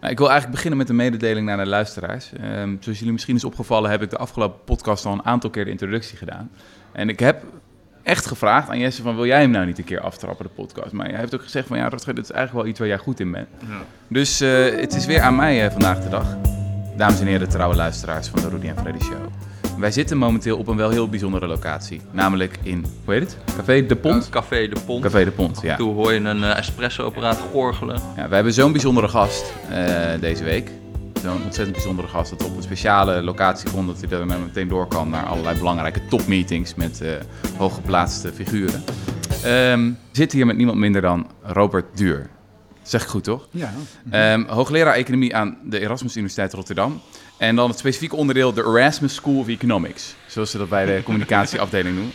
Nou, 0.00 0.12
ik 0.12 0.18
wil 0.18 0.30
eigenlijk 0.30 0.56
beginnen 0.56 0.78
met 0.78 0.88
een 0.88 0.96
mededeling 0.96 1.46
naar 1.46 1.56
de 1.56 1.66
luisteraars. 1.66 2.32
Ehm, 2.32 2.76
zoals 2.80 2.98
jullie 2.98 3.12
misschien 3.12 3.36
is 3.36 3.44
opgevallen, 3.44 3.90
heb 3.90 4.02
ik 4.02 4.10
de 4.10 4.16
afgelopen 4.16 4.64
podcast 4.64 5.04
al 5.04 5.12
een 5.12 5.24
aantal 5.24 5.50
keer 5.50 5.64
de 5.64 5.70
introductie 5.70 6.16
gedaan. 6.18 6.50
En 6.92 7.08
ik 7.08 7.20
heb 7.20 7.44
echt 8.02 8.26
gevraagd 8.26 8.68
aan 8.68 8.78
Jesse 8.78 9.02
van, 9.02 9.14
wil 9.14 9.26
jij 9.26 9.40
hem 9.40 9.50
nou 9.50 9.66
niet 9.66 9.78
een 9.78 9.84
keer 9.84 10.00
aftrappen, 10.00 10.44
de 10.44 10.50
podcast? 10.50 10.92
Maar 10.92 11.08
hij 11.08 11.18
heeft 11.18 11.34
ook 11.34 11.42
gezegd 11.42 11.66
van, 11.66 11.76
ja, 11.76 11.88
Rutger, 11.88 12.14
dit 12.14 12.24
is 12.24 12.30
eigenlijk 12.30 12.62
wel 12.62 12.70
iets 12.70 12.78
waar 12.78 12.88
jij 12.88 12.98
goed 12.98 13.20
in 13.20 13.30
bent. 13.30 13.48
Ja. 13.68 13.82
Dus 14.08 14.40
eh, 14.40 14.80
het 14.80 14.94
is 14.94 15.06
weer 15.06 15.20
aan 15.20 15.36
mij 15.36 15.64
eh, 15.64 15.70
vandaag 15.70 16.02
de 16.02 16.08
dag. 16.08 16.36
Dames 16.96 17.20
en 17.20 17.26
heren, 17.26 17.48
trouwe 17.48 17.76
luisteraars 17.76 18.28
van 18.28 18.40
de 18.40 18.48
Rudy 18.48 18.66
en 18.66 18.76
Freddy 18.76 19.04
Show. 19.04 19.47
Wij 19.78 19.90
zitten 19.90 20.16
momenteel 20.16 20.58
op 20.58 20.66
een 20.66 20.76
wel 20.76 20.90
heel 20.90 21.08
bijzondere 21.08 21.46
locatie. 21.46 22.00
Namelijk 22.10 22.58
in, 22.62 22.84
hoe 23.04 23.14
heet 23.14 23.22
het? 23.22 23.36
Café 23.56 23.86
De 23.86 23.96
Pont? 23.96 24.28
Café 24.28 24.68
De 24.68 24.80
Pont. 24.86 25.02
Café 25.02 25.24
De 25.24 25.30
Pont, 25.30 25.60
ja. 25.62 25.76
Toen 25.76 25.94
hoor 25.94 26.12
je 26.12 26.20
een 26.20 26.44
eh, 26.44 26.56
espresso-apparaat 26.56 27.38
gorgelen. 27.52 28.00
Ja, 28.16 28.28
we 28.28 28.34
hebben 28.34 28.52
zo'n 28.52 28.72
bijzondere 28.72 29.08
gast 29.08 29.52
eh, 29.70 30.20
deze 30.20 30.44
week. 30.44 30.70
Zo'n 31.22 31.42
ontzettend 31.44 31.72
bijzondere 31.72 32.08
gast 32.08 32.30
dat 32.30 32.44
op 32.44 32.56
een 32.56 32.62
speciale 32.62 33.22
locatie 33.22 33.68
vond 33.68 33.86
dat 33.86 34.00
hij 34.00 34.18
er 34.20 34.26
meteen 34.26 34.68
door 34.68 34.86
kan 34.86 35.10
naar 35.10 35.26
allerlei 35.26 35.58
belangrijke 35.58 36.00
topmeetings 36.08 36.74
met 36.74 37.00
eh, 37.00 37.10
hooggeplaatste 37.56 38.32
figuren. 38.32 38.84
Ehm 39.44 39.90
zit 40.12 40.32
hier 40.32 40.46
met 40.46 40.56
niemand 40.56 40.78
minder 40.78 41.00
dan 41.00 41.26
Robert 41.42 41.96
Duur. 41.96 42.30
Zeg 42.82 43.02
ik 43.02 43.08
goed, 43.08 43.24
toch? 43.24 43.48
Ja. 43.50 43.72
Ehm, 44.10 44.44
hoogleraar 44.46 44.94
economie 44.94 45.36
aan 45.36 45.58
de 45.64 45.80
Erasmus 45.80 46.16
Universiteit 46.16 46.52
Rotterdam. 46.52 47.00
En 47.38 47.56
dan 47.56 47.68
het 47.68 47.78
specifieke 47.78 48.16
onderdeel, 48.16 48.52
de 48.52 48.60
Erasmus 48.60 49.14
School 49.14 49.38
of 49.38 49.48
Economics. 49.48 50.14
Zoals 50.26 50.50
ze 50.50 50.58
dat 50.58 50.68
bij 50.68 50.84
de 50.84 51.00
communicatieafdeling 51.04 51.96
noemen. 51.96 52.14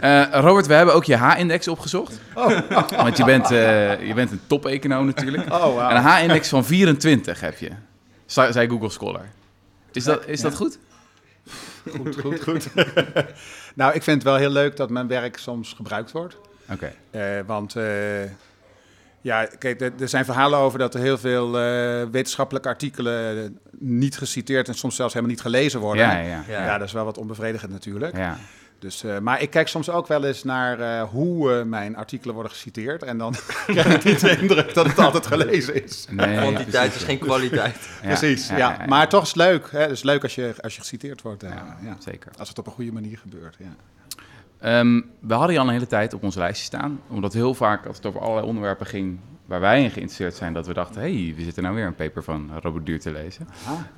Eh, 0.00 0.40
Robert, 0.40 0.66
we 0.66 0.74
hebben 0.74 0.94
ook 0.94 1.04
je 1.04 1.16
H-index 1.16 1.68
opgezocht. 1.68 2.20
Want 2.96 3.16
je 3.16 3.24
bent, 3.24 3.50
eh, 3.50 4.06
je 4.06 4.14
bent 4.14 4.30
een 4.30 4.40
top-econoom 4.46 5.06
natuurlijk. 5.06 5.52
Oh. 5.52 5.90
En 5.90 5.96
een 5.96 6.02
H-index 6.02 6.48
van 6.48 6.64
24 6.64 7.40
heb 7.40 7.58
je, 7.58 7.70
zei 8.26 8.68
Google 8.68 8.90
Scholar. 8.90 9.28
Is 9.92 10.04
dat, 10.04 10.26
is 10.26 10.40
dat 10.40 10.54
goed? 10.54 10.78
Goed, 11.90 12.20
goed, 12.20 12.42
goed. 12.42 12.68
nou, 13.74 13.94
ik 13.94 14.02
vind 14.02 14.16
het 14.16 14.22
wel 14.22 14.36
heel 14.36 14.50
leuk 14.50 14.76
dat 14.76 14.90
mijn 14.90 15.06
werk 15.06 15.36
soms 15.36 15.72
gebruikt 15.72 16.12
wordt. 16.12 16.36
Oké. 16.70 16.92
Eh, 17.10 17.40
want 17.46 17.76
eh, 17.76 17.84
ja, 19.22 19.46
kijk, 19.58 19.80
er, 19.80 20.08
zijn 20.08 20.24
verhalen 20.24 20.58
over 20.58 20.78
dat 20.78 20.94
er 20.94 21.00
heel 21.00 21.18
veel 21.18 21.58
eh, 21.58 22.02
wetenschappelijke 22.10 22.68
artikelen 22.68 23.44
eh, 23.44 23.50
niet 23.78 24.16
geciteerd 24.16 24.68
en 24.68 24.74
soms 24.74 24.96
zelfs 24.96 25.12
helemaal 25.14 25.34
niet 25.34 25.44
gelezen 25.44 25.80
worden. 25.80 26.06
Ja, 26.06 26.18
ja, 26.18 26.44
ja. 26.48 26.64
Ja, 26.64 26.78
dat 26.78 26.86
is 26.86 26.92
wel 26.92 27.04
wat 27.04 27.18
onbevredigend 27.18 27.72
natuurlijk. 27.72 28.16
ja. 28.16 28.38
Dus, 28.82 29.04
eh, 29.04 29.18
maar 29.18 29.42
ik 29.42 29.50
kijk 29.50 29.68
soms 29.68 29.90
ook 29.90 30.06
wel 30.06 30.24
eens 30.24 30.44
naar 30.44 30.80
eh, 30.80 31.08
hoe 31.08 31.64
mijn 31.64 31.96
artikelen 31.96 32.34
worden 32.34 32.52
geciteerd. 32.52 33.02
En 33.02 33.18
dan 33.18 33.34
krijg 33.66 33.94
ik 33.94 34.04
niet 34.04 34.20
de 34.20 34.36
indruk 34.36 34.74
dat 34.74 34.86
het 34.86 34.98
altijd 34.98 35.26
gelezen 35.26 35.84
is. 35.84 36.06
Nee, 36.10 36.36
Kwantiteit 36.36 36.70
precies. 36.70 36.94
is 36.94 37.02
geen 37.02 37.18
kwaliteit. 37.18 37.76
Ja, 38.02 38.08
Precies, 38.08 38.48
ja, 38.48 38.84
Maar 38.86 39.08
toch 39.08 39.22
is 39.22 39.28
het 39.28 39.36
leuk. 39.36 39.70
Hè? 39.70 39.80
Het 39.80 39.90
is 39.90 40.02
leuk 40.02 40.22
als 40.22 40.34
je, 40.34 40.54
als 40.60 40.74
je 40.74 40.80
geciteerd 40.80 41.22
wordt. 41.22 41.42
Ja, 41.42 41.76
ja. 41.82 41.96
zeker. 41.98 42.32
Als 42.38 42.48
het 42.48 42.58
op 42.58 42.66
een 42.66 42.72
goede 42.72 42.92
manier 42.92 43.18
gebeurt. 43.18 43.56
Ja. 43.58 43.74
Ehm, 44.62 45.00
we 45.20 45.34
hadden 45.34 45.52
je 45.52 45.58
al 45.58 45.66
een 45.66 45.72
hele 45.72 45.86
tijd 45.86 46.14
op 46.14 46.22
ons 46.22 46.34
lijstje 46.34 46.64
staan. 46.64 47.00
Omdat 47.08 47.32
heel 47.32 47.54
vaak, 47.54 47.86
als 47.86 47.96
het 47.96 48.06
over 48.06 48.20
allerlei 48.20 48.46
onderwerpen 48.46 48.86
ging 48.86 49.18
waar 49.46 49.60
wij 49.60 49.76
in 49.82 49.90
geïnteresseerd 49.90 50.34
zijn, 50.34 50.52
dat 50.52 50.66
we 50.66 50.74
dachten, 50.74 51.00
hé, 51.02 51.24
hey, 51.24 51.34
we 51.36 51.42
zitten 51.42 51.62
nou 51.62 51.74
weer 51.74 51.86
een 51.86 51.94
paper 51.94 52.22
van 52.22 52.50
Robert 52.62 52.86
Duur 52.86 53.00
te 53.00 53.12
lezen. 53.12 53.48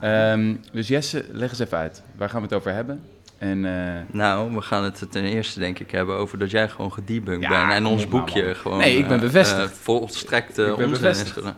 Ehm, 0.00 0.54
dus 0.72 0.88
Jesse, 0.88 1.24
leg 1.30 1.50
eens 1.50 1.58
even 1.58 1.78
uit. 1.78 2.02
Waar 2.16 2.28
gaan 2.28 2.40
we 2.40 2.46
het 2.46 2.56
over 2.56 2.72
hebben? 2.72 3.02
En 3.38 3.64
eh, 3.64 4.00
Nou, 4.10 4.54
we 4.54 4.60
gaan 4.60 4.84
het 4.84 5.06
ten 5.10 5.24
eerste 5.24 5.58
denk 5.58 5.78
ik 5.78 5.90
hebben 5.90 6.16
over 6.16 6.38
dat 6.38 6.50
jij 6.50 6.68
gewoon 6.68 6.92
gedebunked 6.92 7.50
Ja, 7.50 7.66
bent. 7.66 7.72
En 7.72 7.86
ons 7.86 8.08
boekje 8.08 8.44
man. 8.44 8.54
gewoon... 8.54 8.78
Nee, 8.78 8.98
ik 8.98 9.06
ben 9.08 9.16
eh, 9.16 9.22
bevestigd. 9.22 9.70
eh, 9.70 9.76
volstrekt 9.76 10.58
Ik 10.58 10.66
uh, 10.66 10.76
ben 10.76 10.88
onzin 10.88 10.90
bevestigd. 10.90 11.52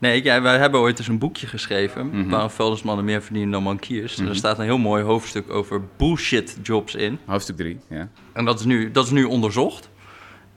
Nee, 0.00 0.24
ja, 0.24 0.40
wij 0.42 0.58
hebben 0.58 0.80
ooit 0.80 0.98
eens 0.98 1.08
een 1.08 1.18
boekje 1.18 1.46
geschreven, 1.46 2.06
Mhm. 2.06 2.28
waarom 2.28 2.50
vuilnismannen 2.50 3.04
meer 3.04 3.22
verdienen 3.22 3.50
dan 3.50 3.64
bankiers. 3.64 4.16
Mhm. 4.16 4.28
Er 4.28 4.36
staat 4.36 4.58
een 4.58 4.64
heel 4.64 4.78
mooi 4.78 5.02
hoofdstuk 5.02 5.50
over 5.50 5.82
bullshit 5.96 6.56
jobs 6.62 6.94
in. 6.94 7.18
hoofdstuk 7.26 7.56
3, 7.56 7.78
ja. 7.88 8.08
En 8.32 8.44
dat 8.44 8.58
is 8.58 8.64
nu, 8.64 8.90
dat 8.90 9.04
is 9.04 9.10
nu 9.10 9.24
onderzocht. 9.24 9.90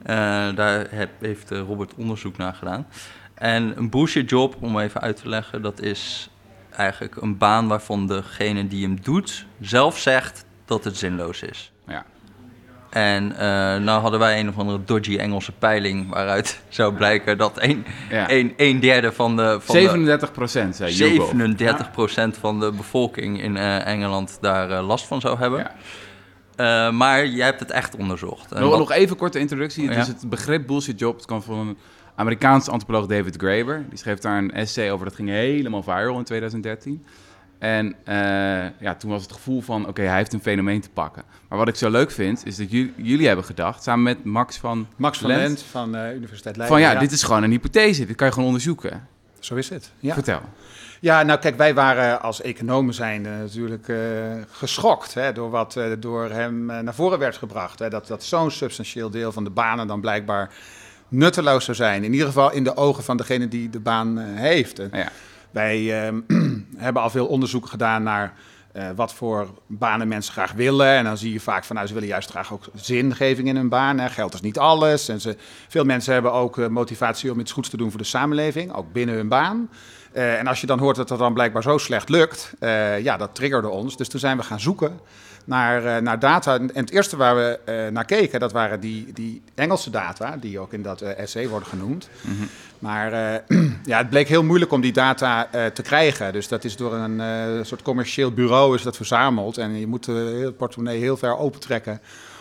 Eh, 0.02 0.16
daar 0.54 0.86
heb, 0.90 1.10
heeft 1.20 1.50
eh, 1.50 1.58
Robert 1.58 1.94
onderzoek 1.96 2.36
naar 2.36 2.54
gedaan. 2.54 2.86
En 3.34 3.78
een 3.78 3.90
bullshit 3.90 4.30
job, 4.30 4.56
om 4.60 4.78
even 4.78 5.00
uit 5.00 5.16
te 5.16 5.28
leggen, 5.28 5.62
dat 5.62 5.80
is 5.82 6.28
eigenlijk 6.70 7.16
een 7.16 7.38
baan 7.38 7.68
waarvan 7.68 8.06
degene 8.06 8.66
die 8.68 8.84
hem 8.84 8.98
doet 9.02 9.46
zelf 9.60 9.98
zegt 9.98 10.44
dat 10.64 10.84
het 10.84 10.96
zinloos 10.96 11.42
is. 11.42 11.72
ja. 11.86 12.04
En 12.94 13.32
eh, 13.32 13.38
nou 13.82 14.00
hadden 14.00 14.20
wij 14.20 14.40
een 14.40 14.48
of 14.48 14.58
andere 14.58 14.80
dodgy 14.84 15.16
Engelse 15.16 15.52
peiling 15.52 16.10
waaruit 16.10 16.60
zou 16.68 16.94
blijken 16.94 17.38
dat 17.38 17.62
een, 17.62 17.84
ja. 18.10 18.30
een, 18.30 18.54
een 18.56 18.80
derde 18.80 19.12
van 19.12 19.36
de... 19.36 19.58
Van 19.60 19.74
de 19.74 19.80
37 19.80 20.32
procent, 20.32 20.76
zei 20.76 20.92
YouGov. 20.92 21.32
37% 22.36 22.40
van 22.40 22.60
de 22.60 22.72
bevolking 22.72 23.42
in 23.42 23.56
eh, 23.56 23.86
Engeland 23.86 24.38
daar 24.40 24.70
eh, 24.70 24.86
last 24.86 25.06
van 25.06 25.20
zou 25.20 25.38
hebben. 25.38 25.58
Ja. 26.56 26.90
Maar 26.90 27.26
jij 27.26 27.46
hebt 27.46 27.60
het 27.60 27.70
echt 27.70 27.96
onderzocht. 27.96 28.50
Nog, 28.50 28.70
wat- 28.70 28.78
nog 28.78 28.92
even 28.92 29.16
korte 29.16 29.38
introductie. 29.38 29.84
Ja. 29.88 29.94
Dus 29.94 30.06
het 30.06 30.28
begrip 30.28 30.66
bullshit 30.66 30.98
job 30.98 31.16
het 31.16 31.26
kwam 31.26 31.42
van 31.42 31.58
een 31.58 31.78
Amerikaanse 32.14 32.70
antropoloog 32.70 33.06
David 33.06 33.36
Graeber. 33.36 33.84
Die 33.88 33.98
schreef 33.98 34.18
daar 34.18 34.38
een 34.38 34.52
essay 34.52 34.90
over. 34.90 35.06
Dat 35.06 35.14
ging 35.14 35.28
helemaal 35.28 35.82
viral 35.82 36.18
in 36.18 36.24
2013. 36.24 37.04
En 37.64 37.94
eh, 38.04 38.14
ja, 38.80 38.94
toen 38.98 39.10
was 39.10 39.22
het 39.22 39.32
gevoel 39.32 39.60
van, 39.60 39.88
oké, 39.88 40.02
hij 40.02 40.16
heeft 40.16 40.32
een 40.32 40.40
fenomeen 40.42 40.80
te 40.80 40.90
pakken. 40.90 41.22
Maar 41.48 41.58
wat 41.58 41.68
ik 41.68 41.74
zo 41.74 41.90
leuk 41.90 42.10
vind, 42.10 42.46
is 42.46 42.56
dat 42.56 42.70
jullie, 42.70 42.92
jullie 42.96 43.26
hebben 43.26 43.44
gedacht, 43.44 43.82
samen 43.82 44.02
met 44.02 44.24
Max 44.24 44.56
van 44.56 44.86
Max 44.96 45.18
van 45.18 45.28
Lent, 45.28 45.40
Lent 45.42 45.62
van 45.62 45.94
eh 45.94 46.14
Universiteit 46.14 46.56
Leiden. 46.56 46.78
van 46.78 46.86
ja, 46.86 47.00
dit 47.00 47.12
is 47.12 47.22
gewoon 47.22 47.42
een 47.42 47.50
hypothese. 47.50 48.06
Dit 48.06 48.16
kan 48.16 48.26
je 48.26 48.32
gewoon 48.32 48.48
onderzoeken. 48.48 49.08
Zo 49.38 49.54
is 49.54 49.68
het. 49.68 49.90
Ja. 50.00 50.14
Vertel. 50.14 50.40
ja, 51.00 51.22
nou 51.22 51.38
kijk, 51.38 51.56
wij 51.56 51.74
waren 51.74 52.22
als 52.22 52.40
economen 52.40 52.94
zijn 52.94 53.22
natuurlijk 53.22 53.88
eh, 53.88 53.96
geschokt 54.50 55.14
hè, 55.14 55.32
door 55.32 55.50
wat 55.50 55.78
door 55.98 56.30
hem 56.30 56.66
naar 56.66 56.94
voren 56.94 57.18
werd 57.18 57.36
gebracht. 57.36 57.78
Hè, 57.78 57.90
dat 57.90 58.06
dat 58.06 58.24
zo'n 58.24 58.50
substantieel 58.50 59.10
deel 59.10 59.32
van 59.32 59.44
de 59.44 59.50
banen 59.50 59.86
dan 59.86 60.00
blijkbaar 60.00 60.50
nutteloos 61.08 61.64
zou 61.64 61.76
zijn. 61.76 62.04
In 62.04 62.12
ieder 62.12 62.26
geval 62.26 62.52
in 62.52 62.64
de 62.64 62.76
ogen 62.76 63.04
van 63.04 63.16
degene 63.16 63.48
die 63.48 63.70
de 63.70 63.80
baan 63.80 64.18
heeft. 64.18 64.78
En 64.78 64.90
Ja. 64.92 65.08
Wij 65.54 66.04
ehm, 66.04 66.20
hebben 66.76 67.02
al 67.02 67.10
veel 67.10 67.26
onderzoek 67.26 67.66
gedaan 67.66 68.02
naar 68.02 68.34
eh, 68.72 68.88
wat 68.96 69.14
voor 69.14 69.48
banen 69.66 70.08
mensen 70.08 70.32
graag 70.32 70.52
willen. 70.52 70.86
En 70.86 71.04
dan 71.04 71.18
zie 71.18 71.32
je 71.32 71.40
vaak 71.40 71.64
van, 71.64 71.76
nou, 71.76 71.88
ze 71.88 71.94
willen 71.94 72.08
juist 72.08 72.30
graag 72.30 72.52
ook 72.52 72.64
zingeving 72.74 73.48
in 73.48 73.56
hun 73.56 73.68
baan. 73.68 73.98
Hè. 73.98 74.08
Geld 74.08 74.34
is 74.34 74.40
niet 74.40 74.58
alles. 74.58 75.08
En 75.08 75.20
ze, 75.20 75.36
veel 75.68 75.84
mensen 75.84 76.12
hebben 76.12 76.32
ook 76.32 76.58
eh, 76.58 76.66
motivatie 76.66 77.32
om 77.32 77.40
iets 77.40 77.52
goeds 77.52 77.68
te 77.68 77.76
doen 77.76 77.90
voor 77.90 77.98
de 77.98 78.06
samenleving, 78.06 78.72
ook 78.72 78.92
binnen 78.92 79.14
hun 79.14 79.28
baan. 79.28 79.68
Eh, 80.14 80.38
en 80.38 80.46
als 80.46 80.60
je 80.60 80.66
dan 80.66 80.78
hoort 80.78 80.96
dat 80.96 81.08
dat 81.08 81.18
dan 81.18 81.32
blijkbaar 81.32 81.62
zo 81.62 81.78
slecht 81.78 82.08
lukt, 82.08 82.52
eh, 82.58 83.00
ja, 83.00 83.16
dat 83.16 83.34
triggerde 83.34 83.68
ons. 83.68 83.96
Dus 83.96 84.08
toen 84.08 84.20
zijn 84.20 84.36
we 84.36 84.42
gaan 84.42 84.60
zoeken 84.60 85.00
naar, 85.44 85.84
eh, 85.84 86.02
naar 86.02 86.18
data. 86.18 86.58
En 86.58 86.70
het 86.74 86.90
eerste 86.90 87.16
waar 87.16 87.36
we 87.36 87.58
naar 87.92 88.04
keken, 88.04 88.40
dat 88.40 88.52
waren 88.52 88.80
die, 88.80 89.12
die 89.12 89.42
Engelse 89.54 89.90
data, 89.90 90.36
die 90.36 90.58
ook 90.58 90.72
in 90.72 90.82
dat 90.82 91.00
essay 91.00 91.48
worden 91.48 91.68
genoemd. 91.68 92.08
Maar 92.78 93.12
eh, 93.12 93.58
ja, 93.84 93.98
het 93.98 94.10
bleek 94.10 94.28
heel 94.28 94.44
moeilijk 94.44 94.72
om 94.72 94.80
die 94.80 94.92
data 94.92 95.48
te 95.74 95.82
krijgen. 95.82 96.32
Dus 96.32 96.48
dat 96.48 96.64
is 96.64 96.76
door 96.76 96.94
een 96.94 97.66
soort 97.66 97.82
commercieel 97.82 98.32
bureau 98.32 98.74
is 98.74 98.82
dat 98.82 98.96
verzameld. 98.96 99.58
En 99.58 99.78
je 99.78 99.86
moet 99.86 100.06
het 100.06 100.56
portemonnee 100.56 100.98
heel 100.98 101.16
ver 101.16 101.36
opentrekken 101.36 102.00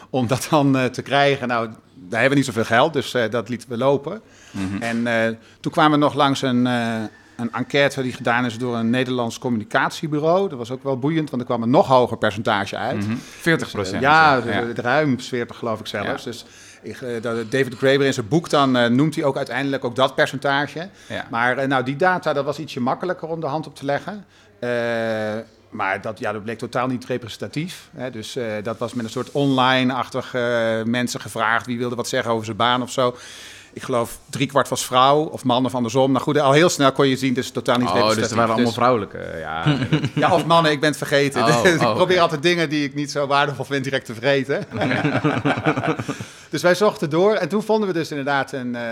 om 0.09 0.28
dat 0.28 0.47
dan 0.50 0.89
te 0.91 1.01
krijgen. 1.01 1.47
Nou, 1.47 1.67
daar 1.94 2.19
hebben 2.22 2.29
we 2.29 2.35
niet 2.35 2.45
zoveel 2.45 2.78
geld, 2.78 2.94
dus 2.94 3.16
dat 3.29 3.50
lieten 3.50 3.69
we 3.69 3.78
lopen. 3.78 4.22
En 4.79 5.07
eh, 5.07 5.35
toen 5.59 5.72
kwamen 5.72 5.91
we 5.91 6.06
nog 6.06 6.13
langs 6.13 6.41
een, 6.41 6.67
een 7.43 7.53
enquête 7.53 8.01
die 8.01 8.13
gedaan 8.13 8.45
is 8.45 8.57
door 8.57 8.75
een 8.75 8.89
Nederlands 8.89 9.39
communicatiebureau. 9.39 10.49
Dat 10.49 10.57
was 10.57 10.71
ook 10.71 10.83
wel 10.83 10.99
boeiend, 10.99 11.29
want 11.29 11.41
er 11.41 11.47
kwam 11.47 11.63
een 11.63 11.69
nog 11.69 11.87
hoger 11.87 12.17
percentage 12.17 12.77
uit. 12.77 13.07
Mhm. 13.07 13.15
40 13.39 13.71
procent. 13.71 14.01
Ja, 14.01 14.41
de- 14.41 14.71
de- 14.73 14.81
ruim 14.81 15.19
40 15.19 15.57
geloof 15.57 15.79
ik 15.79 15.87
zelfs. 15.87 16.23
Ja. 16.23 16.29
Dus 16.31 16.45
ik, 16.81 17.01
eh, 17.01 17.21
David 17.49 17.75
Graeber 17.77 18.05
in 18.05 18.13
zijn 18.13 18.27
boek 18.27 18.49
dan 18.49 18.75
eh, 18.77 18.89
noemt 18.89 19.15
hij 19.15 19.23
ook 19.23 19.37
uiteindelijk 19.37 19.85
ook 19.85 19.95
dat 19.95 20.15
percentage. 20.15 20.89
Ja. 21.09 21.25
Maar 21.29 21.57
eh, 21.57 21.67
nou, 21.67 21.83
die 21.83 21.95
data, 21.95 22.33
dat 22.33 22.45
was 22.45 22.59
ietsje 22.59 22.79
makkelijker 22.81 23.27
om 23.27 23.39
de 23.39 23.47
hand 23.47 23.67
op 23.67 23.75
te 23.75 23.85
leggen. 23.85 24.25
Eh, 24.59 24.69
maar 25.69 26.01
dat, 26.01 26.19
ja, 26.19 26.31
dat 26.31 26.44
bleek 26.44 26.57
totaal 26.57 26.88
niet 26.88 27.06
representatief. 27.06 27.89
Hè. 27.95 28.09
Dus 28.12 28.35
eh, 28.35 28.45
dat 28.63 28.77
was 28.77 28.94
met 28.94 29.06
een 29.06 29.12
soort 29.12 29.31
online-achtig 29.31 30.33
eh, 30.33 30.83
mensen 30.83 31.21
gevraagd. 31.21 31.65
Wie 31.65 31.77
wilde 31.77 31.95
wat 31.95 32.07
zeggen 32.07 32.31
over 32.31 32.45
zijn 32.45 32.57
baan 32.57 32.81
of 32.81 32.91
zo. 32.91 33.15
Ik 33.73 33.83
geloof 33.83 34.19
driekwart 34.29 34.67
was 34.69 34.85
vrouw 34.85 35.19
of 35.23 35.43
man 35.43 35.65
of 35.65 35.75
andersom. 35.75 36.11
Nou 36.11 36.23
goed, 36.23 36.37
al 36.39 36.51
heel 36.51 36.69
snel 36.69 36.91
kon 36.91 37.07
je 37.07 37.15
zien, 37.17 37.33
dus 37.33 37.51
totaal 37.51 37.77
niet 37.77 37.87
Oh, 37.89 38.07
dus 38.15 38.29
er 38.29 38.35
waren 38.35 38.43
allemaal 38.43 38.65
Dus- 38.65 38.73
vrouwelijke. 38.73 39.35
Ja, 39.39 39.77
ja, 40.15 40.33
of 40.33 40.45
mannen, 40.45 40.71
ik 40.71 40.79
ben 40.79 40.89
het 40.89 40.97
vergeten. 40.97 41.41
Oh, 41.43 41.63
Dus 41.63 41.73
ik 41.73 41.81
oh, 41.81 41.95
probeer 41.95 42.19
altijd 42.19 42.41
dingen 42.41 42.69
die 42.69 42.83
ik 42.83 42.95
niet 42.95 43.11
zo 43.11 43.27
waardevol 43.27 43.65
vind 43.65 43.83
direct 43.83 44.05
te 44.05 44.13
vergeten. 44.13 44.65
dus 46.49 46.61
wij 46.61 46.75
zochten 46.75 47.09
door 47.09 47.33
en 47.33 47.49
toen 47.49 47.63
vonden 47.63 47.87
we 47.87 47.93
dus 47.93 48.09
inderdaad 48.09 48.51
een, 48.51 48.75
eh, 48.75 48.83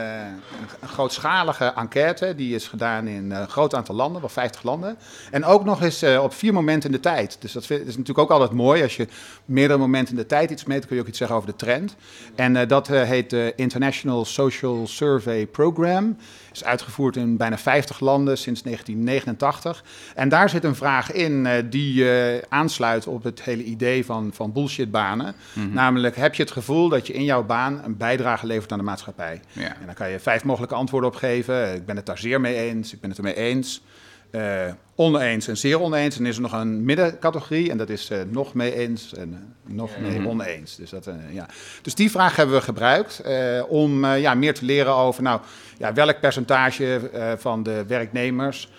een 0.82 0.88
grootschalige 0.88 1.74
enquête. 1.76 2.34
Die 2.36 2.56
is 2.56 2.68
gedaan 2.68 3.08
in 3.08 3.32
eh, 3.32 3.40
een 3.40 3.50
groot 3.50 3.76
aantal 3.76 3.96
landen, 3.96 4.22
wel 4.22 4.30
50 4.30 4.64
landen. 4.64 4.98
En 5.32 5.46
ook 5.46 5.66
nog 5.66 5.82
eens 5.82 6.02
eh, 6.02 6.24
op 6.24 6.34
vier 6.34 6.54
momenten 6.54 6.90
in 6.90 6.96
de 6.96 7.02
tijd. 7.02 7.38
Dus 7.40 7.52
dat 7.52 7.66
vind- 7.66 7.82
is 7.82 7.98
natuurlijk 7.98 8.20
ook 8.20 8.32
altijd 8.32 8.52
mooi. 8.52 8.84
Als 8.84 8.96
je 8.96 9.08
meerdere 9.46 9.80
momenten 9.80 10.14
in 10.16 10.20
de 10.22 10.28
tijd 10.28 10.52
iets 10.52 10.66
meet, 10.66 10.86
kun 10.86 10.96
je 10.96 11.02
ook 11.02 11.08
iets 11.08 11.18
zeggen 11.18 11.36
over 11.36 11.50
de 11.50 11.56
trend. 11.56 11.96
En 12.36 12.68
dat 12.68 12.88
heet 12.88 13.30
de 13.30 13.54
International 13.56 14.26
Social 14.26 14.71
Social 14.72 14.88
Survey 14.88 15.46
Program. 15.46 16.18
Is 16.54 16.64
uitgevoerd 16.64 17.16
in 17.16 17.38
bijna 17.38 17.58
50 17.58 18.00
landen 18.00 18.38
sinds 18.38 18.62
1989. 18.62 19.84
En 20.16 20.30
daar 20.30 20.50
zit 20.50 20.64
een 20.64 20.76
vraag 20.76 21.12
in 21.12 21.46
uh, 21.46 21.54
die 21.70 22.04
uh, 22.04 22.38
aansluit 22.50 23.08
op 23.08 23.24
het 23.24 23.44
hele 23.44 23.64
idee 23.64 24.06
van, 24.06 24.30
van 24.34 24.52
bullshitbanen. 24.52 25.36
Mm 25.54 25.74
Namelijk, 25.74 26.16
heb 26.16 26.36
je 26.36 26.44
het 26.44 26.52
gevoel 26.52 26.90
dat 26.90 27.08
je 27.08 27.14
in 27.14 27.24
jouw 27.24 27.44
baan 27.44 27.82
een 27.84 27.98
bijdrage 27.98 28.46
levert 28.46 28.72
aan 28.72 28.78
de 28.78 28.84
maatschappij? 28.84 29.42
Ja. 29.52 29.76
En 29.80 29.86
dan 29.86 29.94
kan 29.94 30.10
je 30.10 30.20
vijf 30.20 30.44
mogelijke 30.44 30.76
antwoorden 30.76 31.10
op 31.10 31.16
geven. 31.16 31.76
Ik 31.76 31.86
ben 31.86 31.96
het 31.96 32.06
daar 32.06 32.18
zeer 32.18 32.42
mee 32.42 32.56
eens, 32.56 32.94
ik 32.94 33.00
ben 33.00 33.10
het 33.10 33.20
ermee 33.20 33.36
eens. 33.36 33.82
Uh, 34.32 34.72
oneens 34.96 35.48
en 35.48 35.58
zeer 35.58 35.82
oneens. 35.82 36.18
En 36.18 36.26
is 36.26 36.36
er 36.36 36.42
nog 36.42 36.54
een 36.54 36.84
middencategorie 36.86 37.70
en 37.70 37.78
dat 37.78 37.90
is 37.90 38.10
uh, 38.12 38.18
nog 38.30 38.54
mee 38.54 38.76
eens 38.76 39.14
en 39.14 39.30
uh, 39.30 39.76
nog 39.76 39.92
mee 40.00 40.20
mhm. 40.20 40.28
oneens. 40.28 40.76
Dus, 40.76 40.90
dat, 40.90 41.10
ja. 41.32 41.46
dus 41.82 41.96
die 41.96 42.12
vraag 42.12 42.36
hebben 42.36 42.56
we 42.56 42.62
gebruikt 42.62 43.24
om 43.68 44.06
ja, 44.06 44.34
meer 44.34 44.54
te 44.54 44.66
leren 44.66 44.94
over 44.94 45.24
nou, 45.24 45.42
ja, 45.78 45.94
welk 45.94 46.20
percentage 46.20 47.10
van 47.38 47.64
de 47.64 47.86
werknemers 47.88 48.70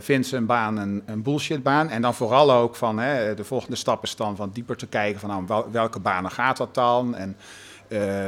vindt 0.00 0.26
zijn 0.26 0.46
baan 0.46 0.76
een, 0.76 1.02
een 1.06 1.22
bullshitbaan. 1.22 1.88
En 1.88 2.02
dan 2.02 2.14
vooral 2.14 2.52
ook 2.52 2.76
van 2.76 2.98
hè, 2.98 3.34
de 3.34 3.44
volgende 3.44 3.76
stap 3.76 4.02
is 4.02 4.16
dan 4.16 4.36
van 4.36 4.50
dieper 4.52 4.76
te 4.76 4.86
kijken 4.86 5.20
van 5.20 5.46
nou, 5.46 5.64
welke 5.70 5.98
banen 5.98 6.30
gaat 6.30 6.56
dat 6.56 6.74
dan. 6.74 7.14
En 7.14 7.36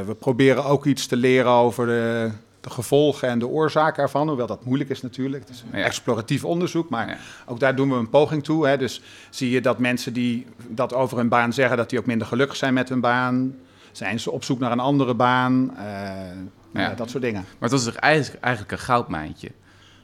we 0.05 0.15
proberen 0.19 0.65
ook 0.65 0.85
iets 0.85 1.07
te 1.07 1.15
leren 1.15 1.51
over 1.51 1.85
de 1.85 2.29
de 2.61 2.69
gevolgen 2.69 3.27
en 3.27 3.39
de 3.39 3.47
oorzaken 3.47 4.03
ervan. 4.03 4.27
Hoewel 4.27 4.47
dat 4.47 4.65
moeilijk 4.65 4.89
is 4.89 5.01
natuurlijk. 5.01 5.43
Het 5.43 5.55
is 5.55 5.63
een 5.71 5.83
exploratief 5.83 6.45
onderzoek, 6.45 6.89
maar 6.89 7.19
ook 7.45 7.59
daar 7.59 7.75
doen 7.75 7.89
we 7.89 7.95
een 7.95 8.09
poging 8.09 8.43
toe. 8.43 8.67
Hè. 8.67 8.77
Dus 8.77 9.01
zie 9.29 9.49
je 9.49 9.61
dat 9.61 9.79
mensen 9.79 10.13
die 10.13 10.45
dat 10.67 10.93
over 10.93 11.17
hun 11.17 11.29
baan 11.29 11.53
zeggen, 11.53 11.77
dat 11.77 11.89
die 11.89 11.99
ook 11.99 12.05
minder 12.05 12.27
gelukkig 12.27 12.57
zijn 12.57 12.73
met 12.73 12.89
hun 12.89 12.99
baan. 12.99 13.55
Zijn 13.91 14.19
ze 14.19 14.31
op 14.31 14.43
zoek 14.43 14.59
naar 14.59 14.71
een 14.71 14.79
andere 14.79 15.13
baan? 15.13 15.71
Uh, 15.77 16.81
ja. 16.81 16.93
dat 16.93 17.09
soort 17.09 17.23
dingen. 17.23 17.45
Maar 17.59 17.69
het 17.69 17.83
was 17.83 17.95
eigenlijk, 17.95 18.43
eigenlijk 18.43 18.73
een 18.73 18.79
goudmijntje. 18.79 19.51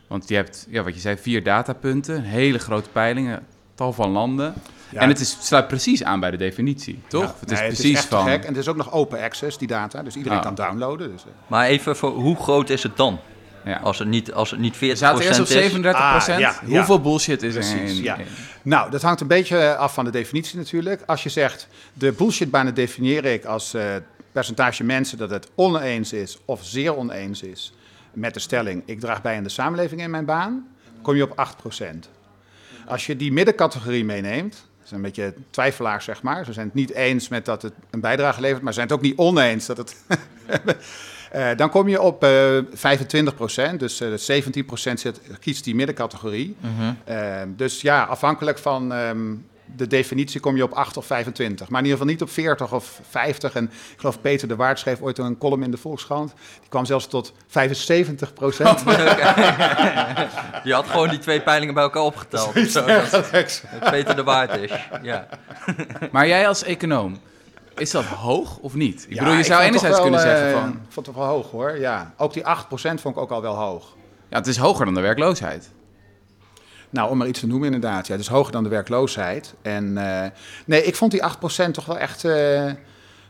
Want 0.07 0.29
je 0.29 0.35
hebt, 0.35 0.67
ja, 0.69 0.83
wat 0.83 0.93
je 0.93 0.99
zei, 0.99 1.17
vier 1.17 1.43
datapunten, 1.43 2.21
hele 2.21 2.59
grote 2.59 2.89
peilingen, 2.89 3.45
tal 3.75 3.93
van 3.93 4.09
landen. 4.09 4.53
En 4.93 5.09
het 5.09 5.19
is, 5.19 5.37
sluit 5.39 5.67
precies 5.67 6.03
aan 6.03 6.19
bij 6.19 6.31
de 6.31 6.37
definitie, 6.37 7.01
toch? 7.07 7.35
het 7.39 7.51
is 7.51 7.59
precies 7.59 7.99
van... 7.99 8.25
gek. 8.25 8.41
En 8.41 8.47
het 8.47 8.57
is 8.57 8.67
ook 8.67 8.75
nog 8.75 8.91
open 8.91 9.21
access, 9.21 9.57
die 9.57 9.67
data. 9.67 10.03
Dus 10.03 10.15
iedereen 10.15 10.41
kan 10.41 10.55
downloaden. 10.55 11.11
Dus, 11.11 11.21
eh. 11.21 11.27
Maar 11.47 11.65
even 11.65 11.95
voor, 11.95 12.09
hoe 12.09 12.35
groot 12.35 12.69
is 12.69 12.83
het 12.83 12.97
dan? 12.97 13.19
Ja. 13.65 13.77
Als, 13.77 13.99
het 13.99 14.07
niet, 14.07 14.33
als 14.33 14.51
het 14.51 14.59
niet 14.59 14.75
40% 14.75 14.79
Zaten 14.79 15.25
eerst 15.25 15.39
op 15.39 15.45
37 15.45 16.01
ah, 16.01 16.57
Hoeveel 16.65 17.01
bullshit 17.01 17.43
is 17.43 17.55
er 17.55 17.81
in, 17.81 18.03
ja. 18.03 18.17
Nou, 18.61 18.91
dat 18.91 19.01
hangt 19.01 19.21
een 19.21 19.27
beetje 19.27 19.75
af 19.75 19.93
van 19.93 20.05
de 20.05 20.11
definitie 20.11 20.57
natuurlijk. 20.57 21.01
Als 21.05 21.23
je 21.23 21.29
zegt, 21.29 21.67
de 21.93 22.11
bullshitbanen 22.11 22.73
definieer 22.73 23.25
ik 23.25 23.45
als 23.45 23.75
uh, 23.75 23.83
percentage 24.31 24.83
mensen 24.83 25.17
dat 25.17 25.29
het 25.29 25.49
oneens 25.55 26.13
is 26.13 26.37
of 26.45 26.63
zeer 26.63 26.95
oneens 26.95 27.41
is 27.41 27.73
met 28.13 28.33
de 28.33 28.39
stelling, 28.39 28.83
ik 28.85 28.99
draag 28.99 29.21
bij 29.21 29.37
aan 29.37 29.43
de 29.43 29.49
samenleving 29.49 30.01
in 30.01 30.09
mijn 30.09 30.25
baan, 30.25 30.67
kom 31.01 31.15
je 31.15 31.23
op 31.23 31.47
8%. 31.81 32.14
Als 32.87 33.05
je 33.05 33.15
die 33.15 33.31
middencategorie 33.31 34.05
meeneemt, 34.05 34.67
zijn 34.83 34.99
een 34.99 35.05
beetje 35.05 35.33
twijfelaars, 35.49 36.05
zeg 36.05 36.21
maar. 36.21 36.45
Ze 36.45 36.53
zijn 36.53 36.65
het 36.65 36.75
niet 36.75 36.91
eens 36.91 37.27
met 37.27 37.45
dat 37.45 37.61
het 37.61 37.73
een 37.89 37.99
bijdrage 37.99 38.41
levert, 38.41 38.61
maar 38.61 38.73
ze 38.73 38.79
zijn 38.79 38.89
het 38.89 38.97
ook 38.97 39.03
niet 39.03 39.17
oneens 39.17 39.65
dat 39.65 39.77
het. 39.77 39.95
uh, 41.35 41.49
dan 41.57 41.69
kom 41.69 41.87
je 41.87 42.01
op 42.01 42.23
uh, 42.23 42.57
25 42.73 43.35
procent, 43.35 43.79
dus 43.79 44.01
uh, 44.01 44.13
17 44.17 44.65
procent 44.65 45.11
kiest 45.39 45.63
die 45.63 45.75
middencategorie. 45.75 46.55
Mm 46.59 46.97
dus 47.55 47.81
ja, 47.81 48.03
afhankelijk 48.03 48.57
van 48.57 48.91
um, 48.91 49.45
de 49.75 49.87
definitie 49.87 50.39
kom 50.39 50.55
je 50.55 50.63
op 50.63 50.71
8 50.71 50.97
of 50.97 51.05
25. 51.05 51.69
Maar 51.69 51.79
in 51.79 51.85
ieder 51.85 51.99
geval 51.99 52.13
niet 52.13 52.23
op 52.23 52.29
40 52.29 52.73
of 52.73 52.99
50. 53.09 53.53
En 53.53 53.63
ik 53.63 53.99
geloof 53.99 54.21
Peter 54.21 54.47
de 54.47 54.55
Waard 54.55 54.79
schreef 54.79 55.01
ooit 55.01 55.17
een 55.17 55.37
column 55.37 55.63
in 55.63 55.71
de 55.71 55.77
Volkskrant. 55.77 56.33
Die 56.59 56.69
kwam 56.69 56.85
zelfs 56.85 57.07
tot 57.07 57.33
75 57.47 58.33
procent. 58.33 58.83
Je 60.63 60.73
had 60.73 60.87
gewoon 60.87 61.09
die 61.09 61.19
twee 61.19 61.41
peilingen 61.41 61.73
bij 61.73 61.83
elkaar 61.83 62.03
opgeteld. 62.03 62.69
Zo, 62.69 62.85
dat 62.85 63.61
Peter 63.89 64.15
de 64.15 64.23
Waard 64.23 64.57
is. 64.57 64.71
Ja. 65.01 65.27
maar 66.11 66.27
jij 66.27 66.47
als 66.47 66.63
econoom, 66.63 67.17
is 67.77 67.91
dat 67.91 68.05
hoog 68.05 68.57
of 68.57 68.73
niet? 68.73 69.05
Ik 69.09 69.17
bedoel, 69.17 69.33
je 69.33 69.43
zou 69.43 69.61
enerzijds 69.61 70.01
kunnen 70.01 70.19
zeggen 70.19 70.51
van... 70.51 70.69
Ik 70.69 70.75
vond 70.89 71.05
het 71.05 71.15
wel 71.15 71.25
hoog 71.25 71.51
hoor, 71.51 71.79
ja. 71.79 72.13
Ook 72.17 72.33
die 72.33 72.43
8% 72.43 72.45
vond 72.77 73.05
ik 73.05 73.17
ook 73.17 73.31
al 73.31 73.41
wel 73.41 73.55
hoog. 73.55 73.95
Ja, 74.29 74.37
het 74.37 74.47
is 74.47 74.57
hoger 74.57 74.85
dan 74.85 74.93
de 74.93 75.01
werkloosheid. 75.01 75.71
Nou, 76.95 77.09
om 77.09 77.17
maar 77.17 77.27
iets 77.27 77.39
te 77.39 77.47
noemen 77.47 77.73
inderdaad. 77.73 78.07
Ja, 78.07 78.15
is 78.15 78.27
hoger 78.27 78.51
dan 78.51 78.63
de 78.63 78.69
werkloosheid. 78.69 79.53
En 79.61 79.97
uh, 79.97 80.25
nee, 80.65 80.83
ik 80.83 80.95
vond 80.95 81.11
die 81.11 81.21
8% 81.67 81.71
toch 81.71 81.85
wel 81.85 81.97
echt... 81.97 82.23
Uh, 82.23 82.71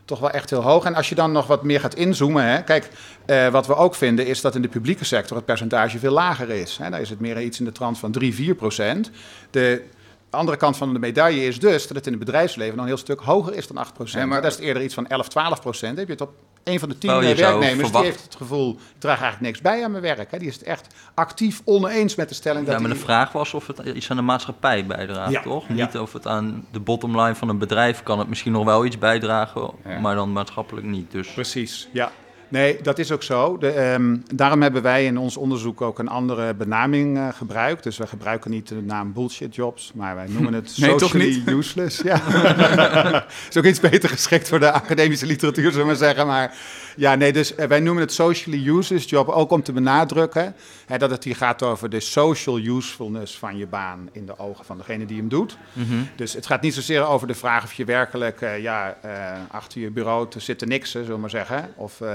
toch 0.04 0.18
wel 0.18 0.30
echt 0.30 0.50
heel 0.50 0.62
hoog. 0.62 0.84
En 0.84 0.94
als 0.94 1.08
je 1.08 1.14
dan 1.14 1.32
nog 1.32 1.46
wat 1.46 1.62
meer 1.62 1.80
gaat 1.80 1.94
inzoomen, 1.94 2.44
hè, 2.44 2.62
kijk, 2.62 2.88
uh, 3.26 3.48
wat 3.48 3.66
we 3.66 3.74
ook 3.74 3.94
vinden 3.94 4.26
is 4.26 4.40
dat 4.40 4.54
in 4.54 4.62
de 4.62 4.68
publieke 4.68 5.04
sector 5.04 5.36
het 5.36 5.46
percentage 5.46 5.98
veel 5.98 6.12
lager 6.12 6.50
is. 6.50 6.76
Hè. 6.76 6.90
Daar 6.90 7.00
is 7.00 7.10
het 7.10 7.20
meer 7.20 7.40
iets 7.40 7.58
in 7.58 7.64
de 7.64 7.72
trant 7.72 7.98
van 7.98 8.12
3, 8.12 8.34
4 8.34 8.54
procent. 8.54 9.10
De 9.50 9.82
andere 10.30 10.56
kant 10.56 10.76
van 10.76 10.92
de 10.92 10.98
medaille 10.98 11.46
is 11.46 11.60
dus 11.60 11.86
dat 11.86 11.96
het 11.96 12.06
in 12.06 12.12
het 12.12 12.24
bedrijfsleven 12.24 12.74
nog 12.74 12.84
een 12.84 12.90
heel 12.90 13.00
stuk 13.00 13.20
hoger 13.20 13.54
is 13.54 13.66
dan 13.66 13.76
8 13.76 13.92
procent. 13.92 14.28
maar 14.28 14.42
dat 14.42 14.52
is 14.52 14.58
eerder 14.58 14.82
iets 14.82 14.94
van 14.94 15.06
11, 15.06 15.28
12 15.28 15.60
procent. 15.60 15.98
Heb 15.98 16.06
je 16.06 16.12
het 16.12 16.22
op 16.22 16.32
een 16.64 16.78
van 16.78 16.88
de 16.88 16.98
tien 16.98 17.10
oh, 17.10 17.18
werknemers 17.18 17.90
die 17.90 18.02
heeft 18.02 18.22
het 18.22 18.34
gevoel, 18.34 18.70
ik 18.70 19.00
draag 19.00 19.20
eigenlijk 19.20 19.40
niks 19.40 19.60
bij 19.60 19.84
aan 19.84 19.90
mijn 19.90 20.02
werk. 20.02 20.30
Hè. 20.30 20.38
Die 20.38 20.48
is 20.48 20.54
het 20.54 20.62
echt 20.62 20.94
actief 21.14 21.62
oneens 21.64 22.14
met 22.14 22.28
de 22.28 22.34
stelling. 22.34 22.66
Ja, 22.66 22.72
dat 22.72 22.80
maar 22.80 22.90
de 22.90 22.96
vraag 22.96 23.32
was 23.32 23.54
of 23.54 23.66
het 23.66 23.78
iets 23.78 24.10
aan 24.10 24.16
de 24.16 24.22
maatschappij 24.22 24.86
bijdraagt, 24.86 25.42
toch? 25.42 25.68
Niet 25.68 25.98
of 25.98 26.12
het 26.12 26.26
aan 26.26 26.66
de 26.72 26.80
bottomline 26.80 27.34
van 27.34 27.48
een 27.48 27.58
bedrijf 27.58 28.02
kan 28.02 28.18
het 28.18 28.28
misschien 28.28 28.52
nog 28.52 28.64
wel 28.64 28.84
iets 28.84 28.98
bijdragen, 28.98 29.70
maar 30.00 30.14
dan 30.14 30.32
maatschappelijk 30.32 30.86
niet. 30.86 31.10
Dus. 31.10 31.32
Precies, 31.32 31.88
ja. 31.92 32.12
Nee, 32.48 32.78
dat 32.82 32.98
is 32.98 33.12
ook 33.12 33.22
zo. 33.22 33.58
De, 33.58 33.92
um, 33.92 34.22
daarom 34.34 34.62
hebben 34.62 34.82
wij 34.82 35.04
in 35.04 35.18
ons 35.18 35.36
onderzoek 35.36 35.80
ook 35.80 35.98
een 35.98 36.08
andere 36.08 36.54
benaming 36.54 37.16
uh, 37.16 37.28
gebruikt. 37.32 37.82
Dus 37.82 37.96
we 37.96 38.06
gebruiken 38.06 38.50
niet 38.50 38.68
de 38.68 38.82
naam 38.82 39.12
bullshit 39.12 39.54
jobs, 39.54 39.92
maar 39.94 40.14
wij 40.14 40.26
noemen 40.28 40.52
het 40.52 40.76
nee, 40.78 40.98
socially 40.98 41.42
useless. 41.58 42.00
Ja. 42.00 42.22
is 43.48 43.56
ook 43.56 43.64
iets 43.64 43.80
beter 43.80 44.08
geschikt 44.08 44.48
voor 44.48 44.60
de 44.60 44.72
academische 44.72 45.26
literatuur, 45.26 45.70
zullen 45.70 45.80
we 45.80 45.86
maar 45.86 45.96
zeggen. 45.96 46.26
Maar 46.26 46.54
ja, 46.96 47.14
nee, 47.14 47.32
dus 47.32 47.54
eh, 47.54 47.68
wij 47.68 47.80
noemen 47.80 48.02
het 48.02 48.12
socially 48.12 48.68
useless 48.68 49.10
job 49.10 49.28
ook 49.28 49.50
om 49.50 49.62
te 49.62 49.72
benadrukken 49.72 50.54
hè, 50.86 50.98
dat 50.98 51.10
het 51.10 51.24
hier 51.24 51.36
gaat 51.36 51.62
over 51.62 51.90
de 51.90 52.00
social 52.00 52.58
usefulness 52.58 53.38
van 53.38 53.56
je 53.56 53.66
baan 53.66 54.08
in 54.12 54.26
de 54.26 54.38
ogen 54.38 54.64
van 54.64 54.78
degene 54.78 55.06
die 55.06 55.16
hem 55.16 55.28
doet. 55.28 55.56
Mhm. 55.72 55.94
Dus 56.16 56.32
het 56.32 56.46
gaat 56.46 56.62
niet 56.62 56.74
zozeer 56.74 57.06
over 57.06 57.26
de 57.26 57.34
vraag 57.34 57.64
of 57.64 57.72
je 57.72 57.84
werkelijk 57.84 58.40
uh, 58.40 58.62
ja, 58.62 58.96
uh, 59.04 59.10
achter 59.50 59.80
je 59.80 59.90
bureau 59.90 60.28
te 60.28 60.40
zitten 60.40 60.68
niksen, 60.68 61.00
zullen 61.00 61.14
we 61.14 61.20
maar 61.20 61.30
zeggen. 61.30 61.72
Of, 61.76 62.00
uh, 62.00 62.10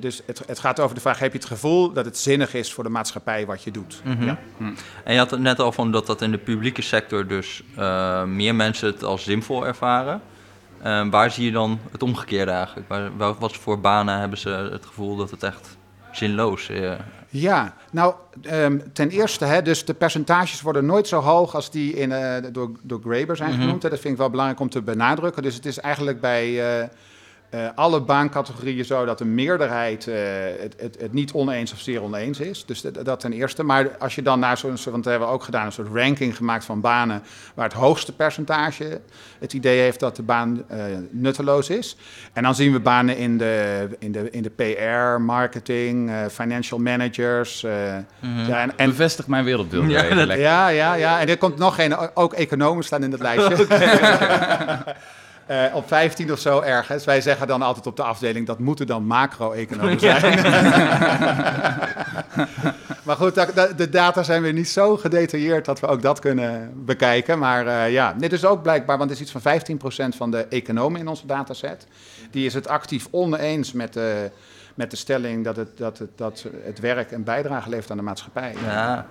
dus 0.00 0.22
het, 0.26 0.42
het, 0.46 0.58
gaat 0.58 0.80
over 0.80 0.94
de 0.94 1.00
vraag: 1.00 1.18
heb 1.18 1.32
je 1.32 1.38
het 1.38 1.46
gevoel 1.46 1.92
dat 1.92 2.04
het 2.04 2.18
zinnig 2.18 2.54
is 2.54 2.72
voor 2.72 2.84
de 2.84 2.90
maatschappij 2.90 3.46
wat 3.46 3.62
je 3.62 3.70
doet? 3.70 4.00
Mm 4.04 4.16
-hmm. 4.16 4.26
ja. 4.26 4.38
En 5.04 5.12
je 5.12 5.18
had 5.18 5.30
het 5.30 5.40
net 5.40 5.60
al 5.60 5.72
van 5.72 5.92
dat 5.92 6.06
dat 6.06 6.22
in 6.22 6.30
de 6.30 6.38
publieke 6.38 6.82
sector 6.82 7.26
dus 7.26 7.62
meer 8.26 8.54
mensen 8.54 8.86
het 8.88 9.02
als 9.02 9.24
zinvol 9.24 9.66
ervaren. 9.66 10.22
Uh, 10.84 11.08
waar 11.10 11.30
zie 11.30 11.44
je 11.44 11.52
dan 11.52 11.80
het 11.90 12.02
omgekeerde 12.02 12.50
eigenlijk? 12.50 12.88
Waar, 13.16 13.34
wat 13.34 13.56
voor 13.56 13.80
banen 13.80 14.18
hebben 14.18 14.38
ze 14.38 14.48
het 14.48 14.86
gevoel 14.86 15.16
dat 15.16 15.30
het 15.30 15.42
echt 15.42 15.75
zinloos 16.16 16.68
is? 16.68 16.96
Ja, 17.28 17.74
nou, 17.90 18.14
um, 18.52 18.92
ten 18.92 19.08
eerste, 19.08 19.44
hè, 19.44 19.62
dus 19.62 19.84
de 19.84 19.94
percentages 19.94 20.60
worden 20.60 20.86
nooit 20.86 21.08
zo 21.08 21.20
hoog 21.20 21.54
als 21.54 21.70
die 21.70 21.94
in, 21.94 22.10
uh, 22.10 22.34
door, 22.52 22.70
door 22.82 23.00
Graeber 23.00 23.36
zijn 23.36 23.50
mhm. 23.50 23.60
genoemd. 23.60 23.82
Hè. 23.82 23.88
Dat 23.88 24.00
vind 24.00 24.12
ik 24.12 24.18
wel 24.18 24.30
belangrijk 24.30 24.60
om 24.60 24.68
te 24.68 24.82
benadrukken. 24.82 25.42
Dus 25.42 25.54
het 25.54 25.66
is 25.66 25.78
eigenlijk 25.78 26.20
bij 26.20 26.88
uh, 27.54 27.56
uh, 27.56 27.68
alle 27.74 28.00
baancategorieën 28.00 28.84
zo 28.84 29.04
dat 29.04 29.20
een 29.20 29.34
meerderheid 29.34 30.06
uh, 30.06 30.14
het, 30.60 30.74
het, 30.80 31.00
het, 31.00 31.12
niet 31.12 31.32
oneens 31.32 31.72
of 31.72 31.78
zeer 31.78 32.02
oneens 32.02 32.40
is. 32.40 32.64
Dus 32.64 32.80
dat, 32.80 33.04
dat 33.04 33.20
ten 33.20 33.32
eerste. 33.32 33.62
Maar 33.62 33.96
als 33.98 34.14
je 34.14 34.22
dan 34.22 34.38
naar 34.38 34.58
zo'n, 34.58 34.76
want 34.90 35.04
we 35.04 35.10
hebben 35.10 35.28
ook 35.28 35.42
gedaan, 35.42 35.66
een 35.66 35.72
soort 35.72 35.94
ranking 35.94 36.36
gemaakt 36.36 36.64
van 36.64 36.80
banen 36.80 37.22
waar 37.54 37.64
het 37.64 37.76
hoogste 37.76 38.12
percentage 38.12 39.00
het 39.38 39.52
idee 39.52 39.80
heeft 39.80 40.00
dat 40.00 40.16
de 40.16 40.22
baan 40.22 40.64
uh, 40.72 40.78
nutteloos 41.10 41.68
is. 41.70 41.96
En 42.32 42.42
dan 42.42 42.54
zien 42.54 42.72
we 42.72 42.80
banen 42.80 43.16
in 43.16 43.38
de, 43.38 43.88
in 43.98 44.12
de, 44.12 44.30
in 44.30 44.42
de 44.42 44.50
PR, 44.50 45.20
marketing, 45.20 46.10
financial 46.30 46.80
managers. 46.80 47.62
Mm-hmm. 47.62 48.46
ja, 48.46 48.60
en, 48.60 48.78
en, 48.78 48.88
Bevestig 48.88 49.26
mijn 49.26 49.44
wereldbeeld. 49.44 49.90
Ja, 49.90 50.04
ja, 50.34 50.68
ja, 50.68 50.94
ja, 50.94 51.20
En 51.20 51.28
er 51.28 51.38
komt 51.38 51.56
nog 51.56 51.74
geen, 51.74 52.14
ook 52.14 52.32
economen 52.32 52.84
staan 52.84 53.02
in 53.02 53.12
het 53.12 53.20
lijstje. 53.28 53.66
Uh, 55.50 55.64
op 55.74 55.88
15 55.88 56.32
of 56.32 56.38
zo 56.38 56.60
ergens. 56.60 57.04
Wij 57.04 57.20
zeggen 57.20 57.46
dan 57.46 57.62
altijd 57.62 57.86
op 57.86 57.96
de 57.96 58.02
afdeling 58.02 58.46
dat 58.46 58.58
moeten 58.58 58.86
dan 58.86 59.06
macro-economen 59.06 60.00
zijn. 60.20 60.20
maar 63.06 63.16
goed, 63.16 63.34
de 63.76 63.88
data 63.90 64.22
zijn 64.22 64.42
weer 64.42 64.52
niet 64.52 64.68
zo 64.68 64.96
gedetailleerd 64.96 65.64
dat 65.64 65.80
we 65.80 65.86
ook 65.86 66.02
dat 66.02 66.18
kunnen 66.18 66.72
bekijken. 66.84 67.38
Maar 67.38 67.66
uh, 67.66 67.92
ja, 67.92 68.14
dit 68.18 68.32
is 68.32 68.44
ook 68.44 68.62
blijkbaar, 68.62 68.98
want 68.98 69.10
het 69.10 69.20
is 69.20 69.32
iets 69.32 69.42
van 69.42 70.12
15% 70.12 70.16
van 70.16 70.30
de 70.30 70.46
economen 70.48 71.00
in 71.00 71.08
onze 71.08 71.26
dataset. 71.26 71.86
Die 72.30 72.46
is 72.46 72.54
het 72.54 72.68
actief 72.68 73.08
oneens 73.10 73.72
met 73.72 73.92
de, 73.92 74.30
met 74.74 74.90
de 74.90 74.96
stelling 74.96 75.44
dat 75.44 75.56
het, 75.56 75.78
dat, 75.78 75.98
het, 75.98 76.10
dat 76.16 76.46
het 76.64 76.78
werk 76.78 77.10
een 77.10 77.24
bijdrage 77.24 77.68
levert 77.68 77.90
aan 77.90 77.96
de 77.96 78.02
maatschappij. 78.02 78.54
Ja. 78.64 79.06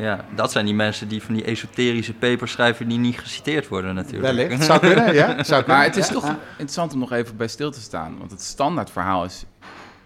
Ja, 0.00 0.24
dat 0.34 0.52
zijn 0.52 0.64
die 0.64 0.74
mensen 0.74 1.08
die 1.08 1.22
van 1.22 1.34
die 1.34 1.44
esoterische 1.44 2.14
papers 2.14 2.52
schrijven 2.52 2.88
die 2.88 2.98
niet 2.98 3.18
geciteerd 3.18 3.68
worden 3.68 3.94
natuurlijk. 3.94 4.34
Wellicht, 4.36 4.64
zou 4.64 4.78
kunnen, 4.80 5.14
ja. 5.14 5.42
Zou 5.44 5.64
Maar 5.66 5.84
het 5.84 5.96
is 5.96 6.08
toch 6.08 6.28
interessant 6.50 6.92
om 6.92 6.98
nog 6.98 7.12
even 7.12 7.36
bij 7.36 7.48
stil 7.48 7.70
te 7.70 7.80
staan. 7.80 8.18
Want 8.18 8.30
het 8.30 8.42
standaardverhaal 8.42 9.24
is 9.24 9.44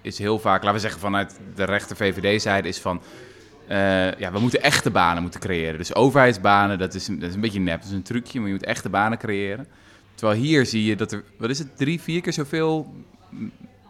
is 0.02 0.18
heel 0.18 0.38
vaak, 0.38 0.60
laten 0.62 0.74
we 0.74 0.80
zeggen 0.80 1.00
vanuit 1.00 1.38
de 1.54 1.64
rechter 1.64 1.96
VVD-zijde, 1.96 2.68
is 2.68 2.78
van... 2.80 3.00
eh, 3.66 4.12
ja, 4.12 4.32
we 4.32 4.38
moeten 4.38 4.62
echte 4.62 4.90
banen 4.90 5.22
moeten 5.22 5.40
creëren. 5.40 5.78
Dus 5.78 5.94
overheidsbanen, 5.94 6.78
dat 6.78 6.94
is, 6.94 7.08
een- 7.08 7.18
dat 7.18 7.28
is 7.28 7.34
een 7.34 7.40
beetje 7.40 7.60
nep, 7.60 7.78
dat 7.80 7.88
is 7.88 7.94
een 7.94 8.02
trucje, 8.02 8.38
maar 8.38 8.48
je 8.48 8.54
moet 8.54 8.64
echte 8.64 8.88
banen 8.88 9.18
creëren. 9.18 9.66
Terwijl 10.14 10.40
hier 10.40 10.66
zie 10.66 10.84
je 10.84 10.96
dat 10.96 11.12
er, 11.12 11.22
wat 11.38 11.50
is 11.50 11.58
het, 11.58 11.76
drie, 11.76 12.00
vier 12.00 12.20
keer 12.20 12.32
zoveel 12.32 12.94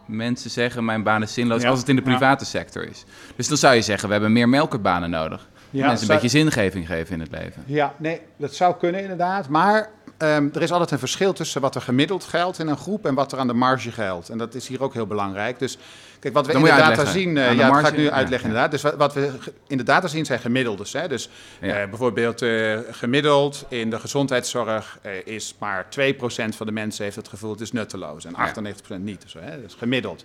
mensen 0.06 0.50
zeggen... 0.50 0.84
mijn 0.84 1.02
baan 1.02 1.22
is 1.22 1.32
zinloos 1.34 1.62
Ja, 1.62 1.68
als 1.68 1.78
het 1.78 1.88
in 1.88 1.96
de 1.96 2.02
ja. 2.04 2.08
private 2.08 2.44
sector 2.44 2.88
is. 2.88 3.04
Dus 3.36 3.48
dan 3.48 3.56
zou 3.56 3.74
je 3.74 3.82
zeggen, 3.82 4.06
we 4.06 4.12
hebben 4.14 4.32
meer 4.32 4.48
melkerbanen 4.48 5.10
nodig. 5.10 5.48
Ja, 5.78 5.86
mensen 5.86 6.08
een 6.08 6.14
beetje 6.14 6.38
zingeving 6.38 6.86
geven 6.86 7.14
in 7.14 7.20
het 7.20 7.30
leven. 7.30 7.62
Ja, 7.66 7.94
nee, 7.96 8.20
dat 8.36 8.54
zou 8.54 8.74
kunnen 8.76 9.00
inderdaad. 9.00 9.48
Maar 9.48 9.90
ehm, 10.16 10.48
er 10.52 10.62
is 10.62 10.70
altijd 10.70 10.90
een 10.90 10.98
verschil 10.98 11.32
tussen 11.32 11.60
wat 11.60 11.74
er 11.74 11.80
gemiddeld 11.80 12.24
geldt 12.24 12.58
in 12.58 12.68
een 12.68 12.76
groep 12.76 13.06
en 13.06 13.14
wat 13.14 13.32
er 13.32 13.38
aan 13.38 13.46
de 13.46 13.54
marge 13.54 13.90
geldt. 13.90 14.28
En 14.28 14.38
dat 14.38 14.54
is 14.54 14.68
hier 14.68 14.82
ook 14.82 14.94
heel 14.94 15.06
belangrijk. 15.06 15.58
Dus 15.58 15.78
kijk, 16.20 16.34
wat 16.34 16.46
we 16.46 16.52
Dan 16.52 16.60
in 16.60 16.66
de 16.66 16.74
data 16.74 16.86
uitleggen. 16.86 17.20
zien, 17.20 17.36
eh, 17.36 17.54
ja, 17.54 17.70
dat 17.70 17.80
ga 17.80 17.88
ik 17.88 17.96
nu 17.96 18.10
uitleggen 18.10 18.50
ja. 18.50 18.54
inderdaad. 18.54 18.70
Dus 18.70 18.82
wat, 18.82 18.94
wat 18.94 19.14
we 19.14 19.30
in 19.66 19.76
de 19.76 19.82
data 19.82 20.06
zien 20.06 20.24
zijn 20.24 20.40
gemiddeldes. 20.40 20.92
Hè? 20.92 21.08
Dus 21.08 21.28
eh, 21.60 21.70
bijvoorbeeld 21.70 22.42
eh, 22.42 22.78
gemiddeld 22.90 23.64
in 23.68 23.90
de 23.90 23.98
gezondheidszorg 23.98 24.98
is 25.24 25.54
maar 25.58 25.86
2% 26.00 26.16
van 26.56 26.66
de 26.66 26.72
mensen 26.72 27.04
heeft 27.04 27.16
het 27.16 27.28
gevoel 27.28 27.50
het 27.50 27.60
is 27.60 27.72
nutteloos 27.72 28.24
en 28.24 28.34
98% 28.34 29.00
niet. 29.00 29.22
Dus, 29.22 29.32
hè? 29.32 29.60
Dat 29.60 29.70
is 29.70 29.74
gemiddeld. 29.74 30.24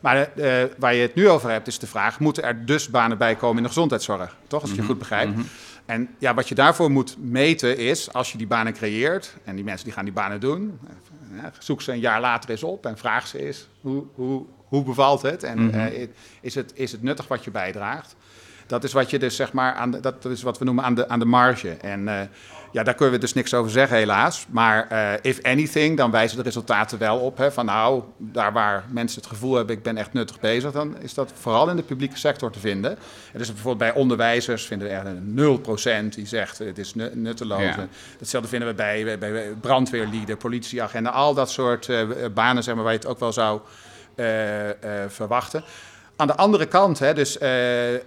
Maar 0.00 0.16
eh, 0.16 0.62
eh, 0.62 0.70
waar 0.78 0.94
je 0.94 1.02
het 1.02 1.14
nu 1.14 1.28
over 1.28 1.50
hebt, 1.50 1.66
is 1.66 1.78
de 1.78 1.86
vraag: 1.86 2.20
moeten 2.20 2.42
er 2.42 2.66
dus 2.66 2.90
banen 2.90 3.18
bij 3.18 3.34
komen 3.34 3.56
in 3.56 3.62
de 3.62 3.68
gezondheidszorg? 3.68 4.36
Toch, 4.46 4.60
als 4.60 4.70
ik 4.70 4.76
je 4.76 4.82
goed 4.82 4.98
begrijp. 4.98 5.30
En 5.88 6.08
ja, 6.18 6.34
wat 6.34 6.48
je 6.48 6.54
daarvoor 6.54 6.90
moet 6.90 7.16
meten 7.18 7.78
is, 7.78 8.12
als 8.12 8.32
je 8.32 8.38
die 8.38 8.46
banen 8.46 8.72
creëert, 8.72 9.36
en 9.44 9.54
die 9.54 9.64
mensen 9.64 9.84
die 9.84 9.94
gaan 9.94 10.04
die 10.04 10.12
banen 10.12 10.40
doen, 10.40 10.78
eh, 11.36 11.44
zoek 11.58 11.82
ze 11.82 11.92
een 11.92 12.00
jaar 12.00 12.20
later 12.20 12.50
eens 12.50 12.62
op 12.62 12.86
en 12.86 12.98
vraag 12.98 13.26
ze 13.26 13.46
eens, 13.46 13.68
hoe, 13.80 14.04
hoe, 14.14 14.44
hoe 14.64 14.82
bevalt 14.82 15.22
het? 15.22 15.42
En 15.42 15.74
eh, 15.74 16.08
is, 16.40 16.54
het, 16.54 16.72
is 16.74 16.92
het 16.92 17.02
nuttig 17.02 17.28
wat 17.28 17.44
je 17.44 17.50
bijdraagt? 17.50 18.16
Dat 18.66 18.84
is 18.84 18.92
wat 18.92 19.10
je 19.10 19.18
dus 19.18 19.36
zeg 19.36 19.52
maar 19.52 19.74
aan 19.74 19.90
de, 19.90 20.00
dat 20.00 20.24
is 20.24 20.42
wat 20.42 20.58
we 20.58 20.64
noemen 20.64 20.84
aan 20.84 20.94
de, 20.94 21.08
aan 21.08 21.18
de 21.18 21.24
marge. 21.24 21.70
En 21.70 22.08
eh, 22.08 22.20
ja, 22.70 22.82
daar 22.82 22.94
kunnen 22.94 23.14
we 23.14 23.20
dus 23.20 23.32
niks 23.32 23.54
over 23.54 23.70
zeggen, 23.70 23.96
helaas. 23.96 24.46
Maar 24.50 24.86
eh, 24.88 25.12
if 25.22 25.42
anything, 25.42 25.96
dan 25.96 26.10
wijzen 26.10 26.36
de 26.36 26.42
resultaten 26.42 26.98
wel 26.98 27.18
op. 27.18 27.36
Hè, 27.38 27.52
van 27.52 27.64
nou, 27.64 28.02
daar 28.16 28.52
waar 28.52 28.84
mensen 28.90 29.20
het 29.20 29.30
gevoel 29.30 29.54
hebben, 29.54 29.76
ik 29.76 29.82
ben 29.82 29.96
echt 29.96 30.12
nuttig 30.12 30.40
bezig, 30.40 30.72
dan 30.72 30.96
is 31.00 31.14
dat 31.14 31.32
vooral 31.40 31.68
in 31.70 31.76
de 31.76 31.82
publieke 31.82 32.16
sector 32.18 32.50
te 32.50 32.58
vinden. 32.58 32.90
En 33.32 33.38
dus 33.38 33.52
bijvoorbeeld 33.52 33.92
bij 33.92 34.00
onderwijzers 34.00 34.66
vinden 34.66 34.88
we 34.88 34.94
echt 34.94 35.06
een 35.06 35.34
0% 36.10 36.14
die 36.14 36.26
zegt 36.26 36.58
het 36.58 36.78
is 36.78 36.94
nu- 36.94 37.10
nutteloos. 37.14 37.62
Ja. 37.62 37.88
Datzelfde 38.18 38.48
vinden 38.48 38.68
we 38.68 38.74
bij, 38.74 39.04
bij, 39.04 39.18
bij 39.18 39.54
brandweerlieden, 39.60 40.36
politieagenten, 40.36 41.12
al 41.12 41.34
dat 41.34 41.50
soort 41.50 41.88
eh, 41.88 42.06
banen 42.34 42.62
zeg 42.62 42.74
maar, 42.74 42.84
waar 42.84 42.92
je 42.92 42.98
het 42.98 43.08
ook 43.08 43.20
wel 43.20 43.32
zou 43.32 43.60
eh, 44.14 44.68
eh, 44.70 45.10
verwachten. 45.10 45.64
Aan 46.20 46.26
de 46.26 46.36
andere 46.36 46.66
kant, 46.66 46.98
hè, 46.98 47.14
dus 47.14 47.38
eh, 47.38 47.50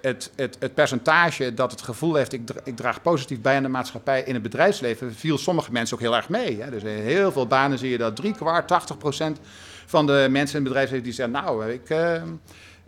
het, 0.02 0.32
het, 0.36 0.58
het 0.60 0.74
percentage 0.74 1.54
dat 1.54 1.72
het 1.72 1.82
gevoel 1.82 2.16
heeft, 2.16 2.34
ik, 2.34 2.50
ik 2.64 2.76
draag 2.76 3.02
positief 3.02 3.42
bij 3.42 3.56
aan 3.56 3.64
de 3.64 3.70
maatschappij 3.70 4.24
in 4.24 4.34
het 4.34 4.44
bedrijfsleven, 4.44 5.16
viel 5.16 5.38
sommige 5.38 5.72
mensen 5.72 5.96
ook 5.96 6.02
heel 6.02 6.16
erg 6.16 6.30
mee. 6.30 6.62
Hè. 6.62 6.70
Dus 6.70 6.84
in 6.84 7.04
heel 7.04 7.32
veel 7.32 7.48
banen 7.48 7.78
zie 7.78 7.90
je 7.90 7.98
dat 7.98 8.16
drie 8.16 8.34
kwart, 8.34 8.68
80 8.68 8.98
procent 8.98 9.40
van 9.86 10.06
de 10.06 10.28
mensen 10.30 10.58
in 10.58 10.64
het 10.64 10.74
bedrijfsleven 10.74 11.04
die 11.04 11.14
zeggen, 11.14 11.34
nou, 11.34 11.72
ik, 11.72 11.90
eh, 11.90 12.22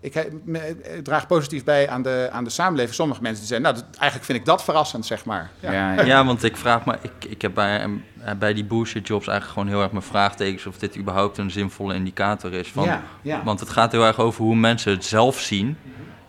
ik, 0.04 0.16
ik 0.16 1.04
draag 1.04 1.28
positief 1.28 1.64
bij 1.64 1.90
aan 1.90 2.02
de, 2.02 2.30
aan 2.32 2.44
de 2.44 2.50
samenleving. 2.50 2.96
Sommige 2.96 3.22
mensen 3.22 3.40
die 3.40 3.48
zeggen, 3.54 3.74
nou, 3.74 3.86
dat- 3.86 3.96
eigenlijk 4.00 4.26
vind 4.26 4.40
ik 4.40 4.46
dat 4.46 4.64
verrassend, 4.64 5.06
zeg 5.06 5.26
maar. 5.26 5.50
Ja. 5.60 6.04
Ja. 6.04 6.26
Want 6.34 6.44
ik 6.44 6.58
vraag 6.58 6.86
me, 6.86 6.98
ik, 7.02 7.26
ik 7.30 7.42
heb 7.42 7.54
bij, 7.54 7.80
eh, 8.24 8.32
bij 8.40 8.54
die 8.54 8.66
bullshit 8.66 9.08
jobs 9.08 9.28
eigenlijk 9.28 9.60
gewoon 9.60 9.74
heel 9.76 9.84
erg 9.84 9.92
mijn 9.92 10.04
vraagtekens 10.04 10.66
of 10.66 10.78
dit 10.78 10.98
überhaupt 10.98 11.38
een 11.38 11.52
zinvolle 11.52 11.94
indicator 11.96 12.54
is. 12.54 12.68
Van, 12.72 12.84
Ja, 12.84 13.02
ja. 13.22 13.44
Want 13.44 13.60
het 13.60 13.70
gaat 13.70 13.92
heel 13.92 14.06
erg 14.06 14.20
over 14.20 14.44
hoe 14.44 14.56
mensen 14.56 14.92
het 14.92 15.06
zelf 15.06 15.40
zien. 15.40 15.78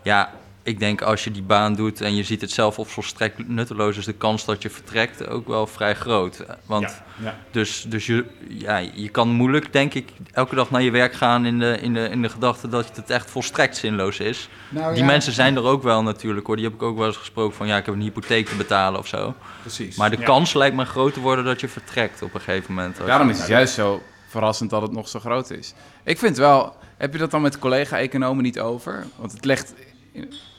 Ja, 0.03 0.31
ik 0.65 0.79
denk 0.79 1.01
als 1.01 1.23
je 1.23 1.31
die 1.31 1.41
baan 1.43 1.75
doet 1.75 2.01
en 2.01 2.15
je 2.15 2.23
ziet 2.23 2.41
het 2.41 2.51
zelf 2.51 2.79
of 2.79 2.89
volstrekt 2.89 3.47
nutteloos, 3.47 3.97
is 3.97 4.05
de 4.05 4.13
kans 4.13 4.45
dat 4.45 4.61
je 4.61 4.69
vertrekt 4.69 5.27
ook 5.27 5.47
wel 5.47 5.67
vrij 5.67 5.95
groot. 5.95 6.45
Want 6.65 6.83
Ja, 6.83 7.03
ja. 7.23 7.37
Dus, 7.51 7.85
dus 7.87 8.05
je, 8.05 8.25
ja, 8.49 8.77
je 8.77 9.09
kan 9.09 9.27
moeilijk, 9.29 9.73
denk 9.73 9.93
ik, 9.93 10.09
elke 10.31 10.55
dag 10.55 10.71
naar 10.71 10.81
je 10.81 10.91
werk 10.91 11.13
gaan 11.13 11.45
in 11.45 11.59
de, 11.59 11.77
in 11.81 11.93
de, 11.93 12.09
in 12.09 12.21
de 12.21 12.29
gedachte 12.29 12.67
dat 12.67 12.95
het 12.95 13.09
echt 13.09 13.31
volstrekt 13.31 13.77
zinloos 13.77 14.19
is. 14.19 14.49
Nou, 14.69 14.93
die 14.93 15.01
ja, 15.03 15.05
mensen 15.09 15.33
zijn 15.33 15.55
er 15.55 15.63
ook 15.63 15.83
wel 15.83 16.03
natuurlijk 16.03 16.47
hoor. 16.47 16.55
Die 16.55 16.65
heb 16.65 16.73
ik 16.73 16.81
ook 16.83 16.97
wel 16.97 17.07
eens 17.07 17.17
gesproken 17.17 17.55
van 17.55 17.67
ja, 17.67 17.77
ik 17.77 17.85
heb 17.85 17.95
een 17.95 18.01
hypotheek 18.01 18.47
te 18.47 18.55
betalen 18.55 18.99
of 18.99 19.07
zo. 19.07 19.35
Precies. 19.61 19.95
Maar 19.97 20.09
de 20.09 20.17
Ja. 20.19 20.25
kans 20.25 20.53
lijkt 20.53 20.75
me 20.75 20.85
groot 20.85 21.13
te 21.13 21.19
worden 21.19 21.45
dat 21.45 21.59
je 21.61 21.67
vertrekt 21.67 22.21
op 22.21 22.33
een 22.33 22.41
gegeven 22.41 22.73
moment. 22.73 22.97
Daarom 23.05 23.29
is 23.29 23.37
het 23.37 23.47
juist 23.47 23.73
zo 23.73 24.01
verrassend 24.27 24.69
dat 24.69 24.81
het 24.81 24.91
nog 24.91 25.07
zo 25.07 25.19
groot 25.19 25.49
is. 25.51 25.73
Ik 26.03 26.17
vind 26.17 26.37
wel, 26.37 26.75
heb 26.97 27.13
je 27.13 27.19
dat 27.19 27.31
dan 27.31 27.41
met 27.41 27.59
collega-economen 27.59 28.43
niet 28.43 28.59
over? 28.59 29.05
Want 29.15 29.31
het 29.31 29.45
legt, 29.45 29.73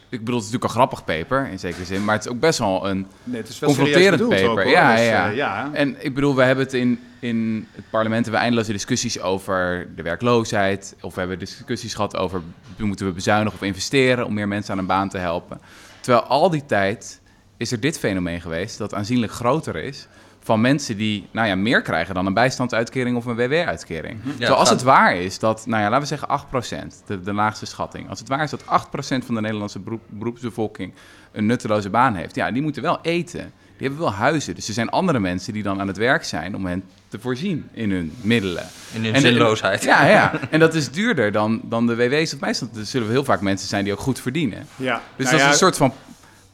ik 0.09 0.19
bedoel, 0.19 0.35
het 0.35 0.45
is 0.47 0.53
natuurlijk 0.53 0.65
een 0.65 0.79
grappig 0.81 1.05
paper 1.05 1.49
in 1.51 1.59
zekere 1.59 1.85
zin, 1.85 2.05
maar 2.05 2.15
het 2.15 2.25
is 2.25 2.31
ook 2.31 2.41
best 2.41 2.59
wel 2.59 2.89
een 2.89 3.07
Nee, 3.25 3.41
het 3.41 3.49
is 3.49 3.59
wel 3.59 3.71
serieus 3.71 3.93
confronterend 3.93 4.29
bedoeld 4.29 4.55
paper. 4.55 4.65
ook, 4.65 4.71
ja, 4.71 4.97
Dus, 4.97 5.05
ja, 5.05 5.31
eh, 5.31 5.37
ja. 5.37 5.71
En 5.73 6.05
ik 6.05 6.15
bedoel, 6.15 6.35
we 6.35 6.43
hebben 6.43 6.65
het 6.65 6.75
in, 6.75 7.01
in 7.21 7.69
het 7.73 7.85
parlement 7.91 8.23
hebben 8.23 8.33
we 8.33 8.47
eindeloze 8.47 8.73
discussies 8.73 9.21
over 9.21 9.89
de 9.97 10.03
werkloosheid. 10.03 10.97
Of 11.01 11.15
we 11.15 11.21
hebben 11.21 11.39
discussies 11.39 11.95
gehad 11.95 12.17
over 12.17 12.43
moeten 12.79 13.07
we 13.07 13.13
bezuinigen 13.13 13.55
of 13.55 13.67
investeren 13.67 14.27
om 14.27 14.35
meer 14.35 14.49
mensen 14.49 14.73
aan 14.73 14.79
een 14.79 14.87
baan 14.87 15.09
te 15.09 15.19
helpen. 15.19 15.61
Terwijl 16.01 16.25
al 16.25 16.51
die 16.51 16.67
tijd 16.67 17.21
is 17.57 17.73
er 17.73 17.81
dit 17.81 17.99
fenomeen 17.99 18.41
geweest 18.41 18.79
dat 18.79 18.95
aanzienlijk 18.95 19.33
groter 19.33 19.77
is. 19.77 20.07
Van 20.47 20.61
mensen 20.61 20.97
die 20.97 21.27
nou 21.31 21.47
ja, 21.49 21.57
meer 21.57 21.83
krijgen 21.83 22.15
dan 22.15 22.27
een 22.27 22.35
bijstandsuitkering 22.35 23.17
of 23.17 23.25
een 23.27 23.35
WW-uitkering. 23.37 24.21
Terwijl 24.23 24.55
als 24.55 24.69
gaat- 24.69 24.77
het 24.79 24.87
waar 24.87 25.17
is 25.17 25.39
dat, 25.39 25.67
nou 25.67 25.83
ja, 25.83 25.89
laten 25.91 26.01
we 26.01 26.07
zeggen 26.09 26.29
8%, 26.29 27.03
de, 27.07 27.21
de 27.23 27.33
laagste 27.33 27.67
schatting. 27.67 28.09
Als 28.09 28.19
het 28.19 28.29
waar 28.29 28.43
is 28.43 28.51
dat 28.51 28.63
8% 28.65 29.25
van 29.25 29.35
de 29.35 29.41
Nederlandse 29.41 29.79
beroep, 29.79 30.01
beroepsbevolking 30.09 30.93
een 31.33 31.47
nutteloze 31.47 31.91
baan 31.91 32.15
heeft. 32.15 32.35
Ja, 32.35 32.51
die 32.51 32.63
moeten 32.63 32.83
wel 32.83 32.99
eten. 33.03 33.53
Die 33.77 33.87
hebben 33.87 33.99
wel 34.07 34.13
huizen. 34.15 34.55
Dus 34.55 34.69
er 34.69 34.75
zijn 34.75 34.89
andere 34.91 35.19
mensen 35.21 35.53
die 35.53 35.63
dan 35.63 35.81
aan 35.81 35.87
het 35.87 35.97
werk 35.97 36.25
zijn 36.25 36.55
om 36.57 36.67
hen 36.67 36.85
te 37.09 37.19
voorzien 37.19 37.69
in 37.73 37.91
hun 37.91 38.13
middelen. 38.21 38.65
In 38.93 39.05
hun 39.05 39.15
En- 39.15 39.21
zinloosheid. 39.21 39.83
Ja, 39.83 40.07
ja. 40.07 40.33
En 40.51 40.61
dat 40.61 40.75
is 40.75 40.91
duurder 40.91 41.33
dan, 41.33 41.61
dan 41.65 41.87
de 41.87 41.97
WW's 41.97 42.33
of 42.33 42.39
bijstand. 42.39 42.77
Er 42.77 42.85
zullen 42.87 43.11
heel 43.11 43.25
vaak 43.25 43.41
mensen 43.41 43.69
zijn 43.69 43.85
die 43.85 43.93
ook 43.93 43.99
goed 43.99 44.21
verdienen. 44.21 44.67
Ja. 44.77 45.01
Dus 45.17 45.25
Nou 45.27 45.31
dat 45.31 45.39
ja, 45.41 45.47
is 45.47 45.53
een 45.53 45.59
soort 45.59 45.77
van 45.77 45.93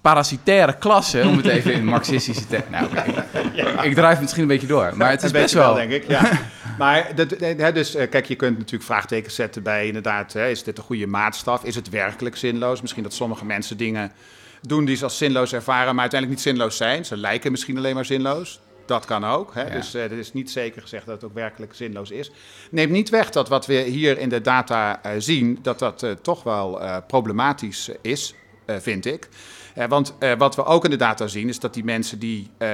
parasitaire 0.02 0.78
klasse, 0.78 1.22
om 1.26 1.36
het 1.36 1.46
even 1.46 1.72
in 1.72 1.84
marxistische 1.96 2.46
termen... 2.46 2.70
Nou, 2.70 2.86
oké. 2.86 3.24
ik, 3.52 3.82
ik 3.82 3.94
drijf 3.94 4.20
misschien 4.20 4.42
een 4.42 4.48
beetje 4.48 4.66
door, 4.66 4.92
maar 4.96 5.10
het 5.10 5.22
is 5.22 5.32
een 5.32 5.40
best 5.40 5.54
wel... 5.54 5.74
denk 5.74 5.90
ik. 5.90 6.08
Ja. 6.08 6.30
maar 6.78 7.14
dat, 7.14 7.30
hè, 7.38 7.72
dus, 7.72 7.94
eh, 7.94 8.10
kijk, 8.10 8.26
je 8.26 8.36
kunt 8.36 8.58
natuurlijk 8.58 8.84
vraagtekens 8.84 9.34
zetten 9.34 9.62
bij 9.62 9.86
inderdaad, 9.86 10.32
hè, 10.32 10.48
is 10.48 10.62
dit 10.62 10.78
een 10.78 10.84
goede 10.84 11.06
maatstaf? 11.06 11.64
Is 11.64 11.74
het 11.74 11.88
werkelijk 11.88 12.36
zinloos? 12.36 12.80
Misschien 12.80 13.02
dat 13.02 13.14
sommige 13.14 13.44
mensen 13.44 13.76
dingen 13.76 14.12
doen 14.60 14.84
die 14.84 14.96
ze 14.96 15.04
als 15.04 15.18
zinloos 15.18 15.52
ervaren, 15.52 15.92
maar 15.92 16.00
uiteindelijk 16.00 16.40
niet 16.40 16.52
zinloos 16.54 16.76
zijn. 16.76 17.04
Ze 17.04 17.16
lijken 17.16 17.50
misschien 17.50 17.76
alleen 17.76 17.94
maar 17.94 18.04
zinloos. 18.04 18.60
Dat 18.86 19.04
kan 19.04 19.24
ook. 19.24 19.54
Hè? 19.54 19.62
Ja. 19.62 19.70
Dus 19.70 19.94
eh, 19.94 20.02
het 20.02 20.12
is 20.12 20.32
niet 20.32 20.50
zeker 20.50 20.82
gezegd 20.82 21.06
dat 21.06 21.14
het 21.14 21.24
ook 21.24 21.34
werkelijk 21.34 21.74
zinloos 21.74 22.10
is. 22.10 22.30
Neemt 22.70 22.92
niet 22.92 23.10
weg 23.10 23.30
dat 23.30 23.48
wat 23.48 23.66
we 23.66 23.74
hier 23.74 24.18
in 24.18 24.28
de 24.28 24.40
data 24.40 25.02
eh, 25.02 25.12
zien, 25.18 25.58
dat 25.62 25.78
dat 25.78 26.02
eh, 26.02 26.10
toch 26.10 26.42
wel 26.42 26.80
eh, 26.80 26.96
problematisch 27.06 27.90
is, 28.00 28.34
eh, 28.64 28.76
vind 28.80 29.06
ik. 29.06 29.28
Eh, 29.74 29.88
want 29.88 30.14
eh, 30.18 30.32
wat 30.38 30.56
we 30.56 30.64
ook 30.64 30.84
in 30.84 30.90
de 30.90 30.96
data 30.96 31.26
zien, 31.26 31.48
is 31.48 31.60
dat 31.60 31.74
die 31.74 31.84
mensen 31.84 32.18
die 32.18 32.50
eh, 32.58 32.68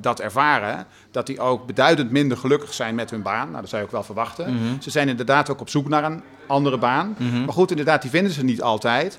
dat 0.00 0.20
ervaren, 0.20 0.86
dat 1.10 1.26
die 1.26 1.40
ook 1.40 1.66
beduidend 1.66 2.10
minder 2.10 2.36
gelukkig 2.38 2.74
zijn 2.74 2.94
met 2.94 3.10
hun 3.10 3.22
baan. 3.22 3.48
Nou, 3.48 3.60
dat 3.60 3.68
zou 3.68 3.80
je 3.80 3.86
ook 3.86 3.94
wel 3.94 4.02
verwachten. 4.02 4.78
Ze 4.80 4.90
zijn 4.90 5.08
inderdaad 5.08 5.50
ook 5.50 5.60
op 5.60 5.68
zoek 5.68 5.88
naar 5.88 6.04
een 6.04 6.22
andere 6.46 6.78
baan. 6.78 7.16
Maar 7.18 7.54
goed, 7.54 7.70
inderdaad, 7.70 8.02
die 8.02 8.10
vinden 8.10 8.32
ze 8.32 8.44
niet 8.44 8.62
altijd. 8.62 9.18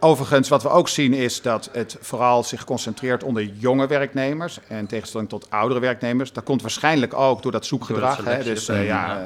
Overigens, 0.00 0.48
wat 0.48 0.62
we 0.62 0.68
ook 0.68 0.88
zien 0.88 1.14
is 1.14 1.42
dat 1.42 1.68
het 1.72 1.96
vooral 2.00 2.42
zich 2.42 2.64
concentreert 2.64 3.22
onder 3.22 3.42
jonge 3.42 3.86
werknemers. 3.86 4.58
En 4.68 4.78
in 4.78 4.86
tegenstelling 4.86 5.28
tot 5.28 5.50
oudere 5.50 5.80
werknemers. 5.80 6.32
Dat 6.32 6.44
komt 6.44 6.62
waarschijnlijk 6.62 7.14
ook 7.14 7.42
door 7.42 7.52
dat 7.52 7.66
zoekgedrag. 7.66 8.16
Door 8.16 8.32
hè, 8.32 8.42
dus 8.42 8.68
eh, 8.68 8.86
ja. 8.86 9.20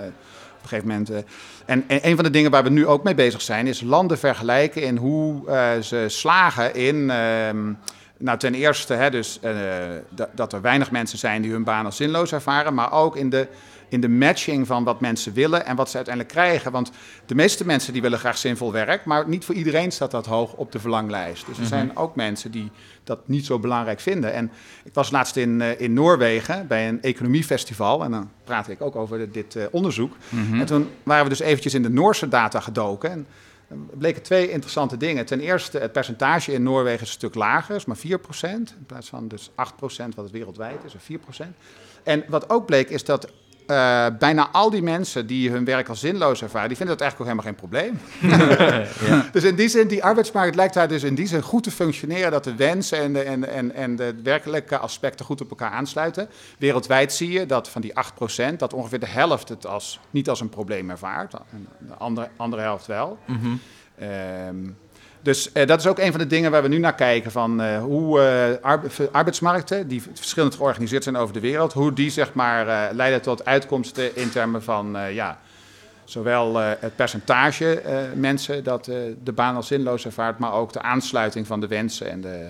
Eh, 0.73 1.17
en, 1.67 1.85
en 1.87 1.99
een 2.03 2.15
van 2.15 2.25
de 2.25 2.31
dingen 2.31 2.50
waar 2.50 2.62
we 2.62 2.71
nu 2.71 2.87
ook 2.87 3.05
mee 3.05 3.15
bezig 3.15 3.41
zijn, 3.41 3.67
is 3.67 3.81
landen 3.81 4.19
vergelijken 4.19 4.83
in 4.83 4.97
hoe 4.97 5.49
eh, 5.49 5.81
ze 5.81 6.05
slagen 6.09 6.75
in. 6.75 7.11
ehm, 7.11 7.73
nou, 8.17 8.39
ten 8.39 8.55
eerste, 8.55 8.95
hè, 8.95 9.11
dus, 9.11 9.39
eh, 9.41 9.53
dat 10.33 10.53
er 10.53 10.61
weinig 10.61 10.91
mensen 10.91 11.19
zijn 11.19 11.43
die 11.43 11.50
hun 11.50 11.65
baan 11.65 11.85
als 11.85 11.97
zinloos 11.97 12.33
ervaren, 12.33 12.75
maar 12.75 12.93
ook 12.93 13.17
in 13.17 13.31
de, 13.31 13.49
in 13.90 14.00
de 14.00 14.09
matching 14.09 14.66
van 14.66 14.85
wat 14.85 15.00
mensen 15.00 15.32
willen 15.32 15.66
en 15.66 15.76
wat 15.76 15.90
ze 15.90 15.97
uiteindelijk 15.97 16.35
krijgen. 16.35 16.73
Want 16.73 16.90
de 17.26 17.35
meeste 17.35 17.66
mensen 17.66 17.92
die 17.92 18.02
willen 18.02 18.18
graag 18.18 18.38
zinvol 18.38 18.73
werk, 18.73 19.04
maar 19.04 19.28
niet 19.28 19.44
voor 19.44 19.54
iedereen 19.54 19.92
staat 19.92 20.11
dat 20.11 20.26
hoog 20.26 20.52
op 20.52 20.73
de 20.73 20.78
verlanglijst. 20.78 21.47
Dus 21.47 21.59
er 21.59 21.66
zijn 21.66 21.97
ook 21.97 22.14
mensen 22.16 22.50
die 22.50 22.70
dat 23.04 23.28
niet 23.28 23.47
zo 23.47 23.59
belangrijk 23.59 24.00
vinden. 24.00 24.32
En 24.32 24.50
ik 24.85 24.94
was 24.94 25.11
laatst 25.11 25.37
in, 25.37 25.61
eh, 25.61 25.80
in 25.80 25.92
Noorwegen 25.92 26.66
bij 26.66 26.88
een 26.88 27.02
economiefestival 27.02 28.04
en 28.04 28.11
dan 28.11 28.30
praatte 28.44 28.73
ik 28.73 28.82
ook 28.82 28.97
over 28.97 29.32
dit 29.32 29.56
eh, 29.56 29.64
onderzoek. 29.70 30.16
En 30.52 30.66
toen 30.66 30.88
waren 31.02 31.23
we 31.23 31.28
dus 31.28 31.40
eventjes 31.40 31.75
in 31.75 31.82
de 31.82 31.90
Noorse 31.90 32.28
data 32.28 32.61
gedoken. 32.61 33.11
En 33.11 33.26
er 33.70 33.97
bleken 33.99 34.23
twee 34.23 34.50
interessante 34.50 34.97
dingen. 34.97 35.26
Ten 35.26 35.40
eerste, 35.40 35.78
het 35.78 35.92
percentage 35.92 36.52
in 36.52 36.62
Noorwegen 36.62 37.02
is 37.02 37.09
een 37.09 37.14
stuk 37.14 37.35
lager, 37.35 37.75
is 37.75 37.85
maar 37.85 37.97
4%. 37.97 38.75
In 38.78 38.87
plaats 38.87 39.09
van 39.09 39.28
dus 39.28 39.50
8% 39.54 40.14
wat 40.14 40.25
het 40.25 40.30
wereldwijd 40.30 40.85
is, 40.85 40.94
of 40.94 41.02
4%. 41.02 41.56
En 42.02 42.25
wat 42.28 42.50
ook 42.50 42.66
bleek 42.66 42.90
is 42.90 43.04
dat 43.04 43.32
eh, 43.71 44.07
bijna 44.19 44.49
al 44.53 44.71
die 44.71 44.83
mensen 44.83 45.27
die 45.27 45.50
hun 45.50 45.65
werk 45.65 45.89
als 45.89 46.00
zinloos 46.00 46.43
ervaren, 46.43 46.69
die 46.69 46.77
vinden 46.77 46.97
dat 46.99 47.07
eigenlijk 47.07 47.31
ook 47.31 47.37
helemaal 47.37 47.71
geen 47.71 47.91
probleem. 47.91 48.00
Dus 49.33 49.45
in 49.45 49.55
die 49.55 49.69
zin, 49.69 49.89
die 49.89 50.05
arbeidsmarkt 50.05 50.57
lijkt 50.57 50.75
daar 50.75 50.89
dus 50.89 51.03
in 51.03 51.15
die 51.15 51.27
zin 51.27 51.43
goed 51.43 51.62
te 51.62 51.71
functioneren, 51.71 52.31
dat 52.31 52.45
de 52.45 52.55
wensen 52.55 52.99
en 52.99 53.12
de, 53.12 53.23
en, 53.23 53.49
en, 53.49 53.75
en 53.75 53.97
de 53.97 54.15
werkelijke 54.23 54.79
aspecten 54.79 55.25
goed 55.25 55.41
op 55.41 55.50
elkaar 55.50 55.71
aansluiten. 55.71 56.29
Wereldwijd 56.59 57.12
zie 57.12 57.31
je 57.31 57.47
dat 57.47 57.69
van 57.69 57.81
die 57.81 57.93
8%, 58.53 58.57
dat 58.57 58.73
ongeveer 58.73 59.00
de 59.00 59.07
helft 59.07 59.49
het 59.49 59.67
als, 59.67 60.00
niet 60.11 60.29
als 60.29 60.41
een 60.41 60.49
probleem 60.49 60.91
ervaart, 60.91 61.33
de 61.79 61.95
andere, 61.99 62.29
andere 62.37 62.62
helft 62.62 62.87
wel. 62.87 63.19
Ehm, 63.99 64.71
dus 65.23 65.53
eh, 65.53 65.67
dat 65.67 65.81
is 65.81 65.87
ook 65.87 65.99
een 65.99 66.11
van 66.11 66.21
de 66.21 66.27
dingen 66.27 66.50
waar 66.50 66.62
we 66.62 66.69
nu 66.69 66.79
naar 66.79 66.95
kijken. 66.95 67.31
Van 67.31 67.61
eh, 67.61 67.83
hoe 67.83 68.21
eh, 68.21 68.65
arbe- 68.65 69.09
arbeidsmarkten, 69.12 69.89
die 69.89 70.03
verschillend 70.15 70.55
georganiseerd 70.55 71.03
zijn 71.03 71.17
over 71.17 71.35
de 71.35 71.41
wereld, 71.41 71.73
hoe 71.73 71.93
die 71.93 72.11
zeg 72.11 72.33
maar 72.33 72.95
leiden 72.95 73.23
tot 73.23 73.45
uitkomsten 73.45 74.17
in 74.17 74.31
termen 74.31 74.62
van 74.62 74.97
ja, 75.12 75.39
zowel 76.05 76.57
het 76.57 76.97
percentage 76.97 77.83
mensen 78.15 78.65
dat 78.65 78.85
de 79.25 79.33
baan 79.35 79.57
als 79.57 79.67
zinloos 79.67 80.05
ervaart, 80.05 80.39
maar 80.39 80.53
ook 80.53 80.73
de 80.73 80.83
aansluiting 80.83 81.47
van 81.47 81.61
de 81.61 81.67
wensen 81.67 82.11
en 82.11 82.21
de, 82.21 82.49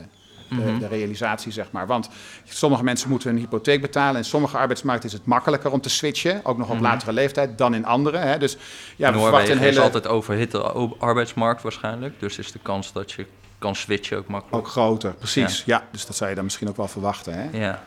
de, 0.50 0.54
Mhm. 0.54 0.78
de 0.78 0.86
realisatie, 0.88 1.52
zeg 1.52 1.66
maar. 1.70 1.86
Want 1.86 2.08
sommige 2.44 2.84
mensen 2.84 3.08
moeten 3.10 3.28
hun 3.30 3.38
hypotheek 3.38 3.80
betalen. 3.80 4.16
In 4.16 4.24
sommige 4.24 4.56
arbeidsmarkten 4.58 5.08
is 5.08 5.14
het 5.14 5.26
makkelijker 5.26 5.70
om 5.70 5.80
te 5.80 5.88
switchen, 5.90 6.40
ook 6.44 6.58
nog 6.58 6.68
op 6.68 6.74
Mhm. 6.74 6.82
latere 6.82 7.12
leeftijd, 7.12 7.58
dan 7.58 7.74
in 7.74 7.84
andere. 7.84 8.16
Hè. 8.16 8.38
Dus 8.38 8.52
ja, 8.52 8.58
we 8.96 8.96
Noorwegen 8.96 9.20
verwachten 9.22 9.52
een 9.56 9.62
is 9.62 9.68
hele... 9.68 9.80
altijd 9.80 10.06
overhitte 10.06 10.58
arbeidsmarkt 10.98 11.62
waarschijnlijk. 11.62 12.20
Dus 12.20 12.38
is 12.38 12.52
de 12.52 12.58
kans 12.62 12.92
dat 12.92 13.12
je 13.12 13.26
kan 13.58 13.74
switchen 13.76 14.18
ook 14.18 14.26
makkelijk. 14.28 14.56
Ook 14.56 14.68
groter, 14.72 15.12
precies. 15.12 15.62
Ja. 15.66 15.82
dus 15.92 16.06
dat 16.06 16.16
zou 16.16 16.28
je 16.30 16.34
dan 16.36 16.44
misschien 16.44 16.68
ook 16.68 16.76
wel 16.76 16.88
verwachten. 16.88 17.34
Hè? 17.34 17.58
Ja. 17.58 17.82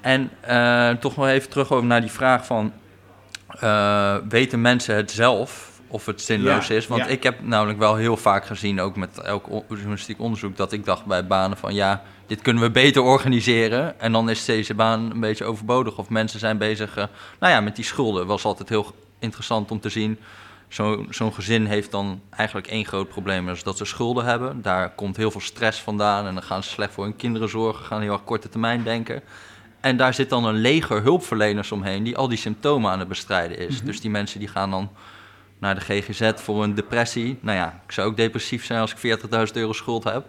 En 0.00 0.30
eh, 0.40 0.90
toch 0.90 1.16
nog 1.16 1.26
even 1.26 1.50
terug 1.50 1.72
over 1.72 1.86
naar 1.86 2.00
die 2.00 2.10
vraag 2.10 2.46
van... 2.46 2.72
eh, 3.60 4.16
weten 4.28 4.60
mensen 4.60 4.96
het 4.96 5.10
zelf 5.10 5.73
of 5.94 6.06
het 6.06 6.22
zinloos 6.22 6.66
Ja, 6.66 6.74
is? 6.74 6.86
Want 6.86 7.04
ja. 7.04 7.08
ik 7.08 7.22
heb 7.22 7.40
namelijk 7.42 7.78
wel 7.78 7.96
heel 7.96 8.16
vaak 8.16 8.46
gezien, 8.46 8.80
ook 8.80 8.96
met 8.96 9.18
elk 9.18 9.46
journalistiek 9.68 10.20
onderzoek... 10.20 10.56
dat 10.56 10.72
ik 10.72 10.84
dacht 10.84 11.04
bij 11.04 11.26
banen 11.26 11.56
van 11.56 11.74
ja, 11.74 12.02
dit 12.26 12.42
kunnen 12.42 12.62
we 12.62 12.70
beter 12.70 13.02
organiseren... 13.02 14.00
en 14.00 14.12
dan 14.12 14.30
is 14.30 14.44
deze 14.44 14.74
baan 14.74 15.10
een 15.10 15.20
beetje 15.20 15.44
overbodig. 15.44 15.98
Of 15.98 16.08
mensen 16.08 16.40
zijn 16.40 16.58
bezig, 16.58 16.96
eh, 16.96 17.04
nou 17.40 17.52
ja, 17.52 17.60
met 17.60 17.76
die 17.76 17.84
schulden. 17.84 18.26
was 18.26 18.44
altijd 18.44 18.68
heel 18.68 18.94
interessant 19.18 19.70
om 19.70 19.80
te 19.80 19.88
zien... 19.88 20.18
Zo- 20.68 21.04
Zo'n 21.10 21.34
gezin 21.34 21.66
heeft 21.66 21.90
dan 21.90 22.20
eigenlijk 22.30 22.66
één 22.66 22.84
groot 22.86 23.08
probleem, 23.08 23.46
dat 23.46 23.56
is 23.56 23.62
dat 23.62 23.76
ze 23.76 23.84
schulden 23.84 24.24
hebben. 24.24 24.62
Daar 24.62 24.90
komt 24.94 25.16
heel 25.16 25.30
veel 25.30 25.40
stress 25.40 25.80
vandaan 25.80 26.26
en 26.26 26.34
dan 26.34 26.42
gaan 26.42 26.62
ze 26.62 26.68
slecht 26.70 26.92
voor 26.92 27.04
hun 27.04 27.16
kinderen 27.16 27.48
zorgen, 27.48 27.84
gaan 27.84 28.00
heel 28.00 28.12
erg 28.12 28.24
korte 28.24 28.48
termijn 28.48 28.82
denken. 28.82 29.22
En 29.80 29.96
daar 29.96 30.14
zit 30.14 30.28
dan 30.30 30.44
een 30.44 30.54
leger 30.60 31.02
hulpverleners 31.02 31.72
omheen 31.72 32.02
die 32.02 32.16
al 32.16 32.28
die 32.28 32.38
symptomen 32.38 32.90
aan 32.90 32.98
het 32.98 33.08
bestrijden 33.08 33.58
is. 33.58 33.82
Dus 33.82 34.00
die 34.00 34.10
mensen 34.10 34.38
die 34.38 34.48
gaan 34.48 34.70
dan 34.70 34.90
naar 35.58 35.74
de 35.74 35.80
GGZ 35.80 36.30
voor 36.34 36.62
een 36.62 36.74
depressie. 36.74 37.38
Nou 37.40 37.58
ja, 37.58 37.80
ik 37.86 37.92
zou 37.92 38.08
ook 38.08 38.16
depressief 38.16 38.64
zijn 38.64 38.80
als 38.80 38.94
ik 38.94 39.18
40.000 39.20 39.52
euro 39.52 39.72
schuld 39.72 40.04
heb. 40.04 40.24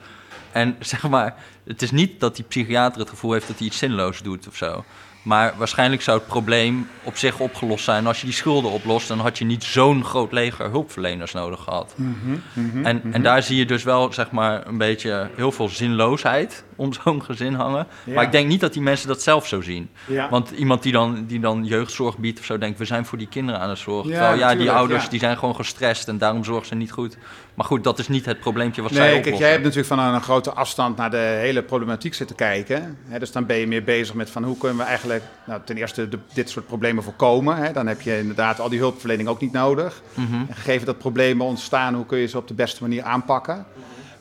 En 0.51 0.75
zeg 0.94 1.10
maar, 1.10 1.36
het 1.63 1.82
is 1.82 1.91
niet 1.91 2.20
dat 2.20 2.36
die 2.36 2.46
psychiater 2.46 3.00
het 3.00 3.10
gevoel 3.10 3.32
heeft 3.32 3.48
dat 3.48 3.58
hij 3.58 3.67
iets 3.67 3.77
zinloos 3.77 4.22
doet 4.22 4.48
of 4.48 4.55
zo. 4.55 4.84
Maar 5.25 5.53
waarschijnlijk 5.58 6.01
zou 6.01 6.17
het 6.17 6.27
probleem 6.27 6.88
op 7.03 7.17
zich 7.17 7.39
opgelost 7.39 7.84
zijn 7.84 8.08
als 8.08 8.20
je 8.20 8.25
die 8.25 8.36
schulden 8.36 8.72
oplost. 8.72 9.08
Dan 9.08 9.20
had 9.20 9.38
je 9.38 9.46
niet 9.46 9.63
zo'n 9.63 10.03
groot 10.03 10.32
leger 10.32 10.70
hulpverleners 10.70 11.34
nodig 11.34 11.62
gehad. 11.62 11.94
Mhm, 11.96 12.86
En, 12.86 13.13
en 13.13 13.22
daar 13.22 13.44
zie 13.44 13.58
je 13.58 13.65
dus 13.65 13.84
wel 13.84 14.13
zeg 14.13 14.32
maar 14.32 14.67
een 14.67 14.77
beetje 14.77 15.29
heel 15.36 15.51
veel 15.51 15.70
zinloosheid 15.70 16.63
om 16.75 16.94
zo'n 16.94 17.24
gezin 17.24 17.53
hangen. 17.53 17.88
Ja. 18.03 18.13
Maar 18.13 18.24
ik 18.24 18.32
denk 18.32 18.48
niet 18.48 18.60
dat 18.60 18.74
die 18.74 18.82
mensen 18.82 19.08
dat 19.08 19.22
zelf 19.22 19.48
zo 19.48 19.62
zien. 19.62 19.89
Ja. 20.08 20.29
Want 20.29 20.50
iemand 20.51 20.84
die 20.84 20.91
dan, 20.91 21.25
die 21.27 21.39
dan 21.39 21.65
jeugdzorg 21.65 22.17
biedt 22.17 22.39
of 22.39 22.46
zo, 22.46 22.58
denkt 22.58 22.77
we 22.79 22.86
zijn 22.86 23.05
voor 23.05 23.17
die 23.17 23.27
kinderen 23.27 23.62
aan 23.62 23.70
het 23.70 23.77
zorgen. 23.77 24.12
Ja, 24.12 24.17
Terwijl 24.20 24.39
ja, 24.39 24.55
die 24.55 24.72
ouders 24.72 25.10
die 25.10 25.20
zijn 25.20 25.38
gewoon 25.38 25.55
gestrest 25.55 26.08
en 26.08 26.17
daarom 26.17 26.44
zorgen 26.44 26.67
ze 26.67 26.75
niet 26.75 26.91
goed. 26.91 27.17
Maar 27.53 27.65
goed, 27.65 27.84
dat 27.84 28.00
is 28.00 28.08
niet 28.08 28.25
het 28.25 28.39
probleempje 28.39 28.82
wat 28.82 28.91
zij 28.91 29.01
oplossen. 29.08 29.24
kijk, 29.32 29.41
jij 29.41 29.50
hebt 29.51 29.62
natuurlijk 29.63 29.88
van 29.88 30.00
een 30.00 30.22
grote 30.22 30.51
afstand 30.51 30.98
naar 30.98 31.10
de 31.12 31.17
hele 31.17 31.63
problematiek 31.63 32.13
zitten 32.13 32.36
kijken. 32.36 32.98
Dus 33.20 33.32
dan 33.32 33.46
ben 33.46 33.58
je 33.58 33.67
meer 33.67 33.84
bezig 33.84 34.15
met 34.15 34.29
van 34.29 34.44
hoe 34.44 34.58
kunnen 34.58 34.77
we 34.77 34.84
eigenlijk 34.84 35.24
nou, 35.46 35.62
ten 35.65 35.78
eerste 35.78 36.10
de- 36.10 36.19
dit 36.34 36.49
soort 36.49 36.67
problemen 36.67 37.04
voorkomen. 37.04 37.73
Dan 37.73 37.88
heb 37.88 38.02
je 38.02 38.17
inderdaad 38.19 38.60
al 38.60 38.69
die 38.69 38.80
hulpverlening 38.80 39.30
ook 39.30 39.41
niet 39.41 39.52
nodig. 39.52 40.02
Mhm. 40.13 40.34
En 40.34 40.56
gegeven 40.56 40.86
dat 40.86 40.97
problemen 40.97 41.45
ontstaan, 41.45 41.93
hoe 41.93 42.06
kun 42.06 42.17
je 42.17 42.28
ze 42.28 42.38
op 42.38 42.47
de 42.47 42.54
beste 42.54 42.82
manier 42.82 43.04
aanpakken? 43.04 43.65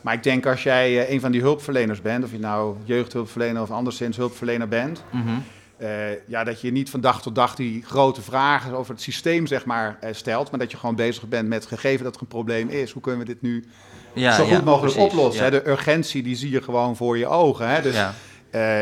Maar 0.05 0.13
ik 0.13 0.23
denk 0.23 0.45
als 0.45 0.63
jij 0.63 1.05
eh, 1.05 1.13
een 1.13 1.19
van 1.19 1.31
die 1.31 1.41
hulpverleners 1.41 2.01
bent, 2.01 2.23
of 2.23 2.31
je 2.31 2.39
nou 2.39 2.75
jeugdhulpverlener 2.83 3.61
of 3.61 3.71
anderszins 3.71 4.17
hulpverlener 4.17 4.67
bent, 4.67 5.03
Mhm. 5.11 5.29
eh, 5.77 5.89
ja, 6.27 6.43
dat 6.43 6.61
je 6.61 6.71
niet 6.71 6.89
van 6.89 7.01
dag 7.01 7.21
tot 7.21 7.35
dag 7.35 7.55
die 7.55 7.83
grote 7.85 8.21
vragen 8.21 8.73
over 8.73 8.93
het 8.93 9.01
systeem 9.01 9.47
zeg 9.47 9.65
maar, 9.65 9.97
eh, 9.99 10.13
stelt, 10.13 10.51
maar 10.51 10.59
dat 10.59 10.71
je 10.71 10.77
gewoon 10.77 10.95
bezig 10.95 11.27
bent 11.27 11.47
met 11.47 11.65
gegeven 11.65 12.03
dat 12.03 12.15
er 12.15 12.21
een 12.21 12.27
probleem 12.27 12.69
is, 12.69 12.91
hoe 12.91 13.01
kunnen 13.01 13.19
we 13.21 13.25
dit 13.27 13.41
nu 13.41 13.65
Ja, 14.13 14.35
zo 14.35 14.43
goed 14.43 14.51
ja, 14.51 14.61
mogelijk 14.61 14.93
precies, 14.95 15.11
oplossen? 15.13 15.43
ja. 15.45 15.51
Hè? 15.51 15.61
De 15.63 15.69
urgentie 15.69 16.23
die 16.23 16.35
zie 16.35 16.51
je 16.51 16.61
gewoon 16.61 16.95
voor 16.95 17.17
je 17.17 17.27
ogen. 17.27 17.69
Hè? 17.69 17.81
Dus 17.81 17.95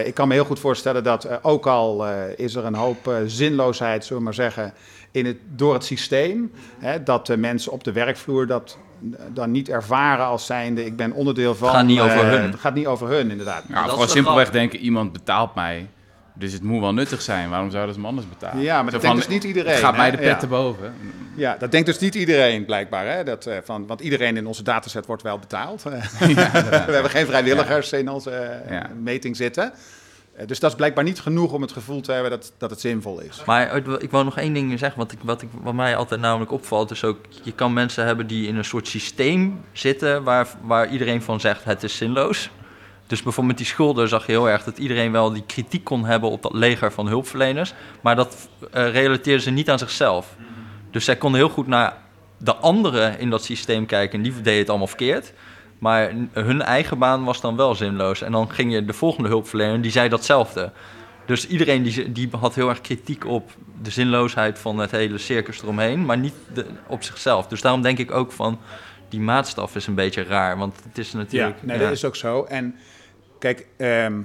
ik 0.06 0.14
kan 0.14 0.28
me 0.28 0.34
heel 0.34 0.46
goed 0.46 0.60
voorstellen 0.60 1.04
dat 1.04 1.44
ook 1.44 1.68
al 1.68 2.08
is 2.36 2.56
er 2.56 2.66
een 2.66 2.76
hoop 2.76 3.14
zinloosheid, 3.26 4.04
zullen 4.04 4.18
we 4.18 4.24
maar 4.24 4.34
zeggen, 4.34 4.74
in 5.12 5.26
het, 5.26 5.38
door 5.56 5.74
het 5.74 5.84
systeem, 5.84 6.52
hè, 6.80 7.04
dat 7.04 7.26
de 7.28 7.38
mensen 7.38 7.72
op 7.72 7.84
de 7.84 7.92
werkvloer 7.92 8.48
dat 8.48 8.78
dan 9.30 9.52
niet 9.52 9.70
ervaren 9.70 10.26
als 10.26 10.46
zijnde 10.46 10.86
ik 10.86 10.96
ben 10.96 11.12
onderdeel 11.12 11.56
van. 11.56 11.70
Gaat 11.70 11.86
niet 11.86 12.00
over 12.00 12.18
eh, 12.18 12.30
hun. 12.30 12.52
Het 12.52 12.60
gaat 12.60 12.74
niet 12.74 12.86
over 12.88 13.08
hun, 13.08 13.32
inderdaad. 13.32 13.64
Ja, 13.68 13.74
Dat 13.76 13.86
is 13.86 13.92
gewoon 13.92 14.10
simpelweg 14.10 14.42
grap. 14.44 14.54
denken, 14.56 14.80
iemand 14.80 15.12
betaalt 15.12 15.56
mij. 15.56 15.88
Dus 16.36 16.54
het 16.54 16.64
moet 16.64 16.80
wel 16.82 16.94
nuttig 16.94 17.22
zijn. 17.22 17.50
Waarom 17.50 17.72
zouden 17.72 17.94
ze 17.94 18.00
hem 18.00 18.10
anders 18.10 18.28
betalen? 18.30 18.62
Ja, 18.64 18.76
maar 18.82 18.92
Zo 18.92 18.98
dat 18.98 19.06
van, 19.06 19.10
denkt 19.16 19.26
dus 19.26 19.36
niet 19.36 19.44
iedereen, 19.44 19.72
Het 19.72 19.82
gaat 19.84 19.92
hè? 19.92 19.98
mij 19.98 20.12
de 20.12 20.18
pet 20.18 20.26
Ja. 20.26 20.36
te 20.36 20.48
boven. 20.48 20.94
Ja, 21.36 21.56
dat 21.60 21.72
denkt 21.72 21.86
dus 21.88 22.00
niet 22.00 22.16
iedereen 22.16 22.66
blijkbaar. 22.66 23.08
Hè? 23.08 23.24
Dat, 23.24 23.46
eh, 23.46 23.58
van, 23.64 23.88
want 23.88 24.02
iedereen 24.02 24.38
in 24.38 24.48
onze 24.48 24.64
dataset 24.64 25.06
wordt 25.06 25.24
wel 25.24 25.40
betaald. 25.40 25.84
we 25.84 25.90
hebben 26.88 27.10
geen 27.10 27.26
vrijwilligers 27.26 27.92
in 27.94 28.10
onze 28.10 28.32
eh, 28.32 28.72
Ja. 28.72 28.90
meting 29.02 29.36
zitten. 29.36 29.74
Eh, 30.36 30.48
dus 30.48 30.60
dat 30.60 30.70
is 30.70 30.76
blijkbaar 30.78 31.04
niet 31.04 31.20
genoeg 31.22 31.52
om 31.52 31.62
het 31.62 31.72
gevoel 31.72 32.02
te 32.02 32.12
hebben 32.12 32.32
dat, 32.32 32.54
dat 32.58 32.70
het 32.70 32.80
zinvol 32.80 33.20
is. 33.20 33.44
Maar 33.46 33.76
ik 33.76 33.86
wil- 33.86 34.04
ik 34.04 34.12
wil 34.12 34.24
nog 34.24 34.38
één 34.38 34.54
ding 34.54 34.80
zeggen, 34.80 35.00
wat, 35.00 35.12
ik, 35.12 35.20
wat, 35.24 35.42
ik, 35.42 35.50
wat 35.62 35.74
mij 35.74 35.96
altijd 35.96 36.22
namelijk 36.22 36.52
opvalt, 36.52 36.92
is 36.92 37.04
ook, 37.04 37.18
je 37.44 37.52
kan 37.52 37.74
mensen 37.74 38.06
hebben 38.06 38.28
die 38.28 38.48
in 38.48 38.56
een 38.58 38.66
soort 38.66 38.88
systeem 38.88 39.62
zitten 39.72 40.24
waar, 40.24 40.48
waar 40.62 40.90
iedereen 40.90 41.22
van 41.22 41.40
zegt 41.40 41.64
het 41.64 41.84
is 41.84 41.98
zinloos. 41.98 42.50
Dus 43.08 43.24
bijvoorbeeld 43.24 43.58
met 43.58 43.66
die 43.66 43.74
schulden 43.76 44.08
zag 44.08 44.26
je 44.26 44.32
heel 44.32 44.50
erg 44.50 44.64
dat 44.64 44.78
iedereen 44.78 45.12
wel 45.12 45.34
die 45.34 45.44
kritiek 45.46 45.84
kon 45.84 46.06
hebben 46.06 46.30
op 46.30 46.42
dat 46.42 46.54
leger 46.54 46.92
van 46.92 47.08
hulpverleners, 47.08 47.74
maar 48.02 48.16
dat 48.16 48.50
eh 48.72 48.92
relateerden 48.92 49.44
ze 49.44 49.50
niet 49.50 49.70
aan 49.70 49.80
zichzelf. 49.80 50.36
Dus 50.92 51.06
zij 51.06 51.16
konden 51.16 51.40
heel 51.40 51.50
goed 51.50 51.68
naar 51.68 51.98
de 52.38 52.56
anderen 52.56 53.20
in 53.20 53.30
dat 53.30 53.44
systeem 53.44 53.86
kijken 53.86 54.18
en 54.18 54.24
die 54.24 54.42
deden 54.42 54.60
het 54.60 54.70
allemaal 54.70 54.88
verkeerd. 54.88 55.34
Maar 55.84 56.12
hun 56.32 56.62
eigen 56.62 56.98
baan 56.98 57.24
was 57.24 57.42
dan 57.42 57.56
wel 57.56 57.76
zinloos. 57.76 58.22
En 58.22 58.32
dan 58.32 58.52
ging 58.52 58.74
je 58.74 58.86
de 58.86 58.94
volgende 58.94 59.30
hulpverlener, 59.30 59.82
die 59.82 59.92
zei 59.92 60.10
datzelfde. 60.10 60.72
Dus 61.26 61.48
iedereen 61.48 61.84
die, 61.84 62.12
die 62.12 62.30
had 62.40 62.56
heel 62.56 62.70
erg 62.70 62.82
kritiek 62.82 63.26
op 63.26 63.52
de 63.82 63.90
zinloosheid 63.90 64.60
van 64.60 64.78
het 64.78 64.92
hele 64.92 65.18
circus 65.18 65.62
eromheen, 65.62 66.06
maar 66.06 66.18
niet 66.18 66.34
de, 66.54 66.66
op 66.88 67.04
zichzelf. 67.04 67.48
Dus 67.48 67.62
daarom 67.62 67.82
denk 67.82 67.98
ik 67.98 68.12
ook 68.12 68.32
van, 68.32 68.60
die 69.10 69.20
maatstaf 69.20 69.76
is 69.76 69.88
een 69.88 69.96
beetje 69.96 70.24
raar. 70.24 70.58
Want 70.58 70.76
het 70.84 70.98
is 70.98 71.12
Ja, 71.12 71.18
natuurlijk... 71.18 71.64
nee, 71.64 71.78
ja. 71.78 71.84
dat 71.84 71.92
is 71.92 72.06
ook 72.06 72.16
zo. 72.16 72.44
En 72.44 72.76
kijk, 73.40 73.68
ehm, 73.78 74.22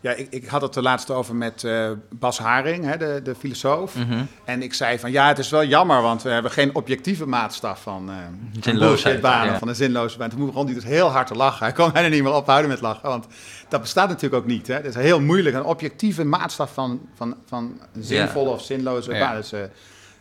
ja, 0.00 0.12
ik, 0.12 0.26
ik 0.30 0.46
had 0.46 0.62
het 0.62 0.72
de 0.74 0.82
laatste 0.82 1.12
over 1.12 1.34
met 1.34 1.64
eh, 1.64 1.90
Bas 2.10 2.38
Haring, 2.38 2.84
hè, 2.84 2.96
de, 2.96 3.20
de 3.22 3.34
filosoof. 3.34 3.94
Mhm. 3.96 4.24
En 4.44 4.62
ik 4.62 4.74
zei 4.74 4.98
van 4.98 5.10
ja, 5.10 5.28
het 5.28 5.38
is 5.38 5.50
wel 5.50 5.64
jammer, 5.64 6.02
want 6.02 6.22
we 6.22 6.30
hebben 6.30 6.50
geen 6.50 6.74
objectieve 6.74 7.26
maatstaf 7.26 7.82
van, 7.82 8.10
eh 8.10 8.14
Zinloosheid, 8.60 8.78
bullshitbanen, 8.78 9.52
ja. 9.52 9.58
van 9.58 9.68
een 9.68 9.74
zinloze 9.74 10.18
baan. 10.18 10.30
Toen 10.30 10.46
begon 10.46 10.64
hij 10.64 10.74
dus 10.74 10.84
heel 10.84 11.08
hard 11.10 11.26
te 11.26 11.34
lachen. 11.34 11.64
Hij 11.64 11.74
kon 11.74 11.92
bijna 11.92 12.08
niet 12.08 12.22
meer 12.22 12.32
ophouden 12.34 12.70
met 12.70 12.80
lachen, 12.80 13.08
want 13.08 13.26
dat 13.68 13.80
bestaat 13.80 14.08
natuurlijk 14.08 14.42
ook 14.42 14.48
niet. 14.48 14.66
Hè. 14.66 14.74
Het 14.74 14.84
is 14.84 14.94
heel 14.94 15.20
moeilijk, 15.20 15.56
een 15.56 15.64
objectieve 15.64 16.24
maatstaf 16.24 16.72
van, 16.72 17.00
van, 17.14 17.36
van 17.46 17.80
zinvolle 17.98 18.50
of 18.50 18.62
zinloze 18.62 19.12
Ja. 19.12 19.18
baan. 19.18 19.36
Dus 19.36 19.52
eh, 19.52 19.60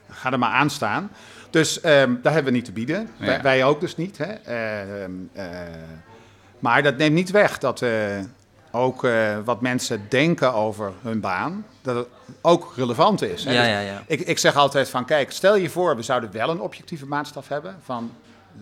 ga 0.10 0.32
er 0.32 0.40
maar 0.40 0.52
aan 0.52 0.70
staan. 0.70 1.12
Dus 1.50 1.82
ehm, 1.82 2.14
daar 2.22 2.34
hebben 2.34 2.52
we 2.52 2.58
niet 2.58 2.66
te 2.66 2.72
bieden. 2.72 3.10
Wij, 3.18 3.42
wij 3.42 3.64
ook 3.64 3.80
dus 3.80 3.96
niet. 3.96 4.18
Hè. 4.18 4.26
Ehm, 4.34 5.12
eh, 5.34 5.46
maar 6.60 6.84
dat 6.84 6.98
neemt 6.98 7.14
niet 7.16 7.32
weg 7.32 7.58
dat 7.58 7.82
eh, 7.82 7.90
ook 8.76 9.04
eh, 9.04 9.38
wat 9.46 9.62
mensen 9.62 10.06
denken 10.10 10.54
over 10.54 10.94
hun 11.02 11.20
baan, 11.20 11.66
dat 11.82 11.96
het 11.96 12.08
ook 12.42 12.74
relevant 12.76 13.22
is. 13.22 13.44
Hè. 13.44 13.52
Ja, 13.52 13.62
Dus 13.62 13.70
ja, 13.70 13.80
ja. 13.80 14.04
Ik, 14.08 14.20
ik 14.20 14.38
zeg 14.38 14.56
altijd 14.56 14.90
van, 14.90 15.06
kijk, 15.06 15.32
stel 15.32 15.56
je 15.56 15.70
voor, 15.70 15.96
we 15.96 16.02
zouden 16.02 16.32
wel 16.32 16.50
een 16.50 16.62
objectieve 16.62 17.06
maatstaf 17.06 17.48
hebben 17.48 17.78
van 17.84 18.12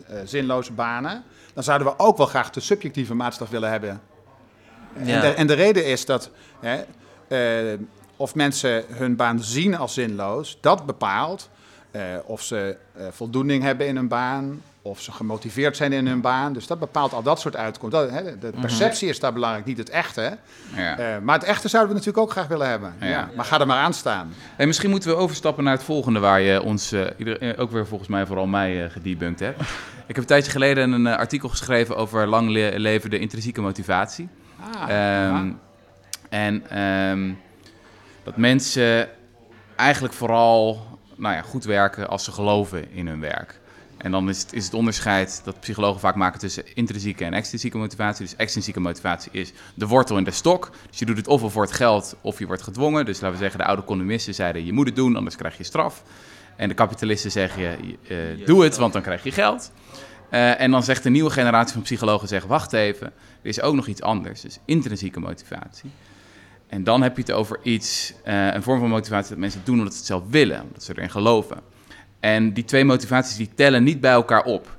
eh, 0.07 0.17
zinloze 0.25 0.71
banen. 0.71 1.23
Dan 1.53 1.63
zouden 1.63 1.87
we 1.87 1.93
ook 1.97 2.17
wel 2.17 2.25
graag 2.25 2.49
de 2.49 2.59
subjectieve 2.59 3.13
maatstaf 3.13 3.49
willen 3.49 3.69
hebben. 3.69 4.01
Ja. 5.03 5.15
En, 5.15 5.21
de, 5.21 5.27
en 5.27 5.47
de 5.47 5.53
reden 5.53 5.85
is 5.85 6.05
dat 6.05 6.29
hè, 6.59 6.83
eh, 7.27 7.79
of 8.15 8.35
mensen 8.35 8.83
hun 8.87 9.15
baan 9.15 9.43
zien 9.43 9.77
als 9.77 9.93
zinloos, 9.93 10.57
dat 10.61 10.85
bepaalt 10.85 11.49
of 12.25 12.41
ze 12.41 12.77
voldoening 13.11 13.63
hebben 13.63 13.87
in 13.87 13.95
hun 13.95 14.07
baan, 14.07 14.61
of 14.85 15.01
ze 15.01 15.11
gemotiveerd 15.11 15.77
zijn 15.77 15.93
in 15.93 16.07
hun 16.07 16.21
baan. 16.21 16.53
Dus 16.53 16.67
dat 16.67 16.79
bepaalt 16.79 17.13
al 17.13 17.21
dat 17.23 17.39
soort 17.39 17.55
uitkomsten. 17.55 18.01
Dat, 18.01 18.11
hè, 18.11 18.37
de 18.37 18.51
perceptie 18.61 19.09
is 19.09 19.19
daar 19.19 19.33
belangrijk, 19.33 19.65
niet 19.65 19.77
het 19.77 19.89
echte. 19.89 20.37
Ja. 20.75 20.97
Eh, 20.97 21.21
maar 21.21 21.35
het 21.39 21.47
echte 21.47 21.67
zouden 21.67 21.91
we 21.93 21.97
natuurlijk 21.97 22.25
ook 22.25 22.31
graag 22.31 22.47
willen 22.47 22.69
hebben. 22.69 22.93
Ja. 22.99 23.07
Ja. 23.07 23.29
Maar 23.35 23.45
ga 23.45 23.59
er 23.59 23.67
maar 23.67 23.77
aan 23.83 23.93
staan. 23.93 24.33
En 24.57 24.67
misschien 24.67 24.89
moeten 24.89 25.09
we 25.09 25.15
overstappen 25.15 25.63
naar 25.63 25.73
het 25.73 25.83
volgende 25.83 26.19
waar 26.19 26.41
je 26.41 26.61
ons, 26.61 26.91
eh, 26.91 27.01
ieder- 27.17 27.41
eh, 27.41 27.59
ook 27.59 27.71
weer 27.71 27.87
volgens 27.87 28.09
mij 28.09 28.25
vooral 28.25 28.47
mij, 28.47 28.89
gedebunked 28.89 29.39
hebt. 29.39 29.61
Ik 30.07 30.15
heb 30.15 30.17
een 30.17 30.25
tijdje 30.25 30.51
geleden 30.51 30.91
een 30.91 31.07
artikel 31.07 31.49
geschreven 31.49 31.95
over 31.97 32.27
lang 32.27 32.49
le- 32.49 32.73
leven 32.75 33.09
de 33.09 33.19
intrinsieke 33.19 33.61
motivatie. 33.61 34.29
Ah, 34.77 34.89
Ehm, 34.89 35.51
en 36.29 36.69
ehm, 36.69 37.31
dat 38.23 38.37
mensen 38.37 39.09
eigenlijk 39.75 40.13
vooral 40.13 40.85
nou 41.15 41.35
ja, 41.35 41.41
goed 41.41 41.63
werken 41.63 42.07
als 42.09 42.23
ze 42.23 42.31
geloven 42.31 42.91
in 42.91 43.07
hun 43.07 43.19
werk. 43.19 43.59
En 44.03 44.11
dan 44.11 44.29
is 44.29 44.41
het, 44.41 44.53
is 44.53 44.65
het 44.65 44.73
onderscheid 44.73 45.41
dat 45.43 45.59
psychologen 45.59 45.99
vaak 45.99 46.15
maken 46.15 46.39
tussen 46.39 46.75
intrinsieke 46.75 47.25
en 47.25 47.33
extrinsieke 47.33 47.77
motivatie. 47.77 48.25
Dus 48.25 48.35
extrinsieke 48.35 48.79
motivatie 48.79 49.31
is 49.31 49.53
de 49.75 49.87
wortel 49.87 50.17
in 50.17 50.23
de 50.23 50.31
stok. 50.31 50.71
Dus 50.89 50.99
je 50.99 51.05
doet 51.05 51.17
het 51.17 51.27
ofwel 51.27 51.49
voor 51.49 51.61
het 51.61 51.71
geld 51.71 52.15
of 52.21 52.39
je 52.39 52.45
wordt 52.45 52.61
gedwongen. 52.61 53.05
Dus 53.05 53.19
laten 53.19 53.31
we 53.31 53.43
zeggen, 53.43 53.59
de 53.59 53.65
oude 53.65 53.83
columnisten 53.83 54.33
zeiden 54.33 54.65
je 54.65 54.73
moet 54.73 54.85
het 54.85 54.95
doen, 54.95 55.15
anders 55.15 55.35
krijg 55.35 55.57
je 55.57 55.63
straf. 55.63 56.03
En 56.55 56.67
de 56.67 56.73
kapitalisten 56.73 57.31
zeggen 57.31 57.79
eh, 58.07 58.17
doe 58.45 58.63
het, 58.63 58.77
want 58.77 58.93
dan 58.93 59.01
krijg 59.01 59.23
je 59.23 59.31
geld. 59.31 59.71
Eh, 60.29 60.61
en 60.61 60.71
dan 60.71 60.83
zegt 60.83 61.03
de 61.03 61.09
nieuwe 61.09 61.29
generatie 61.29 61.73
van 61.73 61.81
psychologen, 61.81 62.27
zegt, 62.27 62.47
wacht 62.47 62.73
even, 62.73 63.07
er 63.41 63.49
is 63.49 63.61
ook 63.61 63.75
nog 63.75 63.87
iets 63.87 64.01
anders. 64.01 64.41
Dus 64.41 64.59
intrinsieke 64.65 65.19
motivatie. 65.19 65.89
En 66.67 66.83
dan 66.83 67.01
heb 67.01 67.15
je 67.15 67.21
het 67.21 67.31
over 67.31 67.59
iets, 67.61 68.13
eh, 68.23 68.53
een 68.53 68.63
vorm 68.63 68.79
van 68.79 68.89
motivatie 68.89 69.29
dat 69.29 69.37
mensen 69.37 69.61
doen 69.63 69.77
omdat 69.77 69.91
ze 69.93 69.97
het 69.97 70.07
zelf 70.07 70.23
willen, 70.29 70.61
omdat 70.61 70.83
ze 70.83 70.93
erin 70.95 71.09
geloven. 71.09 71.57
En 72.23 72.53
die 72.53 72.63
twee 72.63 72.85
motivaties 72.85 73.35
die 73.35 73.49
tellen 73.55 73.83
niet 73.83 74.01
bij 74.01 74.11
elkaar 74.11 74.43
op, 74.43 74.77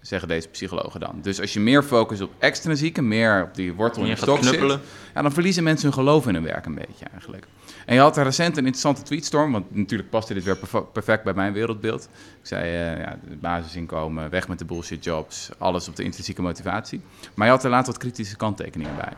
zeggen 0.00 0.28
deze 0.28 0.48
psychologen 0.48 1.00
dan. 1.00 1.18
Dus 1.22 1.40
als 1.40 1.52
je 1.52 1.60
meer 1.60 1.82
focust 1.82 2.20
op 2.20 2.30
extrinsieke, 2.38 3.02
meer 3.02 3.42
op 3.42 3.54
die 3.54 3.72
wortel 3.72 4.02
in 4.02 4.08
Je 4.08 4.14
de 4.14 4.20
stok 4.20 4.44
zit, 4.44 4.78
ja, 5.14 5.22
dan 5.22 5.32
verliezen 5.32 5.62
mensen 5.62 5.84
hun 5.84 5.94
geloof 5.94 6.26
in 6.26 6.34
hun 6.34 6.42
werk 6.42 6.66
een 6.66 6.74
beetje 6.74 7.04
eigenlijk. 7.12 7.46
En 7.86 7.94
je 7.94 8.00
had 8.00 8.16
recent 8.16 8.56
een 8.56 8.64
interessante 8.64 9.02
tweetstorm, 9.02 9.52
want 9.52 9.74
natuurlijk 9.74 10.10
paste 10.10 10.34
dit 10.34 10.44
weer 10.44 10.56
perf- 10.56 10.92
perfect 10.92 11.24
bij 11.24 11.34
mijn 11.34 11.52
wereldbeeld. 11.52 12.08
Ik 12.40 12.46
zei, 12.46 12.64
eh, 12.64 12.98
ja, 13.00 13.18
basisinkomen, 13.40 14.30
weg 14.30 14.48
met 14.48 14.58
de 14.58 14.64
bullshit 14.64 15.04
jobs, 15.04 15.50
alles 15.58 15.88
op 15.88 15.96
de 15.96 16.02
intrinsieke 16.02 16.42
motivatie. 16.42 17.00
Maar 17.34 17.46
je 17.46 17.52
had 17.52 17.64
er 17.64 17.70
later 17.70 17.92
wat 17.92 18.00
kritische 18.00 18.36
kanttekeningen 18.36 18.96
bij. 18.96 19.12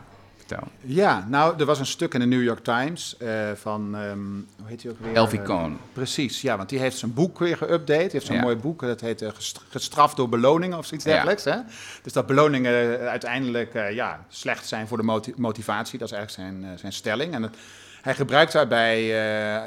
Vertel. 0.47 0.67
Ja, 0.81 1.25
nou, 1.29 1.59
er 1.59 1.65
was 1.65 1.79
een 1.79 1.85
stuk 1.85 2.13
in 2.13 2.19
de 2.19 2.25
New 2.25 2.43
York 2.43 2.63
Times 2.63 3.17
eh, 3.17 3.29
van, 3.55 3.95
ehm, 3.95 4.17
hoe 4.59 4.65
heet 4.67 4.83
hij 4.83 4.91
ook 4.91 4.97
weer? 4.99 5.13
Elfie 5.15 5.39
Eh, 5.39 5.45
Cohn. 5.45 5.77
Precies, 5.93 6.41
ja, 6.41 6.57
want 6.57 6.69
die 6.69 6.79
heeft 6.79 6.97
zijn 6.97 7.13
boek 7.13 7.39
weer 7.39 7.57
geüpdate. 7.57 7.85
Die 7.85 8.09
heeft 8.11 8.25
zo'n 8.25 8.35
Ja. 8.35 8.41
mooi 8.41 8.55
boek, 8.55 8.81
dat 8.81 9.01
heet 9.01 9.21
eh, 9.21 9.29
Gest- 9.33 9.61
Gestraft 9.69 10.15
door 10.15 10.29
beloningen 10.29 10.77
of 10.77 10.85
zoiets 10.85 11.05
Ja. 11.05 11.11
dergelijks. 11.11 11.43
Hè? 11.43 11.55
Dus 12.03 12.13
dat 12.13 12.25
beloningen 12.25 12.99
eh, 12.99 13.07
uiteindelijk 13.07 13.73
ja, 13.91 14.25
slecht 14.29 14.67
zijn 14.67 14.87
voor 14.87 14.97
de 14.97 15.03
moti- 15.03 15.33
motivatie, 15.37 15.99
dat 15.99 16.11
is 16.11 16.13
eigenlijk 16.17 16.49
zijn, 16.61 16.77
zijn 16.79 16.93
stelling. 16.93 17.33
En 17.33 17.41
het, 17.43 17.55
hij 18.01 18.15
gebruikt 18.15 18.51
daarbij 18.51 19.05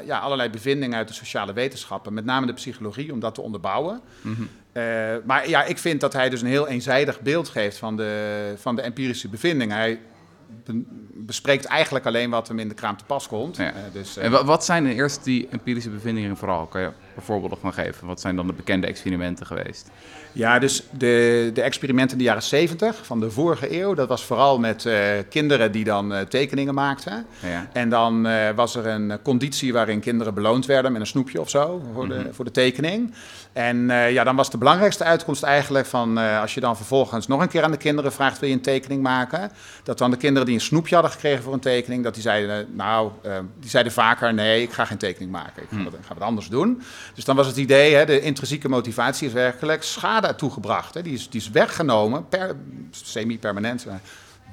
ja, 0.05 0.19
allerlei 0.19 0.49
bevindingen 0.49 0.97
uit 0.97 1.07
de 1.07 1.13
sociale 1.13 1.53
wetenschappen, 1.53 2.13
met 2.13 2.25
name 2.25 2.45
de 2.45 2.53
psychologie, 2.53 3.11
om 3.13 3.19
dat 3.19 3.33
te 3.35 3.41
onderbouwen. 3.41 4.01
Mhm. 4.21 4.41
Maar 5.25 5.49
ja, 5.49 5.63
ik 5.63 5.77
vind 5.77 6.01
dat 6.01 6.13
hij 6.13 6.29
dus 6.29 6.41
een 6.41 6.47
heel 6.47 6.67
eenzijdig 6.67 7.19
beeld 7.19 7.49
geeft 7.49 7.77
van 7.77 7.97
de, 7.97 8.53
van 8.57 8.75
de 8.75 8.81
empirische 8.81 9.27
bevindingen. 9.29 9.77
Hij 9.77 9.99
be- 10.65 10.83
bespreekt 11.13 11.65
eigenlijk 11.65 12.05
alleen 12.05 12.29
wat 12.29 12.47
hem 12.47 12.59
in 12.59 12.67
de 12.67 12.73
kraam 12.73 12.97
te 12.97 13.03
pas 13.05 13.27
komt. 13.27 13.57
Ja. 13.57 13.63
Eh, 13.73 13.81
dus, 13.93 14.17
eh, 14.17 14.25
En 14.25 14.31
wa- 14.31 14.45
wat 14.45 14.65
zijn 14.65 14.85
eerst 14.85 15.23
die 15.23 15.47
empirische 15.51 15.89
bevindingen 15.89 16.37
vooral? 16.37 16.65
Kan 16.65 16.81
je 16.81 16.89
er 17.21 17.27
voorbeelden 17.27 17.57
van 17.57 17.73
geven? 17.73 18.07
Wat 18.07 18.21
zijn 18.21 18.35
dan 18.35 18.47
de 18.47 18.53
bekende 18.53 18.87
experimenten 18.87 19.45
geweest? 19.45 19.89
Ja, 20.33 20.59
dus 20.59 20.83
de, 20.89 21.51
de 21.53 21.61
experimenten 21.61 22.11
in 22.11 22.17
de 22.17 22.23
jaren 22.23 22.43
70 22.43 23.05
van 23.05 23.19
de 23.19 23.31
vorige 23.31 23.79
eeuw, 23.79 23.93
dat 23.93 24.07
was 24.07 24.23
vooral 24.23 24.59
met 24.59 24.85
eh, 24.85 25.03
kinderen 25.29 25.71
die 25.71 25.83
dan 25.83 26.13
eh, 26.13 26.21
tekeningen 26.21 26.73
maakten. 26.73 27.25
Ja. 27.39 27.67
En 27.73 27.89
dan 27.89 28.27
eh, 28.27 28.49
was 28.55 28.75
er 28.75 28.87
een 28.87 29.21
conditie 29.21 29.73
waarin 29.73 29.99
kinderen 29.99 30.33
beloond 30.33 30.65
werden 30.65 30.91
met 30.91 31.01
een 31.01 31.07
snoepje 31.07 31.41
of 31.41 31.49
zo 31.49 31.81
voor 31.93 32.07
de, 32.07 32.27
voor 32.31 32.45
de 32.45 32.51
tekening. 32.51 33.13
En 33.53 33.87
ja, 33.87 34.23
dan 34.23 34.35
was 34.35 34.49
de 34.49 34.57
belangrijkste 34.57 35.03
uitkomst 35.03 35.43
eigenlijk 35.43 35.85
van 35.85 36.17
als 36.17 36.53
je 36.53 36.59
dan 36.59 36.75
vervolgens 36.75 37.27
nog 37.27 37.41
een 37.41 37.47
keer 37.47 37.63
aan 37.63 37.71
de 37.71 37.77
kinderen 37.77 38.11
vraagt: 38.11 38.39
wil 38.39 38.49
je 38.49 38.55
een 38.55 38.61
tekening 38.61 39.01
maken? 39.01 39.51
Dat 39.83 39.97
dan 39.97 40.11
de 40.11 40.17
kinderen 40.17 40.45
die 40.45 40.55
een 40.55 40.61
snoepje 40.61 40.93
hadden 40.93 41.13
gekregen 41.13 41.43
voor 41.43 41.53
een 41.53 41.59
tekening, 41.59 42.03
dat 42.03 42.13
die 42.13 42.23
zeiden, 42.23 42.67
nou, 42.75 43.11
die 43.59 43.69
zeiden 43.69 43.91
vaker: 43.91 44.33
nee, 44.33 44.61
ik 44.61 44.71
ga 44.71 44.85
geen 44.85 44.97
tekening 44.97 45.31
maken, 45.31 45.63
ik 45.63 45.67
ga, 45.71 45.83
wat, 45.83 45.93
ik 45.93 46.05
ga 46.07 46.13
wat 46.13 46.23
anders 46.23 46.47
doen. 46.47 46.81
Dus 47.13 47.25
dan 47.25 47.35
was 47.35 47.47
het 47.47 47.57
idee, 47.57 47.93
hè, 47.95 48.05
de 48.05 48.21
intrinsieke 48.21 48.69
motivatie 48.69 49.27
is 49.27 49.33
werkelijk 49.33 49.83
schade 49.83 50.35
toegebracht. 50.35 50.93
Hè. 50.93 51.01
Die, 51.01 51.13
is, 51.13 51.29
die 51.29 51.41
is 51.41 51.49
weggenomen, 51.49 52.27
per, 52.27 52.55
semi-permanent. 52.91 53.85
eh, 53.85 53.93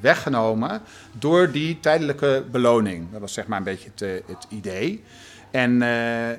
Weggenomen 0.01 0.81
door 1.13 1.51
die 1.51 1.81
tijdelijke 1.81 2.45
beloning. 2.51 3.07
Dat 3.13 3.21
was 3.21 3.33
zeg 3.33 3.47
maar 3.47 3.59
een 3.59 3.65
beetje 3.65 3.91
het, 3.91 4.03
eh, 4.03 4.11
het 4.27 4.47
idee. 4.49 5.03
En 5.51 5.83
eh, 5.83 6.37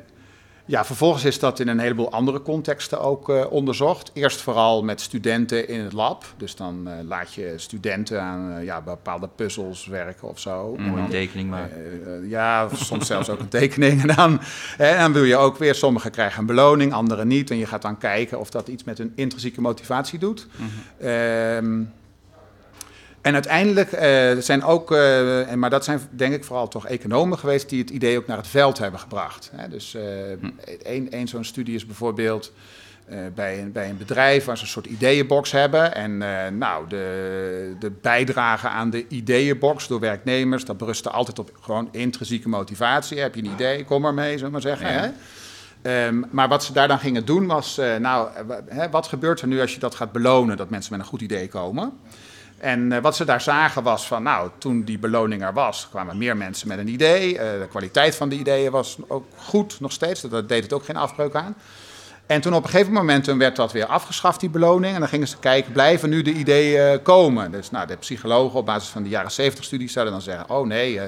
ja, 0.69 0.85
vervolgens 0.85 1.23
is 1.25 1.39
dat 1.39 1.59
in 1.59 1.67
een 1.67 1.79
heleboel 1.79 2.11
andere 2.11 2.41
contexten 2.41 3.01
ook 3.01 3.29
eh, 3.29 3.51
onderzocht. 3.51 4.11
Eerst 4.13 4.41
vooral 4.41 4.83
met 4.83 5.01
studenten 5.01 5.67
in 5.67 5.79
het 5.79 5.93
lab. 5.93 6.25
Dus 6.37 6.55
dan 6.55 6.87
eh, 6.87 6.93
laat 7.07 7.33
je 7.33 7.53
studenten 7.55 8.21
aan 8.21 8.51
eh, 8.51 8.63
ja, 8.63 8.81
bepaalde 8.81 9.29
puzzels 9.35 9.85
werken 9.85 10.27
of 10.27 10.39
zo. 10.39 10.75
Dan- 10.77 10.97
een 10.97 11.09
tekening 11.09 11.49
maken. 11.49 12.29
ja, 12.29 12.69
soms 12.73 13.07
zelfs 13.07 13.29
ook 13.29 13.39
een 13.39 13.47
tekening. 13.47 14.01
En 14.09 14.15
dan, 14.15 14.39
hè, 14.77 14.97
dan 14.97 15.13
wil 15.13 15.23
je 15.23 15.37
ook 15.37 15.57
weer, 15.57 15.75
sommigen 15.75 16.11
krijgen 16.11 16.39
een 16.39 16.45
beloning, 16.45 16.93
anderen 16.93 17.27
niet. 17.27 17.51
En 17.51 17.57
je 17.57 17.65
gaat 17.65 17.81
dan 17.81 17.97
kijken 17.97 18.39
of 18.39 18.49
dat 18.49 18.67
iets 18.67 18.83
met 18.83 18.97
hun 18.97 19.11
intrinsieke 19.15 19.61
motivatie 19.61 20.19
doet. 20.19 20.47
Ehm, 20.99 21.81
en 23.21 23.33
uiteindelijk 23.33 23.91
eh, 23.91 24.37
zijn 24.37 24.63
ook, 24.63 24.91
eh, 24.91 25.53
maar 25.53 25.69
dat 25.69 25.83
zijn 25.83 25.99
denk 26.09 26.33
ik 26.33 26.43
vooral 26.43 26.67
toch 26.67 26.87
economen 26.87 27.37
geweest 27.37 27.69
die 27.69 27.79
het 27.79 27.89
idee 27.89 28.17
ook 28.17 28.27
naar 28.27 28.37
het 28.37 28.47
veld 28.47 28.77
hebben 28.77 28.99
gebracht. 28.99 29.51
Hè? 29.55 29.69
Dus 29.69 29.95
eh 29.95 30.03
één 30.83 31.11
één 31.11 31.27
zo'n 31.27 31.43
studie 31.43 31.75
is 31.75 31.85
bijvoorbeeld 31.85 32.51
eh, 33.09 33.17
bij, 33.35 33.61
een, 33.61 33.71
bij 33.71 33.89
een 33.89 33.97
bedrijf 33.97 34.45
waar 34.45 34.57
ze 34.57 34.63
een 34.63 34.69
soort 34.69 34.85
ideeënbox 34.85 35.51
hebben. 35.51 35.95
En 35.95 36.21
eh, 36.21 36.51
nou, 36.51 36.87
de, 36.87 37.75
de 37.79 37.91
bijdrage 37.91 38.67
aan 38.67 38.89
de 38.89 39.07
ideeënbox 39.07 39.87
door 39.87 39.99
werknemers, 39.99 40.65
dat 40.65 40.77
berustte 40.77 41.09
altijd 41.09 41.39
op 41.39 41.51
gewoon 41.61 41.89
intrinsieke 41.91 42.49
motivatie. 42.49 43.19
Heb 43.19 43.35
je 43.35 43.43
een 43.43 43.51
idee, 43.51 43.85
kom 43.85 44.01
maar 44.01 44.13
mee, 44.13 44.31
zullen 44.31 44.45
we 44.45 44.51
maar 44.51 44.61
zeggen. 44.61 44.91
Ja. 44.91 44.99
Hè? 44.99 45.09
Ehm, 45.81 46.21
maar 46.31 46.47
wat 46.47 46.63
ze 46.63 46.73
daar 46.73 46.87
dan 46.87 46.99
gingen 46.99 47.25
doen 47.25 47.47
was, 47.47 47.77
eh, 47.77 47.95
nou, 47.95 48.29
eh, 48.67 48.83
wat 48.91 49.07
gebeurt 49.07 49.41
er 49.41 49.47
nu 49.47 49.61
als 49.61 49.73
je 49.73 49.79
dat 49.79 49.95
gaat 49.95 50.11
belonen, 50.11 50.57
dat 50.57 50.69
mensen 50.69 50.91
met 50.91 51.01
een 51.01 51.07
goed 51.07 51.21
idee 51.21 51.47
komen? 51.47 51.99
En 52.59 52.91
eh, 52.91 53.01
wat 53.01 53.15
ze 53.15 53.25
daar 53.25 53.41
zagen 53.41 53.83
was 53.83 54.07
van, 54.07 54.23
nou, 54.23 54.49
toen 54.57 54.83
die 54.83 54.99
beloning 54.99 55.43
er 55.43 55.53
was, 55.53 55.87
kwamen 55.89 56.17
meer 56.17 56.37
mensen 56.37 56.67
met 56.67 56.77
een 56.77 56.87
idee. 56.87 57.37
Eh, 57.37 57.59
de 57.59 57.67
kwaliteit 57.67 58.15
van 58.15 58.29
de 58.29 58.35
ideeën 58.35 58.71
was 58.71 58.97
ook 59.07 59.25
goed 59.35 59.79
nog 59.79 59.91
steeds, 59.91 60.21
dat, 60.21 60.49
deed 60.49 60.63
het 60.63 60.73
ook 60.73 60.85
geen 60.85 60.95
afbreuk 60.95 61.35
aan. 61.35 61.55
En 62.25 62.41
toen 62.41 62.53
op 62.53 62.63
een 62.63 62.69
gegeven 62.69 62.93
moment 62.93 63.25
werd 63.25 63.55
dat 63.55 63.71
weer 63.71 63.85
afgeschaft, 63.85 64.39
die 64.39 64.49
beloning. 64.49 64.93
En 64.93 64.99
dan 64.99 65.09
gingen 65.09 65.27
ze 65.27 65.37
kijken, 65.37 65.71
blijven 65.71 66.09
nu 66.09 66.21
de 66.21 66.31
ideeën 66.31 66.91
eh, 66.91 67.03
komen? 67.03 67.51
Dus 67.51 67.71
nou, 67.71 67.87
de 67.87 67.95
psychologen 67.95 68.59
op 68.59 68.65
basis 68.65 68.89
van 68.89 69.03
de 69.03 69.09
jaren 69.09 69.31
70 69.31 69.65
studies 69.65 69.93
zouden 69.93 70.13
dan 70.13 70.23
zeggen, 70.23 70.49
oh 70.49 70.67
nee, 70.67 70.99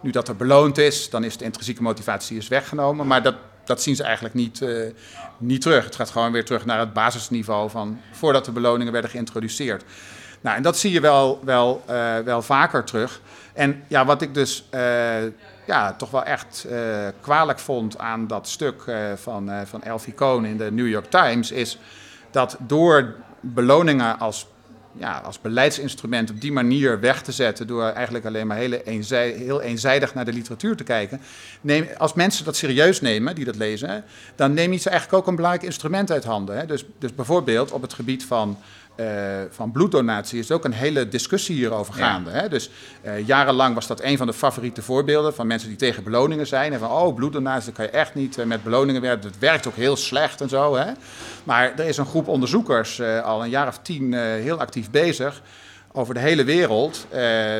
nu 0.00 0.10
dat 0.10 0.28
er 0.28 0.36
beloond 0.36 0.78
is, 0.78 1.10
dan 1.10 1.24
is 1.24 1.36
de 1.36 1.44
intrinsieke 1.44 1.82
motivatie 1.82 2.36
is 2.36 2.48
weggenomen. 2.48 3.06
Maar 3.06 3.22
dat, 3.22 3.34
dat 3.64 3.82
zien 3.82 3.96
ze 3.96 4.02
eigenlijk 4.02 4.34
niet, 4.34 4.64
niet 5.38 5.60
terug. 5.60 5.84
Het 5.84 5.94
gaat 5.94 6.10
gewoon 6.10 6.32
weer 6.32 6.44
terug 6.44 6.64
naar 6.64 6.78
het 6.78 6.92
basisniveau 6.92 7.70
van 7.70 8.00
voordat 8.12 8.44
de 8.44 8.52
beloningen 8.52 8.92
werden 8.92 9.10
geïntroduceerd. 9.10 9.84
Nou, 10.44 10.56
en 10.56 10.62
dat 10.62 10.78
zie 10.78 10.92
je 10.92 11.00
wel, 11.00 11.40
wel, 11.44 11.82
eh, 11.86 12.18
wel 12.18 12.42
vaker 12.42 12.84
terug. 12.84 13.20
En 13.52 13.84
ja, 13.88 14.04
wat 14.04 14.22
ik 14.22 14.34
dus 14.34 14.66
eh, 14.70 15.22
ja, 15.66 15.92
toch 15.92 16.10
wel 16.10 16.24
echt 16.24 16.66
eh, 16.70 16.78
kwalijk 17.20 17.58
vond 17.58 17.98
aan 17.98 18.26
dat 18.26 18.48
stuk 18.48 18.84
van, 19.16 19.50
van 19.66 19.82
Elfie 19.82 20.14
Cohn 20.14 20.44
in 20.44 20.56
de 20.56 20.72
New 20.72 20.88
York 20.88 21.10
Times, 21.10 21.50
is 21.50 21.78
dat 22.30 22.56
door 22.58 23.14
beloningen 23.40 24.18
als, 24.18 24.46
ja, 24.92 25.20
als 25.24 25.40
beleidsinstrument 25.40 26.30
op 26.30 26.40
die 26.40 26.52
manier 26.52 27.00
weg 27.00 27.22
te 27.22 27.32
zetten, 27.32 27.66
door 27.66 27.84
eigenlijk 27.84 28.24
alleen 28.24 28.46
maar 28.46 28.56
hele 28.56 28.82
eenzij, 28.82 29.30
heel 29.30 29.60
eenzijdig 29.60 30.14
naar 30.14 30.24
de 30.24 30.32
literatuur 30.32 30.76
te 30.76 30.84
kijken, 30.84 31.20
neem, 31.60 31.88
als 31.98 32.14
mensen 32.14 32.44
dat 32.44 32.56
serieus 32.56 33.00
nemen, 33.00 33.34
die 33.34 33.44
dat 33.44 33.56
lezen, 33.56 34.04
dan 34.34 34.54
neem 34.54 34.72
je 34.72 34.78
ze 34.78 34.90
eigenlijk 34.90 35.18
ook 35.18 35.28
een 35.28 35.36
belangrijk 35.36 35.66
instrument 35.66 36.10
uit 36.10 36.24
handen. 36.24 36.56
Hè? 36.56 36.66
Dus, 36.66 36.84
dus 36.98 37.14
bijvoorbeeld 37.14 37.72
op 37.72 37.82
het 37.82 37.92
gebied 37.92 38.24
van 38.24 38.58
eh, 38.96 39.06
van 39.50 39.72
bloeddonatie 39.72 40.38
is 40.38 40.50
ook 40.50 40.64
een 40.64 40.72
hele 40.72 41.08
discussie 41.08 41.56
hierover 41.56 41.98
Ja. 41.98 42.04
gaande. 42.04 42.30
Hè? 42.30 42.48
Dus 42.48 42.70
eh, 43.02 43.26
jarenlang 43.26 43.74
was 43.74 43.86
dat 43.86 44.02
een 44.02 44.16
van 44.16 44.26
de 44.26 44.32
favoriete 44.32 44.82
voorbeelden 44.82 45.34
van 45.34 45.46
mensen 45.46 45.68
die 45.68 45.78
tegen 45.78 46.04
beloningen 46.04 46.46
zijn. 46.46 46.72
En 46.72 46.78
van, 46.78 46.90
oh, 46.90 47.14
bloeddonatie, 47.14 47.64
dat 47.66 47.74
kan 47.74 47.84
je 47.84 47.90
echt 47.90 48.14
niet 48.14 48.38
eh, 48.38 48.46
met 48.46 48.62
beloningen 48.62 49.00
werken. 49.00 49.22
Dat 49.22 49.38
werkt 49.38 49.66
ook 49.66 49.76
heel 49.76 49.96
slecht 49.96 50.40
en 50.40 50.48
zo. 50.48 50.76
Hè? 50.76 50.92
Maar 51.44 51.72
er 51.76 51.84
is 51.84 51.96
een 51.96 52.06
groep 52.06 52.28
onderzoekers 52.28 53.02
al 53.02 53.42
een 53.42 53.50
jaar 53.50 53.68
of 53.68 53.78
tien 53.78 54.12
heel 54.14 54.58
actief 54.58 54.90
bezig 54.90 55.42
over 55.92 56.14
de 56.14 56.20
hele 56.20 56.44
wereld 56.44 57.06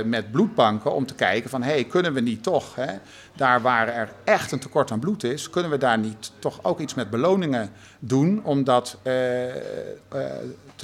met 0.04 0.30
bloedbanken 0.30 0.92
om 0.94 1.06
te 1.06 1.14
kijken 1.14 1.50
van, 1.50 1.62
hey, 1.62 1.84
kunnen 1.84 2.12
we 2.12 2.20
niet 2.20 2.42
toch, 2.42 2.74
hè, 2.74 2.92
daar 3.36 3.60
waar 3.62 3.88
er 3.88 4.08
echt 4.24 4.52
een 4.52 4.58
tekort 4.58 4.90
aan 4.90 4.98
bloed 5.00 5.24
is, 5.24 5.50
kunnen 5.50 5.70
we 5.70 5.78
daar 5.78 5.98
niet 5.98 6.32
toch 6.38 6.58
ook 6.62 6.80
iets 6.80 6.94
met 6.94 7.10
beloningen 7.10 7.70
doen 7.98 8.40
om 8.44 8.64
dat 8.64 8.98
eh, 9.02 9.12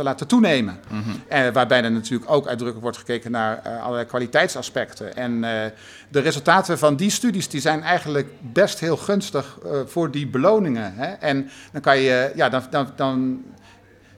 te 0.00 0.06
laten 0.06 0.26
toenemen. 0.26 0.80
En 1.28 1.52
waarbij 1.52 1.82
er 1.82 1.92
natuurlijk 1.92 2.30
ook 2.30 2.46
uitdrukkelijk 2.46 2.82
wordt 2.82 2.96
gekeken 2.96 3.30
naar 3.30 3.60
eh, 3.62 3.82
allerlei 3.82 4.06
kwaliteitsaspecten. 4.06 5.16
En 5.16 5.44
eh, 5.44 5.70
de 6.08 6.20
resultaten 6.20 6.78
van 6.78 6.96
die 6.96 7.10
studies 7.10 7.48
die 7.48 7.60
zijn 7.60 7.82
eigenlijk 7.82 8.28
best 8.40 8.80
heel 8.80 8.96
gunstig 8.96 9.58
eh, 9.64 9.70
voor 9.86 10.10
die 10.10 10.26
beloningen. 10.26 10.94
Hè? 10.94 11.06
En 11.06 11.50
dan 11.72 11.80
kan 11.80 11.98
je, 11.98 12.32
ja, 12.34 12.48
dan, 12.48 12.62
dan, 12.70 12.92
dan 12.96 13.44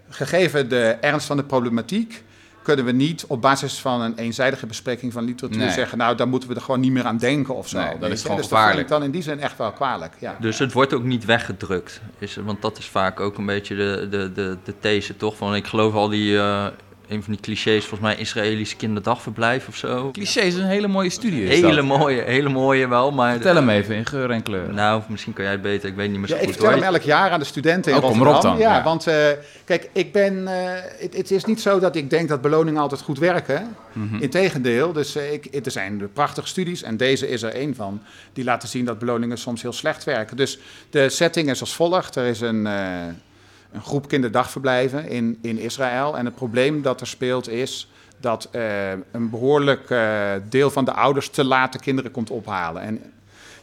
gegeven 0.09 0.69
de 0.69 0.97
ernst 1.01 1.27
van 1.27 1.37
de 1.37 1.45
problematiek, 1.45 2.25
kunnen 2.63 2.85
we 2.85 2.93
niet 2.93 3.25
op 3.27 3.41
basis 3.43 3.79
van 3.81 4.01
een 4.01 4.17
eenzijdige 4.17 4.67
bespreking 4.67 5.13
van 5.13 5.25
literatuur 5.25 5.59
Nee. 5.61 5.71
zeggen, 5.71 5.99
nou, 5.99 6.17
dan 6.17 6.29
moeten 6.29 6.49
we 6.49 6.55
er 6.55 6.61
gewoon 6.61 6.81
niet 6.81 6.93
meer 6.93 7.05
aan 7.05 7.17
denken 7.19 7.55
of 7.55 7.69
zo. 7.69 7.79
Nee, 7.79 7.99
dat 7.99 8.11
is 8.11 8.17
je. 8.17 8.23
gewoon 8.23 8.37
dus 8.41 8.49
dat 8.49 8.67
vind 8.69 8.79
ik 8.79 8.89
dan 8.89 9.03
in 9.03 9.11
die 9.11 9.23
zin 9.23 9.41
echt 9.41 9.59
wel 9.59 9.73
kwalijk. 9.73 10.15
Ja. 10.19 10.37
Dus 10.41 10.59
het 10.59 10.73
wordt 10.73 10.93
ook 10.95 11.03
niet 11.03 11.25
weggedrukt. 11.25 12.01
Is, 12.19 12.37
want 12.37 12.63
dat 12.63 12.79
is 12.79 12.87
vaak 12.89 13.21
ook 13.21 13.39
een 13.39 13.47
beetje 13.47 13.75
de, 13.77 14.07
de, 14.11 14.33
de, 14.33 14.57
de 14.65 14.75
these, 14.81 15.17
toch? 15.17 15.37
Van 15.37 15.55
ik 15.55 15.67
geloof 15.67 15.95
al 15.95 16.09
die, 16.09 16.39
eh, 16.39 16.67
een 17.13 17.23
van 17.23 17.33
die 17.33 17.43
clichés, 17.43 17.81
volgens 17.87 18.01
mij 18.01 18.17
Israëlische 18.17 18.77
kinderdagverblijf 18.77 19.69
of 19.69 19.77
zo. 19.77 20.11
Cliché 20.13 20.41
is 20.41 20.55
een 20.55 20.67
hele 20.67 20.89
mooie 20.89 21.11
studie. 21.11 21.45
is 21.45 21.61
Hele 21.61 21.75
dat. 21.75 21.85
mooie, 21.85 22.23
hele 22.23 22.49
mooie 22.49 22.89
wel, 22.89 23.11
maar... 23.13 23.33
Vertel 23.33 23.55
hem 23.55 23.69
even 23.69 23.95
in 23.97 24.07
geur 24.07 24.31
en 24.31 24.43
kleur. 24.43 24.75
Nou, 24.75 25.03
misschien 25.09 25.33
kan 25.33 25.45
jij 25.45 25.53
het 25.53 25.63
beter, 25.63 25.89
ik 25.89 25.95
weet 25.95 26.11
niet 26.11 26.19
meer 26.19 26.29
zo 26.29 26.35
Ja, 26.35 26.41
ik 26.41 26.47
goed. 26.47 26.57
vertel 26.57 26.75
hem 26.75 26.83
elk 26.83 27.03
jaar 27.03 27.31
aan 27.31 27.39
de 27.39 27.45
studenten 27.45 27.93
in 27.93 27.99
Oh, 27.99 28.05
kom 28.05 28.19
dan, 28.41 28.59
Ja, 28.59 28.77
ja. 28.77 28.83
want 28.83 29.07
eh, 29.07 29.15
kijk, 29.65 29.89
ik 29.93 30.13
ben. 30.13 30.49
eh, 30.49 30.81
het, 30.99 31.17
het 31.17 31.31
is 31.31 31.45
niet 31.45 31.61
zo 31.61 31.79
dat 31.79 31.97
ik 31.97 32.11
denk 32.11 32.29
dat 32.29 32.41
beloningen 32.41 32.81
altijd 32.81 33.01
goed 33.01 33.19
werken. 33.19 33.77
Mhm. 33.93 34.23
Integendeel, 34.23 34.93
dus 34.93 35.17
eh, 35.17 35.33
ik, 35.33 35.67
er 35.67 35.71
zijn 35.71 36.09
prachtige 36.13 36.47
studies 36.47 36.83
en 36.83 36.97
deze 36.97 37.29
is 37.29 37.43
er 37.43 37.53
één 37.55 37.75
van 37.75 38.03
die 38.33 38.45
laten 38.45 38.69
zien 38.69 38.85
dat 38.85 38.99
beloningen 38.99 39.39
soms 39.39 39.63
heel 39.63 39.73
slecht 39.73 40.05
werken. 40.05 40.37
Dus 40.37 40.59
de 40.91 41.09
setting 41.09 41.51
is 41.51 41.61
als 41.61 41.75
volgt: 41.75 42.17
er 42.17 42.25
is 42.27 42.41
een, 42.41 42.67
eh, 42.67 42.75
een 43.73 43.83
groep 43.83 44.09
kinderdagverblijven 44.09 45.09
in, 45.09 45.39
in 45.43 45.59
Israël 45.59 46.19
en 46.19 46.25
het 46.25 46.35
probleem 46.35 46.83
dat 46.83 47.01
er 47.01 47.07
speelt 47.07 47.49
is 47.49 47.89
dat 48.21 48.49
eh, 48.51 48.91
een 48.91 49.31
behoorlijk 49.31 49.91
eh, 49.91 50.31
deel 50.49 50.71
van 50.71 50.85
de 50.85 50.93
ouders 50.93 51.29
te 51.29 51.45
laat 51.45 51.73
de 51.73 51.79
kinderen 51.79 52.11
komt 52.11 52.31
ophalen. 52.31 52.83
En 52.83 53.13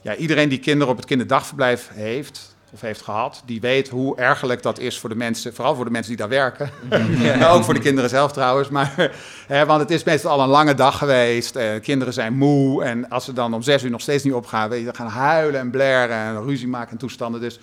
ja, 0.02 0.16
iedereen 0.16 0.50
die 0.50 0.60
kinderen 0.60 0.90
op 0.90 0.98
het 0.98 1.06
kinderdagverblijf 1.06 1.90
heeft 1.94 2.58
of 2.72 2.82
heeft 2.82 3.02
gehad, 3.02 3.44
die 3.46 3.62
weet 3.62 3.90
hoe 3.90 4.18
ergerlijk 4.18 4.64
dat 4.64 4.80
is 4.80 5.00
voor 5.00 5.10
de 5.10 5.16
mensen, 5.16 5.54
vooral 5.54 5.76
voor 5.76 5.86
de 5.86 5.92
mensen 5.92 6.10
die 6.10 6.20
daar 6.20 6.30
werken. 6.30 6.70
Maar 7.40 7.54
ook 7.54 7.64
voor 7.64 7.74
de 7.74 7.80
kinderen 7.80 8.10
zelf 8.10 8.32
trouwens. 8.32 8.70
Maar, 8.70 8.94
hè, 9.48 9.66
want 9.66 9.82
het 9.82 9.92
is 9.92 10.04
meestal 10.04 10.32
al 10.32 10.42
een 10.42 10.50
lange 10.50 10.74
dag 10.74 10.98
geweest. 10.98 11.56
Eh, 11.56 11.82
kinderen 11.82 12.14
zijn 12.14 12.34
moe. 12.34 12.84
En 12.84 13.10
als 13.10 13.26
ze 13.26 13.34
dan 13.34 13.54
om 13.54 13.62
zes 13.62 13.84
uur 13.84 13.90
nog 13.90 14.02
steeds 14.02 14.24
niet 14.24 14.34
opgaan, 14.34 14.70
weet 14.70 14.80
je, 14.80 14.86
dan 14.86 14.96
gaan 14.96 15.08
huilen 15.08 15.60
en 15.60 15.70
blaren 15.70 16.16
en 16.16 16.44
ruzie 16.44 16.68
maken 16.68 16.92
en 16.92 16.98
toestanden. 16.98 17.42
Dus 17.42 17.60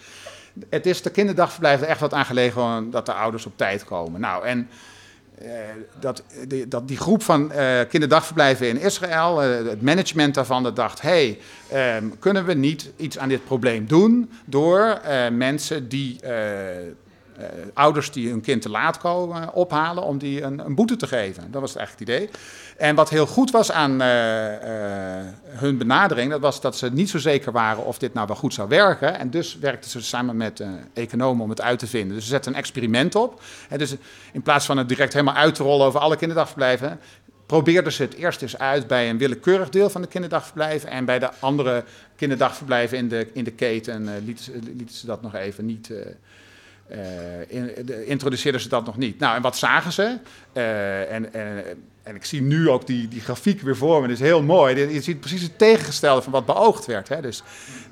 het 0.69 0.87
is 0.87 1.03
de 1.03 1.11
kinderdagverblijf 1.11 1.81
er 1.81 1.87
echt 1.87 2.01
wat 2.01 2.14
aan 2.14 2.25
gelegen 2.25 2.53
gewoon 2.53 2.90
dat 2.90 3.07
de 3.07 3.12
ouders 3.12 3.47
op 3.47 3.53
tijd 3.57 3.85
komen. 3.85 4.21
Nou, 4.21 4.47
en 4.47 4.69
eh, 5.38 5.49
dat, 6.01 6.23
die, 6.49 6.69
dat 6.69 6.88
die 6.88 6.97
groep 6.97 7.23
van 7.23 7.53
eh, 7.53 7.81
kinderdagverblijven 7.88 8.69
in 8.69 8.81
Israël, 8.81 9.42
eh, 9.42 9.66
het 9.66 9.83
management 9.83 10.35
daarvan, 10.35 10.62
dat 10.62 10.77
dacht: 10.77 11.01
hey, 11.01 11.38
ehm, 11.69 12.05
kunnen 12.19 12.45
we 12.45 12.55
niet 12.55 12.90
iets 12.97 13.19
aan 13.19 13.29
dit 13.29 13.45
probleem 13.45 13.87
doen 13.87 14.31
door 14.45 15.01
mensen 15.33 15.88
die. 15.88 16.21
Eh, 17.38 17.46
ouders 17.75 18.12
die 18.12 18.29
hun 18.29 18.40
kind 18.40 18.62
te 18.62 18.68
laat 18.68 18.99
komen 18.99 19.53
ophalen 19.53 20.03
om 20.03 20.18
die 20.18 20.42
een, 20.42 20.59
een 20.59 20.75
boete 20.75 20.96
te 20.96 21.07
geven. 21.07 21.51
Dat 21.51 21.61
was 21.61 21.77
eigenlijk 21.77 22.11
het 22.11 22.18
idee. 22.18 22.31
En 22.77 22.94
wat 22.94 23.11
heel 23.11 23.27
goed 23.27 23.51
was 23.51 23.72
aan 23.72 24.01
eh, 24.01 25.18
eh, 25.18 25.27
hun 25.46 25.79
benadering, 25.79 26.31
dat 26.31 26.40
was 26.40 26.61
dat 26.61 26.77
ze 26.77 26.92
niet 26.92 27.11
zo 27.11 27.18
zeker 27.18 27.53
waren 27.53 27.85
of 27.85 27.99
dit 27.99 28.14
nou 28.14 28.27
wel 28.27 28.37
goed 28.37 28.55
zou 28.55 28.68
werken. 28.68 29.18
En 29.18 29.31
dus 29.31 29.59
werkten 29.59 29.90
ze 29.90 30.03
samen 30.03 30.37
met 30.37 30.64
economen 30.92 31.44
om 31.44 31.51
het 31.51 31.61
uit 31.61 31.79
te 31.79 31.87
vinden. 31.87 32.14
Dus 32.14 32.25
ze 32.25 32.31
zetten 32.31 32.53
een 32.53 32.59
experiment 32.59 33.14
op. 33.14 33.40
En 33.68 33.79
dus 33.79 33.96
in 34.33 34.42
plaats 34.42 34.66
van 34.66 34.79
het 34.79 34.88
direct 34.88 35.12
helemaal 35.12 35.35
uit 35.35 35.55
te 35.55 35.62
rollen 35.62 35.87
over 35.87 36.01
alle 36.01 36.16
kinderdagverblijven, 36.16 37.01
probeerden 37.46 37.92
ze 37.92 38.03
het 38.03 38.14
eerst 38.14 38.42
eens 38.42 38.59
uit 38.59 38.87
bij 38.87 39.11
een 39.11 39.18
willekeurig 39.18 39.68
deel 39.68 39.90
van 39.90 40.03
de 40.03 40.09
kinderdagverblijven. 40.09 40.90
En 40.90 41.05
bij 41.05 41.18
de 41.18 41.31
andere 41.40 41.85
kinderdagverblijven 42.16 42.99
in 42.99 43.09
de, 43.09 43.29
in 43.33 43.44
de 43.44 43.53
keten 43.53 44.25
lieten, 44.25 44.44
ze, 44.90 45.07
dat 45.07 45.22
nog 45.22 45.35
even 45.35 45.66
niet. 45.66 45.90
In, 47.49 47.72
de, 47.85 48.07
introduceerden 48.07 48.61
ze 48.61 48.68
dat 48.68 48.85
nog 48.87 48.96
niet. 48.96 49.18
Nou, 49.18 49.37
en 49.37 49.42
wat 49.42 49.57
zagen 49.57 49.92
ze? 49.92 50.18
Eh, 50.53 51.12
en, 51.12 51.35
en, 51.35 51.64
en 52.03 52.14
ik 52.14 52.25
zie 52.25 52.42
nu 52.42 52.68
ook 52.68 52.87
die, 52.87 53.09
die 53.09 53.20
grafiek 53.20 53.61
weer 53.61 53.77
voor 53.77 54.01
me. 54.01 54.09
Dat 54.09 54.16
is 54.16 54.22
heel 54.22 54.42
mooi. 54.42 54.77
Je 54.92 55.03
ziet 55.03 55.20
precies 55.20 55.42
het 55.42 55.59
tegengestelde 55.59 56.22
van 56.22 56.33
wat 56.33 56.46
beoogd 56.46 56.87
werd. 56.87 57.09
Hè? 57.09 57.20
Dus 57.20 57.42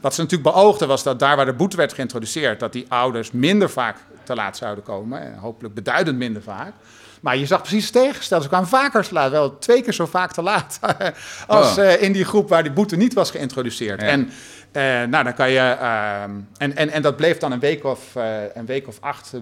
wat 0.01 0.15
ze 0.15 0.21
natuurlijk 0.21 0.55
beoogden 0.55 0.89
was 0.89 1.03
dat 1.03 1.19
daar 1.19 1.37
waar 1.37 1.47
de 1.47 1.53
boete 1.53 1.77
werd 1.77 1.93
geïntroduceerd... 1.93 2.61
dat 2.61 2.73
die 2.73 2.87
ouders 2.89 3.31
minder 3.31 3.71
vaak 3.71 3.97
te 4.23 4.35
laat 4.35 4.57
zouden 4.57 4.85
komen. 4.85 5.21
En 5.21 5.39
hopelijk 5.39 5.75
beduidend 5.75 6.19
minder 6.19 6.43
vaak. 6.43 6.73
Maar 7.21 7.37
je 7.37 7.47
zag 7.47 7.61
precies 7.61 7.85
het 7.85 7.93
tegengestelde. 7.93 8.43
Ze 8.43 8.49
kwamen 8.49 8.69
vaker 8.69 9.03
te 9.03 9.15
laat, 9.15 9.31
wel 9.31 9.59
twee 9.59 9.83
keer 9.83 9.93
zo 9.93 10.07
vaak 10.07 10.33
te 10.33 10.43
laat... 10.43 10.79
als 11.47 11.79
Oh. 11.79 11.85
eh, 11.85 12.03
in 12.03 12.13
die 12.13 12.25
groep 12.25 12.49
waar 12.49 12.63
die 12.63 12.73
boete 12.73 12.97
niet 12.97 13.15
was 13.15 13.31
geïntroduceerd. 13.31 14.01
Ja. 14.01 14.07
En 14.07 14.31
eh, 14.75 14.83
nou, 15.09 15.25
dan 15.25 15.35
kan 15.35 15.51
je. 15.51 15.59
ehm, 15.59 16.31
en, 16.57 16.77
en, 16.77 16.91
en 16.91 17.03
dat 17.03 17.17
bleef 17.17 17.39
dan 17.39 17.53
een 17.53 17.61
week 17.61 17.85
of, 17.85 18.17
eh, 18.17 18.55
een 18.55 18.67
week 18.67 18.89
of 18.89 18.97
acht 19.01 19.33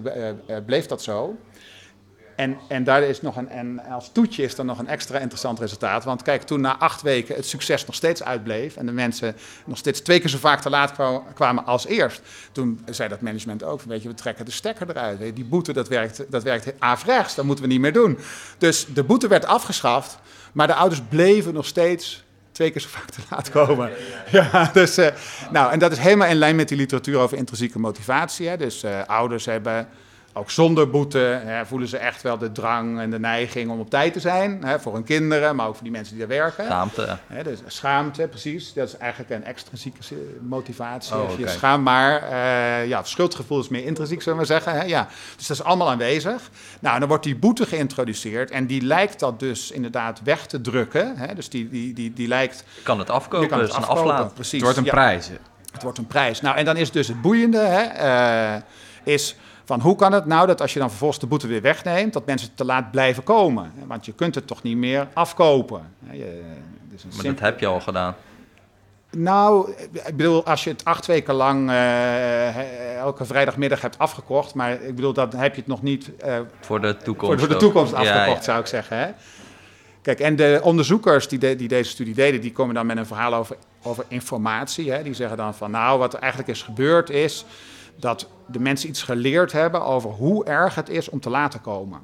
eh, 0.47 0.57
bleef 0.65 0.85
dat 0.85 1.01
zo. 1.03 1.35
En, 2.35 2.57
en 2.67 2.83
daar 2.83 3.01
is 3.03 3.21
nog 3.21 3.35
een, 3.35 3.49
en 3.49 3.79
als 3.89 4.09
toetje 4.11 4.43
is 4.43 4.55
dan 4.55 4.65
nog 4.65 4.79
een 4.79 4.87
extra 4.87 5.17
interessant 5.19 5.59
resultaat. 5.59 6.03
Want 6.03 6.21
kijk, 6.21 6.41
toen 6.41 6.61
na 6.61 6.77
acht 6.77 7.01
weken 7.01 7.35
het 7.35 7.45
succes 7.45 7.85
nog 7.85 7.95
steeds 7.95 8.23
uitbleef. 8.23 8.75
en 8.75 8.85
de 8.85 8.91
mensen 8.91 9.35
nog 9.65 9.77
steeds 9.77 10.01
twee 10.01 10.19
keer 10.19 10.29
zo 10.29 10.37
vaak 10.37 10.61
te 10.61 10.69
laat 10.69 10.91
kwa- 10.91 11.23
kwamen 11.33 11.65
als 11.65 11.85
eerst. 11.85 12.21
toen 12.51 12.81
zei 12.89 13.09
dat 13.09 13.21
management 13.21 13.63
ook: 13.63 13.81
Weet 13.81 14.01
je, 14.01 14.07
we 14.07 14.13
trekken 14.13 14.45
de 14.45 14.51
stekker 14.51 14.89
eruit. 14.89 15.35
Die 15.35 15.45
boete 15.45 15.73
dat 15.73 15.87
werkt, 15.87 16.25
dat 16.29 16.43
werkt 16.43 16.73
averechts, 16.79 17.35
dat 17.35 17.45
moeten 17.45 17.65
we 17.65 17.71
niet 17.71 17.81
meer 17.81 17.93
doen. 17.93 18.17
Dus 18.57 18.85
de 18.93 19.03
boete 19.03 19.27
werd 19.27 19.45
afgeschaft. 19.45 20.17
maar 20.53 20.67
de 20.67 20.75
ouders 20.75 21.01
bleven 21.09 21.53
nog 21.53 21.65
steeds 21.65 22.22
twee 22.53 22.71
keer 22.71 22.81
zo 22.81 22.87
vaak 22.89 23.09
te 23.09 23.21
laat 23.29 23.49
komen. 23.49 23.91
Ja, 24.31 24.69
dus, 24.73 24.97
eh, 24.97 25.07
nou, 25.51 25.71
en 25.71 25.79
dat 25.79 25.91
is 25.91 25.97
helemaal 25.97 26.27
in 26.27 26.35
lijn 26.35 26.55
met 26.55 26.67
die 26.67 26.77
literatuur 26.77 27.17
over 27.17 27.37
intrinsieke 27.37 27.79
motivatie. 27.79 28.47
Hè. 28.47 28.57
Dus 28.57 28.83
eh, 28.83 28.99
ouders 29.07 29.45
hebben, 29.45 29.87
ook 30.35 30.51
zonder 30.51 30.89
boete, 30.89 31.41
hè, 31.45 31.65
voelen 31.65 31.87
ze 31.87 31.97
echt 31.97 32.21
wel 32.21 32.37
de 32.37 32.51
drang 32.51 32.99
en 32.99 33.09
de 33.09 33.19
neiging 33.19 33.71
om 33.71 33.79
op 33.79 33.89
tijd 33.89 34.13
te 34.13 34.19
zijn. 34.19 34.63
Hè, 34.63 34.79
voor 34.79 34.93
hun 34.93 35.03
kinderen, 35.03 35.55
maar 35.55 35.67
ook 35.67 35.73
voor 35.73 35.83
die 35.83 35.91
mensen 35.91 36.17
die 36.17 36.27
daar 36.27 36.37
werken. 36.37 36.65
Schaamte. 36.65 37.17
Hè, 37.27 37.43
dus 37.43 37.59
schaamte, 37.67 38.27
precies. 38.27 38.73
Dat 38.73 38.87
is 38.87 38.97
eigenlijk 38.97 39.31
een 39.31 39.43
extrinsieke 39.43 39.97
motivatie. 40.41 41.15
Oh, 41.15 41.39
je 41.39 41.47
schaamt, 41.47 41.83
maar 41.83 42.21
eh, 42.21 42.87
ja, 42.87 43.03
schuldgevoel 43.03 43.59
is 43.59 43.67
meer 43.67 43.85
intrinsiek, 43.85 44.21
zullen 44.21 44.39
we 44.39 44.45
maar 44.47 44.61
zeggen. 44.61 44.81
Hè? 44.81 44.85
Ja. 44.85 45.07
Dus 45.35 45.47
dat 45.47 45.57
is 45.57 45.63
allemaal 45.63 45.89
aanwezig. 45.89 46.49
Nou, 46.79 46.99
dan 46.99 47.07
wordt 47.07 47.23
die 47.23 47.35
boete 47.35 47.65
geïntroduceerd 47.65 48.51
en 48.51 48.65
die 48.67 48.81
lijkt 48.81 49.19
dat 49.19 49.39
dus 49.39 49.71
inderdaad 49.71 50.21
weg 50.23 50.45
te 50.45 50.61
drukken. 50.61 51.17
Hè? 51.17 51.35
Dus 51.35 51.49
die, 51.49 51.69
die, 51.69 51.93
die, 51.93 52.13
die 52.13 52.27
lijkt... 52.27 52.63
Je 52.75 52.81
kan 52.83 52.99
het 52.99 53.07
Je 53.07 53.13
afkopen, 53.13 53.47
kan 53.47 53.59
het 53.59 53.69
een 53.69 53.75
afkopen, 53.75 54.01
aflaat. 54.01 54.33
precies. 54.33 54.51
Het 54.51 54.61
wordt 54.61 54.77
een 54.77 54.85
Ja. 54.85 54.91
prijs. 54.91 55.29
Het 55.71 55.83
wordt 55.83 55.97
een 55.97 56.07
prijs. 56.07 56.41
Nou, 56.41 56.57
en 56.57 56.65
dan 56.65 56.77
is 56.77 56.91
dus 56.91 57.07
het 57.07 57.21
boeiende, 57.21 57.57
hè, 57.59 57.81
eh, 57.81 58.61
is 59.03 59.35
van 59.65 59.79
hoe 59.79 59.95
kan 59.95 60.11
het 60.11 60.25
nou 60.25 60.47
dat 60.47 60.61
als 60.61 60.73
je 60.73 60.79
dan 60.79 60.89
vervolgens 60.89 61.19
de 61.19 61.27
boete 61.27 61.47
weer 61.47 61.61
wegneemt, 61.61 62.13
dat 62.13 62.25
mensen 62.25 62.49
te 62.55 62.65
laat 62.65 62.91
blijven 62.91 63.23
komen? 63.23 63.71
Want 63.87 64.05
je 64.05 64.13
kunt 64.13 64.35
het 64.35 64.47
toch 64.47 64.61
niet 64.63 64.77
meer 64.77 65.07
afkopen. 65.13 65.81
Je, 66.11 66.41
een 66.91 67.09
Maar 67.15 67.23
dat 67.25 67.39
heb 67.39 67.59
je 67.59 67.67
al 67.67 67.79
gedaan. 67.81 68.15
Nou, 69.17 69.71
ik 70.05 70.15
bedoel, 70.17 70.45
als 70.45 70.63
je 70.63 70.69
het 70.69 70.85
acht 70.85 71.05
weken 71.05 71.33
lang 71.33 71.69
eh, 71.69 72.97
elke 72.97 73.25
vrijdagmiddag 73.25 73.81
hebt 73.81 73.97
afgekocht, 73.97 74.53
maar 74.53 74.71
ik 74.81 74.95
bedoel, 74.95 75.13
dan 75.13 75.29
heb 75.35 75.53
je 75.55 75.59
het 75.59 75.69
nog 75.69 75.81
niet 75.81 76.15
eh, 76.17 76.39
Voor 76.59 76.81
de 76.81 76.97
toekomst. 76.97 77.39
voor, 77.39 77.49
de 77.49 77.55
toekomst 77.57 77.91
Ja, 77.91 77.97
afgekocht, 77.97 78.37
ja. 78.37 78.43
zou 78.43 78.59
ik 78.59 78.65
zeggen. 78.67 78.97
Hè? 78.97 79.07
Kijk, 80.01 80.19
en 80.19 80.35
de 80.35 80.59
onderzoekers 80.63 81.27
die, 81.27 81.39
de- 81.39 81.55
die 81.55 81.67
deze 81.67 81.89
studie 81.89 82.13
deden, 82.13 82.41
die 82.41 82.51
komen 82.51 82.75
dan 82.75 82.85
met 82.85 82.97
een 82.97 83.05
verhaal 83.05 83.33
over, 83.33 83.55
over 83.83 84.05
informatie. 84.07 84.91
Hè? 84.91 85.03
Die 85.03 85.13
zeggen 85.13 85.37
dan 85.37 85.53
van, 85.55 85.71
nou, 85.71 85.99
wat 85.99 86.13
er 86.13 86.19
eigenlijk 86.19 86.51
is 86.51 86.61
gebeurd 86.61 87.09
is 87.09 87.45
dat 87.95 88.27
de 88.45 88.59
mensen 88.59 88.89
iets 88.89 89.03
geleerd 89.03 89.51
hebben 89.51 89.85
over 89.85 90.09
hoe 90.09 90.45
erg 90.45 90.75
het 90.75 90.89
is 90.89 91.09
om 91.09 91.19
te 91.19 91.29
laten 91.29 91.61
komen. 91.61 91.99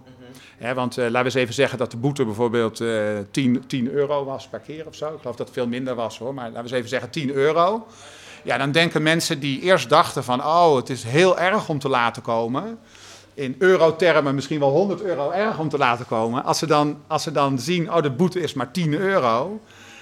Hè, 0.57 0.73
want 0.73 0.97
eh, 0.97 1.03
laten 1.03 1.19
we 1.19 1.25
eens 1.25 1.33
even 1.33 1.53
zeggen 1.53 1.77
dat 1.77 1.91
de 1.91 1.97
boete 1.97 2.25
bijvoorbeeld 2.25 2.81
eh 2.81 3.17
10, 3.31 3.63
10 3.67 3.91
euro 3.91 4.25
was 4.25 4.47
per 4.47 4.59
keer 4.59 4.87
of 4.87 4.95
zo. 4.95 5.05
Ik 5.05 5.19
geloof 5.19 5.35
dat 5.35 5.47
het 5.47 5.55
veel 5.55 5.67
minder 5.67 5.95
was 5.95 6.17
hoor, 6.17 6.33
maar 6.33 6.45
laten 6.45 6.57
we 6.57 6.63
eens 6.63 6.77
even 6.77 6.89
zeggen 6.89 7.09
10 7.09 7.31
euro. 7.31 7.87
Ja, 8.43 8.57
dan 8.57 8.71
denken 8.71 9.01
mensen 9.01 9.39
die 9.39 9.61
eerst 9.61 9.89
dachten 9.89 10.23
van, 10.23 10.39
oh, 10.39 10.75
het 10.75 10.89
is 10.89 11.03
heel 11.03 11.39
erg 11.39 11.69
om 11.69 11.79
te 11.79 11.89
laten 11.89 12.21
komen 12.21 12.79
in 13.39 13.55
eurotermen 13.57 14.35
misschien 14.35 14.59
wel 14.59 14.69
100 14.69 15.01
euro 15.01 15.31
erg 15.31 15.59
om 15.59 15.69
te 15.69 15.77
laten 15.77 16.05
komen. 16.05 16.43
Als 16.43 16.57
ze 16.57 16.65
dan, 16.65 16.97
als 17.07 17.23
ze 17.23 17.31
dan 17.31 17.59
zien, 17.59 17.93
oh, 17.93 18.01
de 18.01 18.11
boete 18.11 18.39
is 18.39 18.53
maar 18.53 18.71
10 18.71 18.93
euro. 18.93 19.61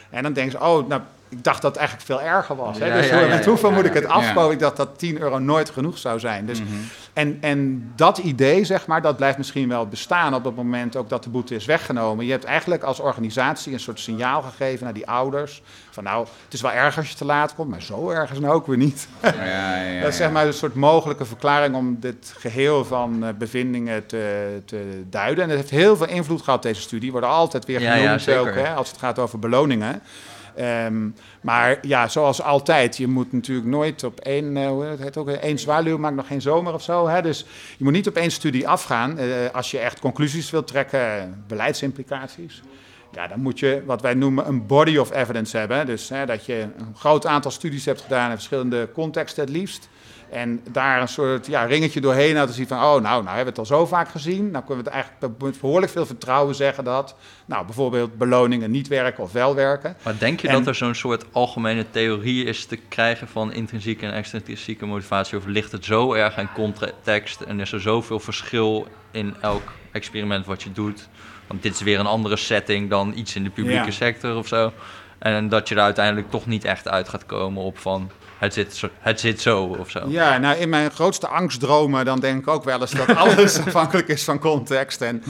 En 0.10 0.24
dan 0.24 0.34
denken 0.34 0.60
ze, 0.60 0.66
oh, 0.66 0.88
nou, 0.88 1.02
ik 1.30 1.44
dacht 1.44 1.62
dat 1.62 1.72
het 1.72 1.80
eigenlijk 1.80 2.08
veel 2.08 2.22
erger 2.22 2.56
was. 2.56 2.80
Hè? 2.80 3.02
Dus 3.02 3.10
met 3.30 3.46
hoeveel 3.46 3.72
moet 3.72 3.86
ik 3.86 3.94
het 3.94 4.06
afkomen? 4.06 4.52
Ik 4.52 4.60
dacht 4.60 4.78
dat 4.78 5.00
10 5.00 5.22
euro 5.22 5.40
nooit 5.40 5.70
genoeg 5.70 5.98
zou 5.98 6.20
zijn. 6.20 6.46
Dus 6.46 6.62
En, 7.14 7.38
en 7.42 7.92
dat 7.96 8.18
idee, 8.18 8.66
zeg 8.66 8.88
maar, 8.88 9.02
dat 9.02 9.18
blijft 9.18 9.38
misschien 9.38 9.70
wel 9.70 9.88
bestaan 9.88 10.34
op 10.34 10.44
het 10.44 10.56
moment 10.56 10.96
ook 10.96 11.10
dat 11.10 11.24
de 11.24 11.30
boete 11.30 11.56
is 11.56 11.66
weggenomen. 11.66 12.26
Je 12.26 12.32
hebt 12.32 12.44
eigenlijk 12.44 12.84
als 12.84 13.00
organisatie 13.00 13.74
een 13.74 13.80
soort 13.80 14.00
signaal 14.00 14.42
gegeven 14.42 14.84
naar 14.84 14.94
die 14.94 15.08
ouders. 15.08 15.62
Van 15.90 16.04
nou, 16.04 16.28
het 16.44 16.54
is 16.54 16.62
wel 16.62 16.72
erg 16.72 16.98
als 16.98 17.10
je 17.10 17.16
te 17.16 17.26
laat 17.26 17.56
komt, 17.56 17.70
maar 17.70 17.82
zo 17.82 18.10
erg 18.10 18.32
is 18.32 18.40
nou 18.40 18.54
ook 18.54 18.68
weer 18.68 18.78
niet. 18.78 19.08
Ja, 19.22 19.34
ja, 19.44 19.82
ja, 19.92 20.02
dat 20.02 20.10
is 20.10 20.18
zeg 20.18 20.32
maar 20.32 20.46
een 20.46 20.54
soort 20.54 20.76
mogelijke 20.76 21.26
verklaring 21.26 21.76
om 21.76 21.98
dit 22.00 22.34
geheel 22.38 22.86
van 22.86 23.24
uh, 23.24 23.30
bevindingen 23.38 24.06
te, 24.06 24.62
te, 24.66 25.04
duiden. 25.10 25.44
En 25.44 25.50
het 25.50 25.60
heeft 25.60 25.72
heel 25.72 25.98
veel 25.98 26.08
invloed 26.08 26.42
gehad, 26.42 26.64
deze 26.64 26.82
studie. 26.82 27.12
Worden 27.12 27.30
altijd 27.30 27.66
weer 27.66 27.80
genoemd 27.80 28.30
ook, 28.30 28.56
hè, 28.56 28.74
als 28.74 28.90
het 28.90 29.00
gaat 29.00 29.20
over 29.20 29.40
beloningen. 29.40 30.02
Um, 30.60 31.16
maar 31.42 31.78
ja, 31.82 32.08
zoals 32.08 32.42
altijd, 32.42 32.98
je 32.98 33.08
moet 33.08 33.32
natuurlijk 33.32 33.68
nooit 33.68 34.04
op 34.04 34.20
één, 34.20 34.56
uh, 34.56 34.68
hoe 34.68 34.96
heet 35.00 35.18
ook, 35.18 35.30
één 35.30 35.60
zwaluw 35.60 35.98
maakt 35.98 36.16
nog 36.16 36.28
geen 36.28 36.42
zomer 36.42 36.74
of 36.74 36.84
zo. 36.84 37.08
Hè? 37.08 37.22
Dus 37.22 37.46
je 37.78 37.84
moet 37.84 37.94
niet 37.94 38.08
op 38.08 38.16
één 38.16 38.32
studie 38.32 38.68
afgaan 38.68 39.20
uh, 39.20 39.26
als 39.52 39.72
je 39.72 39.80
echt 39.80 40.00
conclusies 40.00 40.50
wilt 40.50 40.68
trekken, 40.68 41.44
beleidsimplicaties. 41.48 42.62
Ja, 43.12 43.28
dan 43.28 43.40
moet 43.40 43.60
je 43.60 43.84
wat 43.86 44.02
wij 44.02 44.14
noemen 44.14 44.48
een 44.48 44.66
body 44.66 44.98
of 44.98 45.12
evidence 45.12 45.58
hebben. 45.58 45.86
Dus 45.86 46.10
hè, 46.10 46.26
dat 46.26 46.46
je 46.46 46.68
een 46.78 46.96
groot 46.96 47.26
aantal 47.26 47.52
studies 47.52 47.86
hebt 47.86 48.02
gedaan 48.02 48.30
in 48.30 48.36
verschillende 48.36 48.90
contexten 48.94 49.44
het 49.44 49.54
liefst. 49.54 49.90
En 50.30 50.62
daar 50.72 51.02
een 51.02 51.08
soort 51.08 51.48
ja, 51.48 51.64
ringetje 51.64 52.02
doorheen 52.02 52.46
te 52.46 52.54
zien 52.54 52.68
van, 52.68 52.78
oh 52.78 52.84
nou, 52.84 53.02
nou 53.02 53.26
hebben 53.26 53.44
we 53.44 53.50
het 53.50 53.58
al 53.60 53.66
zo 53.66 53.86
vaak 53.86 54.10
gezien. 54.10 54.52
Nou 54.52 54.66
kunnen 54.66 54.84
we 54.84 54.90
het 54.90 55.00
eigenlijk 55.00 55.42
met 55.42 55.60
behoorlijk 55.62 55.92
veel 55.92 56.06
vertrouwen 56.06 56.56
zeggen 56.56 56.84
dat, 56.84 57.16
nou 57.46 57.66
bijvoorbeeld 57.66 58.18
beloningen 58.18 58.72
niet 58.72 58.88
werken 58.88 59.24
of 59.24 59.32
wel 59.32 59.56
werken. 59.56 59.98
Maar 60.04 60.18
denk 60.18 60.40
je 60.40 60.48
dat 60.48 60.68
er 60.68 60.76
zo'n 60.76 60.96
soort 60.96 61.26
algemene 61.32 61.86
theorie 61.90 62.46
is 62.46 62.66
te 62.66 62.76
krijgen 62.76 63.28
van 63.28 63.54
intrinsieke 63.54 64.06
en 64.06 64.14
extrinsieke 64.14 64.86
motivatie? 64.86 65.38
Of 65.38 65.46
ligt 65.46 65.72
het 65.72 65.86
zo 65.86 66.14
erg 66.14 66.38
in 66.38 66.50
context 66.54 67.42
en 67.42 67.60
is 67.60 67.72
er 67.72 67.82
zoveel 67.82 68.20
verschil 68.20 68.88
in 69.12 69.36
elk 69.42 69.74
experiment 69.92 70.46
wat 70.46 70.64
je 70.64 70.72
doet? 70.72 71.08
Want 71.48 71.64
dit 71.64 71.74
is 71.74 71.82
weer 71.82 72.00
een 72.00 72.06
andere 72.06 72.38
setting 72.38 72.90
dan 72.90 73.14
iets 73.16 73.36
in 73.36 73.44
de 73.44 73.50
publieke 73.50 73.92
sector 73.92 74.36
of 74.36 74.48
zo. 74.48 74.72
En 75.20 75.50
dat 75.50 75.70
je 75.70 75.76
er 75.76 75.82
uiteindelijk 75.82 76.30
toch 76.30 76.46
niet 76.46 76.66
echt 76.66 76.88
uit 76.88 77.10
gaat 77.10 77.26
komen 77.26 77.64
op 77.64 77.78
van 77.78 78.12
het 78.38 78.54
zit, 78.54 78.76
zo, 78.76 78.90
het 79.00 79.20
zit 79.20 79.42
zo 79.42 79.64
of 79.64 79.90
zo. 79.90 80.06
Ja, 80.08 80.38
nou 80.38 80.58
in 80.58 80.70
mijn 80.70 80.92
grootste 80.92 81.28
angstdromen 81.28 82.06
dan 82.06 82.20
denk 82.20 82.40
ik 82.40 82.48
ook 82.48 82.64
wel 82.64 82.82
eens 82.82 82.92
dat 82.92 83.16
alles 83.16 83.60
afhankelijk 83.66 84.08
is 84.08 84.24
van 84.24 84.40
context. 84.40 85.02
En, 85.02 85.24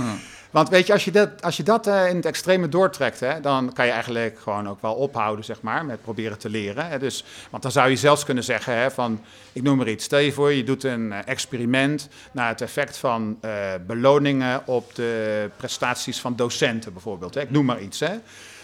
Want 0.52 0.70
weet 0.70 0.88
je, 0.88 0.94
als 0.94 1.06
je 1.06 1.12
dat, 1.12 1.42
als 1.42 1.58
je 1.58 1.64
dat 1.64 1.88
uh, 1.88 2.10
in 2.10 2.16
het 2.16 2.26
extreme 2.26 2.70
doortrekt, 2.70 3.20
hè, 3.20 3.40
dan 3.42 3.74
kan 3.74 3.86
je 3.86 3.92
eigenlijk 3.92 4.40
gewoon 4.40 4.70
ook 4.70 4.82
wel 4.82 4.94
ophouden, 4.94 5.46
zeg 5.46 5.62
maar, 5.62 5.86
met 5.86 6.02
proberen 6.02 6.38
te 6.38 6.50
leren. 6.50 6.88
Hè. 6.88 7.00
Dus, 7.00 7.24
want 7.50 7.64
dan 7.64 7.72
zou 7.72 7.90
je 7.90 7.96
zelfs 7.96 8.26
kunnen 8.26 8.44
zeggen 8.44 8.78
hè, 8.78 8.92
van, 8.92 9.24
ik 9.54 9.64
noem 9.64 9.78
maar 9.78 9.88
iets, 9.88 10.04
stel 10.04 10.20
je 10.20 10.32
voor, 10.32 10.54
je 10.54 10.64
doet 10.64 10.84
een 10.84 11.12
uh, 11.12 11.18
experiment 11.26 12.10
naar 12.32 12.48
het 12.48 12.62
effect 12.62 12.98
van 12.98 13.38
uh, 13.42 13.52
beloningen 13.88 14.62
op 14.66 14.96
de 14.96 15.50
prestaties 15.58 16.20
van 16.20 16.36
docenten 16.36 16.94
bijvoorbeeld. 16.94 17.34
Hè. 17.34 17.42
Ik 17.42 17.52
noem 17.52 17.66
maar 17.66 17.82
iets. 17.82 18.00
Hè. 18.00 18.16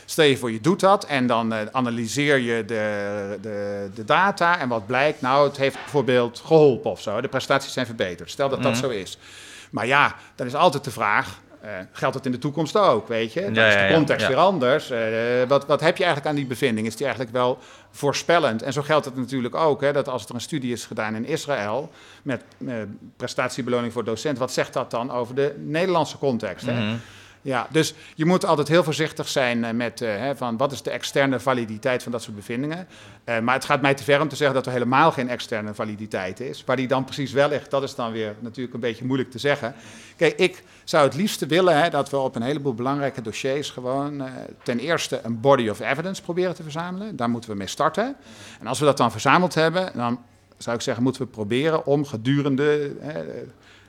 Stel 0.06 0.26
je 0.26 0.38
voor, 0.38 0.52
je 0.52 0.62
doet 0.62 0.80
dat 0.80 1.06
en 1.06 1.28
dan 1.28 1.54
uh, 1.54 1.60
analyseer 1.72 2.38
je 2.38 2.66
de, 2.66 3.38
de, 3.42 3.90
de, 3.96 4.06
data 4.06 4.60
en 4.60 4.70
wat 4.70 4.86
blijkt, 4.86 5.22
nou, 5.22 5.48
het 5.48 5.58
heeft 5.58 5.76
bijvoorbeeld 5.76 6.42
geholpen 6.46 6.92
of 6.92 7.02
zo. 7.02 7.22
De 7.22 7.28
prestaties 7.28 7.74
zijn 7.74 7.86
verbeterd. 7.86 8.32
Stel 8.32 8.50
dat 8.50 8.64
dat 8.64 8.72
mhm. 8.72 8.82
zo 8.82 8.90
is. 8.90 9.18
Maar 9.72 9.88
ja, 9.88 10.16
dan 10.36 10.48
is 10.48 10.56
altijd 10.56 10.84
de 10.84 10.92
vraag, 10.92 11.42
uh, 11.64 11.70
geldt 11.92 12.16
het 12.16 12.26
in 12.26 12.32
de 12.32 12.38
toekomst 12.38 12.78
ook, 12.78 13.08
weet 13.08 13.34
je? 13.34 13.42
Dan 13.42 13.54
ja, 13.54 13.68
is 13.68 13.88
de 13.88 13.94
context 13.94 14.22
ja, 14.22 14.30
ja. 14.30 14.36
weer 14.36 14.46
anders. 14.46 14.92
Uh, 14.92 14.98
wat, 15.48 15.66
wat 15.66 15.82
heb 15.82 15.98
je 15.98 16.04
eigenlijk 16.04 16.34
aan 16.34 16.40
die 16.40 16.50
bevinding? 16.50 16.88
Is 16.88 16.96
die 16.96 17.06
eigenlijk 17.06 17.36
wel 17.36 17.58
voorspellend? 17.92 18.62
En 18.62 18.74
zo 18.74 18.82
geldt 18.82 19.06
het 19.06 19.16
natuurlijk 19.16 19.56
ook, 19.56 19.82
hè, 19.82 19.94
dat 19.94 20.10
als 20.10 20.26
er 20.26 20.36
een 20.36 20.42
studie 20.42 20.72
is 20.72 20.86
gedaan 20.86 21.16
in 21.16 21.26
Israël... 21.26 21.92
met 22.22 22.44
prestatiebeloning 23.18 23.94
voor 23.94 24.04
docent, 24.04 24.38
wat 24.38 24.52
zegt 24.52 24.74
dat 24.74 24.92
dan 24.92 25.12
over 25.12 25.36
de 25.36 25.56
Nederlandse 25.58 26.18
context? 26.18 26.66
Hè? 26.66 26.80
Mm 26.80 27.00
ja, 27.44 27.68
dus 27.72 27.94
je 28.16 28.26
moet 28.26 28.46
altijd 28.46 28.68
heel 28.68 28.84
voorzichtig 28.84 29.28
zijn 29.28 29.64
eh, 29.64 29.74
met 29.74 30.02
uh, 30.02 30.10
hè, 30.10 30.36
van 30.36 30.58
wat 30.58 30.72
is 30.72 30.82
de 30.82 30.90
externe 30.90 31.40
validiteit 31.40 32.04
van 32.04 32.12
dat 32.12 32.22
soort 32.22 32.36
bevindingen. 32.36 32.88
Uh, 33.26 33.40
maar 33.40 33.54
het 33.54 33.66
gaat 33.66 33.82
mij 33.82 33.94
te 33.94 34.04
ver 34.04 34.22
om 34.22 34.28
te 34.28 34.36
zeggen 34.36 34.56
dat 34.56 34.66
er 34.66 34.72
helemaal 34.72 35.12
geen 35.12 35.30
externe 35.30 35.74
validiteit 35.74 36.40
is. 36.40 36.64
Waar 36.66 36.76
die 36.76 36.88
dan 36.88 37.04
precies 37.04 37.32
wel 37.32 37.50
ligt, 37.50 37.72
dat 37.72 37.84
is 37.84 37.96
dan 37.96 38.12
weer 38.12 38.36
natuurlijk 38.40 38.74
een 38.74 38.80
beetje 38.80 39.06
moeilijk 39.06 39.32
te 39.32 39.40
zeggen. 39.40 39.76
Kijk, 40.16 40.34
ik 40.38 40.64
zou 40.84 41.06
het 41.06 41.16
liefste 41.16 41.46
willen 41.46 41.82
hè, 41.82 41.90
dat 41.90 42.10
we 42.10 42.18
op 42.18 42.36
een 42.36 42.42
heleboel 42.42 42.74
belangrijke 42.74 43.22
dossiers 43.22 43.70
gewoon 43.70 44.24
ten 44.64 44.80
eerste 44.80 45.20
een 45.24 45.40
body 45.40 45.70
of 45.70 45.80
evidence 45.80 46.22
proberen 46.22 46.56
te 46.56 46.64
verzamelen. 46.64 47.16
Daar 47.16 47.30
moeten 47.30 47.50
we 47.50 47.56
mee 47.56 47.68
starten. 47.68 48.16
En 48.60 48.68
als 48.68 48.80
we 48.80 48.86
dat 48.86 48.98
dan 48.98 49.12
verzameld 49.12 49.54
hebben, 49.54 49.92
dan 49.96 50.20
zou 50.58 50.76
ik 50.76 50.82
zeggen, 50.82 51.04
moeten 51.04 51.22
we 51.22 51.28
proberen 51.28 51.86
om 51.86 52.06
gedurende 52.06 52.92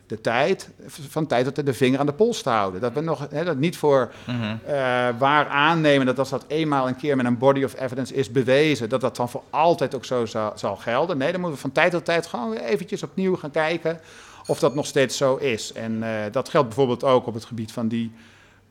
de 0.06 0.20
tijd, 0.20 0.70
van 0.86 1.26
tijd 1.26 1.44
tot 1.44 1.54
tijd 1.54 1.66
de 1.66 1.74
vinger 1.74 1.98
aan 1.98 2.06
de 2.06 2.12
pols 2.12 2.42
te 2.42 2.48
houden. 2.48 2.80
Dat 2.80 2.92
we 2.92 3.00
nog 3.00 3.26
hè, 3.30 3.44
dat 3.44 3.56
niet 3.56 3.76
voor 3.76 4.12
mm 4.26 4.40
-hmm. 4.40 4.60
uh, 4.66 4.72
waar 5.18 5.46
aannemen 5.48 6.06
dat 6.06 6.18
als 6.18 6.30
dat 6.30 6.44
eenmaal 6.48 6.88
een 6.88 6.96
keer 6.96 7.16
met 7.16 7.26
een 7.26 7.38
body 7.38 7.64
of 7.64 7.80
evidence 7.80 8.14
is 8.14 8.30
bewezen, 8.30 8.88
dat 8.88 9.00
dat 9.00 9.16
dan 9.16 9.28
voor 9.28 9.42
altijd 9.50 9.94
ook 9.94 10.04
zo 10.04 10.26
zal, 10.26 10.52
zal 10.54 10.76
gelden. 10.76 11.18
Nee, 11.18 11.32
dan 11.32 11.40
moeten 11.40 11.56
we 11.56 11.62
van 11.62 11.72
tijd 11.72 11.92
tot 11.92 12.04
tijd 12.04 12.26
gewoon 12.26 12.56
eventjes 12.56 13.02
opnieuw 13.02 13.36
gaan 13.36 13.50
kijken 13.50 14.00
of 14.46 14.58
dat 14.58 14.74
nog 14.74 14.86
steeds 14.86 15.16
zo 15.16 15.36
is. 15.36 15.72
En 15.72 15.92
uh, 15.92 16.08
dat 16.32 16.48
geldt 16.48 16.66
bijvoorbeeld 16.66 17.04
ook 17.04 17.26
op 17.26 17.34
het 17.34 17.44
gebied 17.44 17.72
van 17.72 17.88
die 17.88 18.12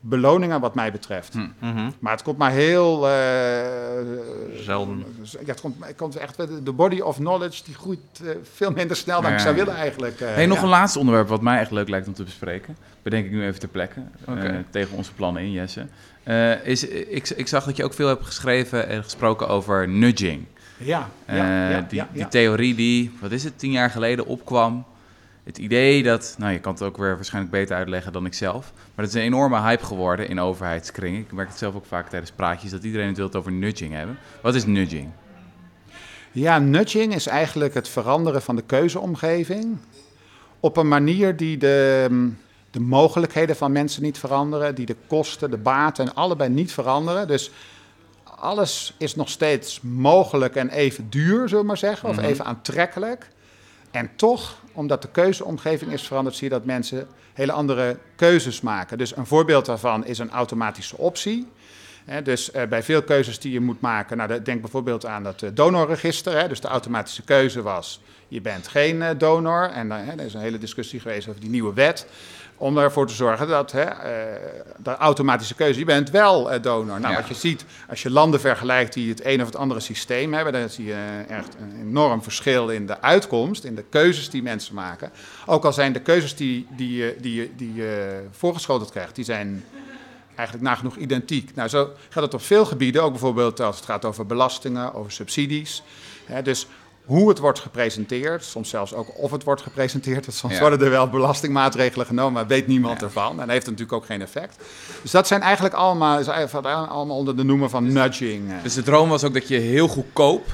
beloningen 0.05 0.59
wat 0.59 0.75
mij 0.75 0.91
betreft. 0.91 1.33
Mm 1.33 1.53
-hmm. 1.59 1.93
Maar 1.99 2.11
het 2.11 2.21
komt 2.21 2.37
maar 2.37 2.51
heel... 2.51 3.09
Uh, 3.09 3.13
Zelden. 4.55 5.05
Ja, 5.21 5.37
het 5.45 5.61
komt, 5.61 5.75
het 5.79 5.95
komt 5.95 6.15
echt... 6.15 6.37
De 6.65 6.71
body 6.71 6.99
of 6.99 7.15
knowledge 7.15 7.63
die 7.63 7.75
groeit 7.75 7.99
uh, 8.23 8.29
veel 8.55 8.71
minder 8.71 8.97
snel 8.97 9.21
dan 9.21 9.29
ja, 9.29 9.35
ik 9.35 9.43
zou 9.43 9.55
willen 9.55 9.75
eigenlijk. 9.75 10.19
Uh, 10.19 10.33
hey, 10.33 10.45
nog 10.45 10.57
ja. 10.57 10.63
een 10.63 10.69
laatste 10.69 10.99
onderwerp 10.99 11.27
wat 11.27 11.41
mij 11.41 11.59
echt 11.59 11.71
leuk 11.71 11.89
lijkt 11.89 12.07
om 12.07 12.13
te 12.13 12.23
bespreken. 12.23 12.77
Bedenk 13.01 13.25
ik 13.25 13.31
nu 13.31 13.45
even 13.45 13.59
ter 13.59 13.69
plekke. 13.69 14.01
Okay. 14.27 14.65
tegen 14.69 14.97
onze 14.97 15.13
plannen 15.13 15.41
in, 15.41 15.51
Jesse. 15.51 15.87
is, 16.63 16.87
ik, 16.87 17.29
ik 17.29 17.47
zag 17.47 17.63
dat 17.65 17.77
je 17.77 17.83
ook 17.83 17.93
veel 17.93 18.07
hebt 18.07 18.25
geschreven 18.25 18.87
en 18.87 19.03
gesproken 19.03 19.47
over 19.47 19.89
nudging. 19.89 20.45
Ja, 20.77 21.09
ja, 21.27 21.85
die, 21.89 22.03
die 22.13 22.27
theorie 22.27 22.75
die, 22.75 23.11
wat 23.21 23.31
is 23.31 23.43
het, 23.43 23.59
tien 23.59 23.71
jaar 23.71 23.89
geleden 23.89 24.25
opkwam 24.25 24.85
het 25.43 25.58
idee 25.58 26.03
dat, 26.03 26.36
nou 26.38 26.51
je 26.51 26.60
kan 26.60 26.73
het 26.73 26.82
ook 26.82 26.97
weer 26.97 27.15
waarschijnlijk 27.15 27.53
beter 27.53 27.75
uitleggen 27.75 28.13
dan 28.13 28.25
ik 28.25 28.34
zelf, 28.34 28.71
maar 28.95 29.06
het 29.06 29.13
is 29.15 29.21
een 29.21 29.27
enorme 29.27 29.62
hype 29.62 29.86
geworden 29.86 30.27
in 30.27 30.39
overheidskringen. 30.39 31.19
Ik 31.19 31.32
merk 31.32 31.47
het 31.47 31.58
zelf 31.58 31.75
ook 31.75 31.86
vaak 31.86 32.10
tijdens 32.10 32.32
praatjes 32.32 32.71
dat 32.71 32.84
iedereen 32.84 33.08
het 33.08 33.17
wil 33.17 33.34
over 33.34 33.51
nudging 33.51 33.93
hebben. 33.93 34.17
Wat 34.41 34.56
is 34.56 34.65
nudging? 34.65 35.10
Ja, 36.32 36.60
nudging 36.60 37.15
is 37.15 37.27
eigenlijk 37.27 37.73
het 37.73 37.89
veranderen 37.89 38.41
van 38.41 38.56
de 38.56 38.62
keuzeomgeving 38.62 39.77
op 40.60 40.77
een 40.77 40.88
manier 40.88 41.38
die 41.38 41.58
de, 41.58 42.08
de 42.71 42.79
mogelijkheden 42.79 43.56
van 43.56 43.71
mensen 43.71 44.03
niet 44.03 44.17
veranderen, 44.17 44.75
die 44.75 44.86
de 44.86 44.95
kosten, 45.08 45.51
de 45.51 45.58
baten 45.58 46.15
allebei 46.15 46.49
niet 46.49 46.73
veranderen. 46.73 47.27
Dus 47.27 47.51
alles 48.23 48.93
is 48.97 49.15
nog 49.15 49.29
steeds 49.29 49.82
mogelijk 49.82 50.56
en 50.56 50.69
even 50.69 51.10
duur, 51.10 51.47
zullen 51.47 51.62
we 51.62 51.67
maar 51.67 51.77
zeggen, 51.77 52.10
of 52.10 52.15
mm 52.15 52.21
-hmm. 52.21 52.29
even 52.29 52.45
aantrekkelijk. 52.45 53.27
En 53.93 54.10
toch, 54.15 54.58
omdat 54.71 55.01
de 55.01 55.08
keuzeomgeving 55.08 55.91
is 55.91 56.08
veranderd, 56.08 56.36
zie 56.36 56.47
je 56.47 56.53
dat 56.53 56.65
mensen 56.65 57.08
hele 57.34 57.51
andere 57.51 57.97
keuzes 58.15 58.62
maken. 58.62 58.97
Dus 58.97 59.15
een 59.15 59.25
voorbeeld 59.25 59.65
daarvan 59.65 60.06
is 60.06 60.19
een 60.19 60.32
automatische 60.32 60.97
optie. 60.97 61.47
Dus 62.23 62.53
uh, 62.53 62.63
bij 62.63 62.84
veel 62.84 63.03
keuzes 63.03 63.39
die 63.39 63.51
je 63.51 63.60
moet 63.60 63.82
maken, 63.82 64.17
nou, 64.17 64.41
denk 64.41 64.62
bijvoorbeeld 64.62 65.06
aan 65.06 65.25
het 65.25 65.41
uh, 65.41 65.49
donorregister. 65.53 66.49
Dus 66.49 66.60
de 66.60 66.67
automatische 66.67 67.21
keuze 67.21 67.62
was, 67.62 68.01
je 68.27 68.41
bent 68.41 68.67
geen 68.67 68.95
uh, 68.95 69.10
donor. 69.17 69.69
En 69.69 69.91
er 69.91 70.25
is 70.25 70.34
een 70.34 70.41
hele 70.41 70.58
discussie 70.58 70.99
geweest 70.99 71.27
over 71.27 71.41
die 71.41 71.49
nieuwe 71.49 71.73
wet 71.73 72.08
om 72.63 72.78
ervoor 72.78 73.08
te 73.08 73.13
zorgen 73.13 73.47
dat 73.47 73.71
hè, 73.71 73.86
uh, 73.86 73.91
de 74.78 74.95
automatische 74.95 75.56
keuze, 75.56 75.80
je 75.80 75.86
bent 75.86 76.10
wel 76.10 76.54
uh, 76.54 76.62
donor. 76.62 76.99
Nou, 76.99 77.13
ja. 77.13 77.19
wat 77.19 77.28
je 77.28 77.34
ziet, 77.34 77.65
als 77.89 78.02
je 78.02 78.10
landen 78.10 78.39
vergelijkt 78.39 78.93
die 78.93 79.10
het 79.10 79.26
een 79.26 79.39
of 79.39 79.45
het 79.45 79.56
andere 79.56 79.80
systeem 79.80 80.34
hebben, 80.34 80.54
dan 80.54 80.69
zie 80.69 80.86
je 80.86 81.23
echt 81.28 81.56
een 81.60 81.80
enorm 81.82 82.23
verschil 82.23 82.69
in 82.69 82.86
de 82.86 83.02
uitkomst, 83.02 83.63
in 83.63 83.76
de 83.76 83.84
keuzes 83.89 84.30
die 84.30 84.43
mensen 84.43 84.76
maken. 84.76 85.12
Ook 85.45 85.65
al 85.65 85.73
zijn 85.73 85.93
de 85.93 86.02
keuzes 86.02 86.36
die, 86.36 86.67
die, 86.69 87.15
die, 87.21 87.21
die, 87.21 87.54
die 87.56 87.73
je 87.73 88.23
voorgeschoteld 88.32 88.91
krijgt, 88.91 89.15
die 89.15 89.26
zijn 89.26 89.63
eigenlijk 90.36 90.67
nagenoeg 90.67 90.95
identiek. 90.95 91.56
Nou, 91.56 91.69
zo 91.69 91.89
gaat 92.10 92.23
het 92.23 92.34
op 92.34 92.41
veel 92.41 92.65
gebieden, 92.65 93.04
ook 93.04 93.12
bijvoorbeeld 93.12 93.60
als 93.60 93.76
het 93.76 93.86
gaat 93.86 94.06
over 94.06 94.26
belastingen, 94.26 94.93
over 94.93 95.12
subsidies. 95.12 95.84
Hè, 96.26 96.41
dus 96.41 96.67
hoe 97.05 97.29
het 97.29 97.39
wordt 97.39 97.59
gepresenteerd, 97.59 98.43
soms 98.43 98.69
zelfs 98.69 98.93
ook 98.93 99.17
of 99.17 99.31
het 99.31 99.43
wordt 99.43 99.61
gepresenteerd. 99.61 100.27
Soms 100.33 100.53
ja. 100.53 100.59
worden 100.59 100.81
er 100.81 100.89
wel 100.89 101.09
belastingmaatregelen 101.09 102.05
genomen, 102.05 102.33
maar 102.33 102.47
weet 102.47 102.67
niemand 102.67 102.99
ja. 102.99 103.05
ervan. 103.05 103.41
En 103.41 103.49
heeft 103.49 103.65
natuurlijk 103.65 103.93
ook 103.93 104.05
geen 104.05 104.21
effect. 104.21 104.63
Dus 105.01 105.11
dat 105.11 105.27
zijn 105.27 105.41
eigenlijk 105.41 105.73
allemaal, 105.73 106.19
is 106.19 106.27
allemaal 106.27 107.17
onder 107.17 107.37
de 107.37 107.43
noemer 107.43 107.69
van 107.69 107.93
nudging. 107.93 108.51
eh. 108.51 108.63
Dus 108.63 108.73
de 108.73 108.83
droom 108.83 109.09
was 109.09 109.23
ook 109.23 109.33
dat 109.33 109.47
je 109.47 109.57
heel 109.57 109.87
goedkoop 109.87 110.45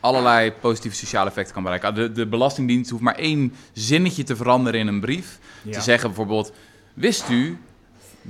allerlei 0.00 0.52
positieve 0.52 0.96
sociale 0.96 1.28
effecten 1.28 1.54
kan 1.54 1.62
bereiken. 1.62 1.94
De, 1.94 2.12
de 2.12 2.26
Belastingdienst 2.26 2.90
hoeft 2.90 3.02
maar 3.02 3.14
één 3.14 3.54
zinnetje 3.72 4.22
te 4.22 4.36
veranderen 4.36 4.80
in 4.80 4.86
een 4.86 5.00
brief. 5.00 5.38
Ja. 5.62 5.72
Te 5.72 5.80
zeggen 5.80 6.08
bijvoorbeeld, 6.08 6.52
wist 6.94 7.28
u 7.28 7.58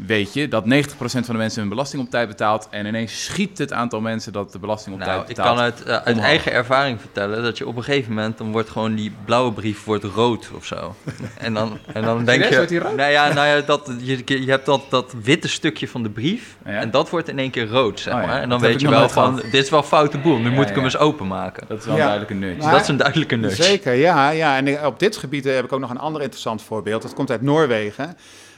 weet 0.07 0.33
je 0.35 0.49
dat 0.49 0.65
90% 0.65 0.69
van 0.99 1.23
de 1.27 1.33
mensen 1.33 1.61
hun 1.61 1.69
belasting 1.69 2.03
op 2.03 2.11
tijd 2.11 2.29
betaalt. 2.29 2.69
En 2.71 2.87
ineens 2.87 3.25
schiet 3.25 3.59
het 3.59 3.73
aantal 3.73 4.01
mensen 4.01 4.33
dat 4.33 4.53
de 4.53 4.59
belasting 4.59 4.95
op 4.95 5.01
Nou, 5.01 5.13
tijd 5.13 5.31
ik 5.31 5.37
betaalt. 5.37 5.55
kan 5.57 5.65
uit, 5.65 5.83
eh, 5.83 5.97
uit 5.97 6.19
eigen 6.19 6.53
ervaring 6.53 7.01
vertellen 7.01 7.43
dat 7.43 7.59
je 7.59 7.67
op 7.67 7.77
een 7.77 7.83
gegeven 7.85 8.15
moment 8.15 8.39
dan 8.39 8.53
wordt 8.53 8.71
gewoon 8.71 8.95
die 8.95 9.13
blauwe 9.25 9.53
brief 9.53 9.85
wordt 9.85 10.05
rood 10.05 10.51
of 10.57 10.65
zo. 10.65 10.95
En 11.39 11.55
dan, 11.55 11.79
en 11.93 12.03
dan 12.03 12.25
denk 12.25 12.45
je, 12.45 12.55
Wordt 12.55 12.69
die 12.69 12.79
rood? 12.79 12.97
nou 12.97 13.11
ja, 13.11 13.33
nou 13.33 13.47
ja, 13.47 13.61
dat 13.61 13.91
je, 14.01 14.23
je 14.45 14.51
hebt 14.51 14.67
dat, 14.67 14.83
dat 14.91 15.15
witte 15.23 15.49
stukje 15.49 15.89
van 15.89 16.03
de 16.03 16.11
brief 16.11 16.57
Ja. 16.65 16.71
en 16.73 16.91
dat 16.91 17.11
wordt 17.11 17.29
in 17.29 17.39
één 17.39 17.51
keer 17.51 17.69
rood, 17.69 18.01
zeg 18.01 18.15
Oh 18.15 18.21
ja, 18.21 18.27
maar. 18.27 18.41
En 18.43 18.49
dan 18.49 18.61
weet 18.61 18.75
ik 18.75 18.81
je 18.81 18.89
wel 18.89 19.09
van, 19.09 19.37
gehad. 19.37 19.51
dit 19.53 19.63
is 19.65 19.71
wel 19.71 19.83
foute 19.83 20.19
boel, 20.19 20.39
nu 20.39 20.49
Ja, 20.49 20.55
moet 20.55 20.69
ik 20.69 20.75
hem 20.75 20.85
eens 20.85 20.99
openmaken. 20.99 21.67
Dat 21.69 21.79
is 21.79 21.85
wel 21.85 21.95
een 21.95 22.01
duidelijke 22.01 22.35
nudge. 22.35 22.63
Maar- 22.63 22.73
dat 22.73 22.81
is 22.81 22.89
een 22.89 22.97
duidelijke 22.97 23.37
nudge. 23.37 23.63
Zeker, 23.63 23.93
ja, 23.95 24.29
ja. 24.31 24.57
En 24.57 24.87
op 24.87 24.99
dit 24.99 25.17
gebied 25.17 25.45
heb 25.45 25.65
ik 25.65 25.73
ook 25.73 25.81
nog 25.81 25.91
een 25.91 25.99
ander 25.99 26.21
interessant 26.23 26.63
voorbeeld. 26.63 27.03
Dat 27.03 27.15
komt 27.15 27.31
uit 27.31 27.43
Noorwegen. 27.43 28.17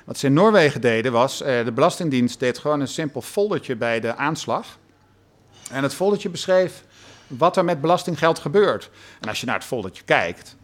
Wat 0.09 0.18
ze 0.18 0.26
in 0.26 0.32
Noorwegen 0.32 0.80
deden 0.80 1.12
was, 1.12 1.42
eh, 1.42 1.64
de 1.64 1.72
Belastingdienst 1.72 2.40
deed 2.40 2.59
gewoon 2.59 2.80
een 2.80 2.88
simpel 2.88 3.22
foldertje 3.22 3.76
bij 3.76 4.00
de 4.00 4.16
aanslag. 4.16 4.78
En 5.70 5.82
het 5.82 5.94
foldertje 5.94 6.28
beschreef 6.28 6.84
wat 7.26 7.56
er 7.56 7.64
met 7.64 7.80
belastinggeld 7.80 8.38
gebeurt. 8.38 8.90
En 9.20 9.28
als 9.28 9.40
je 9.40 9.46
naar 9.46 9.54
het 9.54 9.64
foldertje 9.64 10.02
kijkt, 10.04 10.56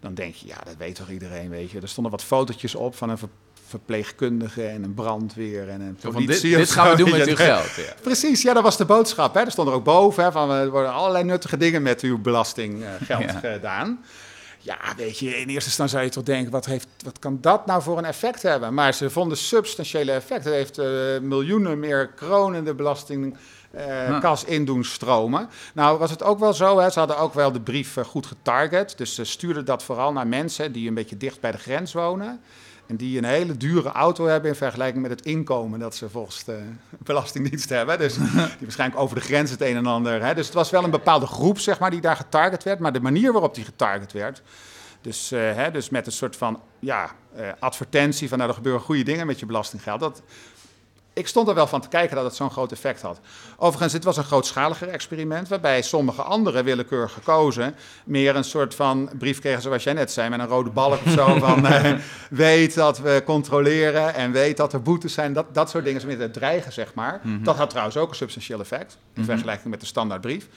dan 0.00 0.14
denk 0.14 0.34
je, 0.34 0.46
ja, 0.46 0.56
dat 0.64 0.74
weet 0.78 0.94
toch 0.94 1.10
iedereen, 1.10 1.50
weet 1.50 1.70
je. 1.70 1.80
Er 1.80 1.88
stonden 1.88 2.12
wat 2.12 2.24
fotootjes 2.24 2.74
op 2.74 2.96
van 2.96 3.08
een 3.10 3.18
ver- 3.18 3.28
verpleegkundige 3.68 4.66
en 4.66 4.82
een 4.82 4.94
brandweer 4.94 5.68
en 5.68 5.80
een 5.80 5.96
Zo 6.00 6.10
van, 6.10 6.24
politie. 6.24 6.50
dit, 6.50 6.58
of 6.60 6.64
dit 6.66 6.70
gaan 6.70 6.90
we 6.90 6.96
doen 6.96 7.10
met 7.10 7.28
uw 7.28 7.36
geld. 7.36 7.74
Ja. 7.74 7.94
Precies, 8.02 8.42
ja, 8.42 8.52
dat 8.52 8.62
was 8.62 8.76
de 8.76 8.84
boodschap. 8.84 9.34
Hè. 9.34 9.40
Er 9.40 9.50
stond 9.50 9.68
er 9.68 9.74
ook 9.74 9.84
boven 9.84 10.24
hè, 10.24 10.32
van 10.32 10.50
er 10.50 10.70
worden 10.70 10.92
allerlei 10.92 11.24
nuttige 11.24 11.56
dingen 11.56 11.82
met 11.82 12.00
uw 12.00 12.18
belastinggeld 12.20 13.06
Ja. 13.32 13.38
gedaan. 13.38 14.04
Ja, 14.62 14.78
weet 14.96 15.18
je, 15.18 15.26
in 15.26 15.48
eerste 15.48 15.68
instantie 15.68 15.94
zou 15.94 16.04
je 16.04 16.10
toch 16.10 16.24
denken, 16.24 16.52
wat, 16.52 16.66
heeft, 16.66 16.88
wat 17.04 17.18
kan 17.18 17.38
dat 17.40 17.66
nou 17.66 17.82
voor 17.82 17.98
een 17.98 18.04
effect 18.04 18.42
hebben? 18.42 18.74
Maar 18.74 18.94
ze 18.94 19.10
vonden 19.10 19.36
substantiële 19.36 20.12
effect. 20.12 20.44
Het 20.44 20.54
heeft 20.54 20.78
eh, 20.78 20.86
miljoenen 21.22 21.78
meer 21.78 22.08
kronen 22.08 22.64
de 22.64 22.74
belastingkas 22.74 24.44
in 24.44 24.64
doen 24.64 24.84
stromen. 24.84 25.48
Nou 25.74 25.98
was 25.98 26.10
het 26.10 26.22
ook 26.22 26.38
wel 26.38 26.54
zo, 26.54 26.78
hè, 26.78 26.90
ze 26.90 26.98
hadden 26.98 27.18
ook 27.18 27.34
wel 27.34 27.52
de 27.52 27.60
brief 27.60 27.96
eh, 27.96 28.04
goed 28.04 28.26
getarget. 28.26 28.98
Dus 28.98 29.14
ze 29.14 29.24
stuurden 29.24 29.64
dat 29.64 29.82
vooral 29.82 30.12
naar 30.12 30.26
mensen 30.26 30.72
die 30.72 30.88
een 30.88 30.94
beetje 30.94 31.16
dicht 31.16 31.40
bij 31.40 31.52
de 31.52 31.58
grens 31.58 31.92
wonen. 31.92 32.40
En 32.90 32.96
die 32.96 33.18
een 33.18 33.24
hele 33.24 33.56
dure 33.56 33.88
auto 33.88 34.26
hebben 34.26 34.50
in 34.50 34.56
vergelijking 34.56 35.02
met 35.02 35.10
het 35.10 35.26
inkomen 35.26 35.78
dat 35.78 35.94
ze 35.94 36.10
volgens 36.10 36.44
de 36.44 36.62
Belastingdienst 36.98 37.68
hebben. 37.68 37.98
Dus 37.98 38.14
die 38.58 38.58
waarschijnlijk 38.60 39.00
over 39.00 39.16
de 39.16 39.22
grens 39.22 39.50
het 39.50 39.60
een 39.60 39.76
en 39.76 39.86
ander. 39.86 40.24
Hè. 40.24 40.34
Dus 40.34 40.46
het 40.46 40.54
was 40.54 40.70
wel 40.70 40.84
een 40.84 40.90
bepaalde 40.90 41.26
groep 41.26 41.58
zeg 41.58 41.78
maar, 41.78 41.90
die 41.90 42.00
daar 42.00 42.16
getarget 42.16 42.62
werd. 42.62 42.78
Maar 42.78 42.92
de 42.92 43.00
manier 43.00 43.32
waarop 43.32 43.54
die 43.54 43.64
getarget 43.64 44.12
werd. 44.12 44.42
Dus, 45.00 45.32
eh, 45.32 45.40
hè, 45.54 45.70
dus 45.70 45.88
met 45.88 46.06
een 46.06 46.12
soort 46.12 46.36
van 46.36 46.60
ja, 46.78 47.10
eh, 47.34 47.48
advertentie 47.58 48.28
van 48.28 48.38
nou, 48.38 48.50
er 48.50 48.56
gebeuren 48.56 48.80
goede 48.80 49.02
dingen 49.02 49.26
met 49.26 49.40
je 49.40 49.46
belastinggeld. 49.46 50.00
Dat, 50.00 50.22
ik 51.12 51.26
stond 51.26 51.48
er 51.48 51.54
wel 51.54 51.66
van 51.66 51.80
te 51.80 51.88
kijken 51.88 52.16
dat 52.16 52.24
het 52.24 52.34
zo'n 52.34 52.50
groot 52.50 52.72
effect 52.72 53.02
had. 53.02 53.20
Overigens, 53.56 53.92
dit 53.92 54.04
was 54.04 54.16
een 54.16 54.24
grootschaliger 54.24 54.88
experiment, 54.88 55.48
waarbij 55.48 55.82
sommige 55.82 56.22
andere 56.22 56.62
willekeurig 56.62 57.12
gekozen 57.12 57.74
meer 58.04 58.36
een 58.36 58.44
soort 58.44 58.74
van 58.74 59.10
brief 59.18 59.38
kregen, 59.38 59.62
zoals 59.62 59.82
jij 59.82 59.92
net 59.92 60.12
zei, 60.12 60.28
met 60.28 60.40
een 60.40 60.46
rode 60.46 60.70
balk 60.70 61.00
of 61.06 61.12
zo. 61.12 61.38
van 61.46 61.66
eh, 61.66 61.92
weet 62.30 62.74
dat 62.74 62.98
we 62.98 63.22
controleren 63.24 64.14
en 64.14 64.32
weet 64.32 64.56
dat 64.56 64.72
er 64.72 64.82
boetes 64.82 65.12
zijn. 65.12 65.32
Dat, 65.32 65.54
dat 65.54 65.70
soort 65.70 65.84
dingen, 65.84 66.06
met 66.06 66.18
het 66.18 66.32
dreigen, 66.32 66.72
zeg 66.72 66.94
maar. 66.94 67.20
Dat 67.42 67.56
had 67.56 67.70
trouwens 67.70 67.96
ook 67.96 68.10
een 68.10 68.16
substantieel 68.16 68.60
effect, 68.60 68.98
in 69.14 69.24
vergelijking 69.24 69.70
met 69.70 69.80
de 69.80 69.86
standaardbrief. 69.86 70.48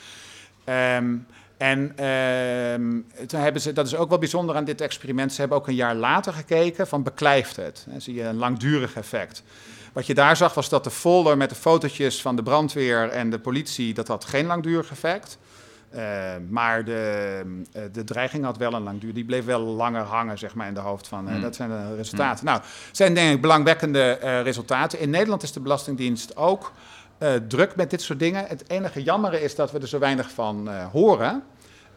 Ehm, 0.64 1.16
en 1.58 1.94
ehm, 1.96 3.26
toen 3.28 3.40
hebben 3.40 3.62
ze, 3.62 3.74
dat 3.74 3.86
is 3.86 3.96
ook 3.96 4.10
wel 4.10 4.18
bijzonder 4.18 4.56
aan 4.56 4.64
dit 4.64 4.82
experiment, 4.82 5.34
ze 5.34 5.40
hebben 5.40 5.58
ook 5.58 5.68
een 5.68 5.76
jaar 5.76 5.96
later 5.96 6.34
gekeken 6.34 6.88
van 6.88 7.04
beklijft 7.04 7.56
het. 7.56 7.86
Dan 7.90 8.02
zie 8.02 8.14
je 8.14 8.24
een 8.24 8.38
langdurig 8.38 8.96
effect. 8.96 9.44
Wat 9.94 10.06
je 10.06 10.14
daar 10.14 10.38
zag 10.38 10.54
was 10.54 10.70
dat 10.70 10.84
de 10.84 10.92
folder 10.92 11.38
met 11.38 11.50
de 11.50 11.56
fotootjes 11.56 12.22
van 12.22 12.36
de 12.36 12.44
brandweer 12.44 13.10
en 13.10 13.30
de 13.30 13.40
politie, 13.40 13.94
dat 13.94 14.08
had 14.08 14.26
geen 14.26 14.46
langdurig 14.46 14.92
effect. 14.92 15.38
Eh, 15.90 16.02
maar 16.50 16.86
de, 16.86 17.42
eh, 17.72 17.82
de 17.92 18.04
dreiging 18.04 18.44
had 18.44 18.58
wel 18.58 18.74
een 18.74 18.84
langdurig, 18.84 19.16
die 19.16 19.26
bleef 19.26 19.46
wel 19.46 19.60
langer 19.60 20.02
hangen 20.02 20.38
zeg 20.38 20.56
maar, 20.56 20.68
in 20.68 20.74
de 20.74 20.80
hoofd 20.80 21.08
van, 21.08 21.26
eh, 21.28 21.32
Hmm. 21.34 21.42
dat 21.42 21.56
zijn 21.56 21.70
de 21.70 21.96
resultaten. 21.96 22.46
Nou, 22.46 22.62
zijn 22.92 23.14
denk 23.14 23.34
ik 23.36 23.42
belangwekkende 23.42 24.12
resultaten. 24.44 25.00
In 25.00 25.10
Nederland 25.10 25.44
is 25.44 25.52
de 25.52 25.60
Belastingdienst 25.60 26.38
ook 26.38 26.72
druk 27.48 27.76
met 27.76 27.90
dit 27.90 28.02
soort 28.02 28.20
dingen. 28.20 28.46
Het 28.48 28.64
enige 28.70 29.04
jammere 29.04 29.42
is 29.42 29.56
dat 29.56 29.72
we 29.72 29.80
er 29.80 29.88
zo 29.88 30.00
weinig 30.00 30.32
van 30.32 30.70
horen. 30.92 31.44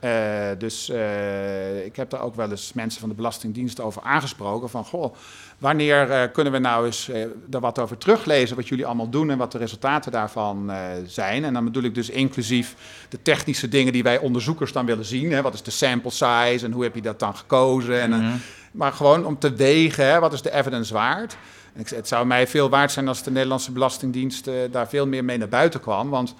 Eh, 0.07 0.59
dus 0.59 0.88
eh, 0.88 1.84
ik 1.84 1.96
heb 1.96 2.11
daar 2.11 2.20
ook 2.20 2.34
wel 2.34 2.50
eens 2.50 2.72
mensen 2.72 3.00
van 3.00 3.09
de 3.09 3.14
Belastingdienst 3.14 3.80
over 3.80 4.02
aangesproken. 4.02 4.70
Van, 4.70 4.84
goh, 4.84 5.14
wanneer 5.59 6.11
eh, 6.11 6.32
kunnen 6.32 6.52
we 6.52 6.59
nou 6.59 6.86
eens 6.86 7.09
er 7.09 7.61
wat 7.61 7.78
over 7.78 7.98
teruglezen 7.98 8.57
wat 8.57 8.68
jullie 8.68 8.86
allemaal 8.86 9.09
doen 9.09 9.30
en 9.30 9.38
wat 9.38 9.52
de 9.52 9.59
resultaten 9.59 10.12
daarvan 10.12 10.70
zijn? 11.07 11.44
En 11.44 11.52
dan 11.52 11.64
bedoel 11.64 11.82
ik 11.82 11.94
dus 11.94 12.11
inclusief 12.11 12.74
de 13.09 13.22
technische 13.22 13.68
dingen 13.68 13.92
die 13.92 14.02
wij 14.02 14.18
onderzoekers 14.18 14.72
dan 14.72 14.86
willen 14.86 15.04
zien. 15.04 15.32
Hè? 15.32 15.42
Wat 15.42 15.54
is 15.54 15.62
de 15.62 15.70
sample 15.70 16.11
size 16.11 16.64
en 16.64 16.72
hoe 16.72 16.82
heb 16.82 16.94
je 16.94 17.02
dat 17.02 17.18
dan 17.18 17.36
gekozen? 17.36 18.00
En, 18.00 18.11
Mhm. 18.11 18.36
maar 18.72 18.92
gewoon 18.92 19.26
om 19.26 19.38
te 19.38 19.54
wegen, 19.54 20.07
hè, 20.07 20.20
wat 20.20 20.32
is 20.32 20.42
de 20.42 20.52
evidence 20.52 20.94
waard? 20.94 21.36
En 21.74 21.80
ik, 21.80 21.88
het 21.88 22.09
zou 22.09 22.26
mij 22.26 22.46
veel 22.46 22.68
waard 22.68 22.92
zijn 22.92 23.09
als 23.09 23.22
de 23.22 23.30
Nederlandse 23.30 23.72
Belastingdienst 23.72 24.48
daar 24.70 24.88
veel 24.88 25.07
meer 25.07 25.24
mee 25.24 25.38
naar 25.38 25.48
buiten 25.48 25.80
kwam. 25.80 26.11
Want, 26.11 26.34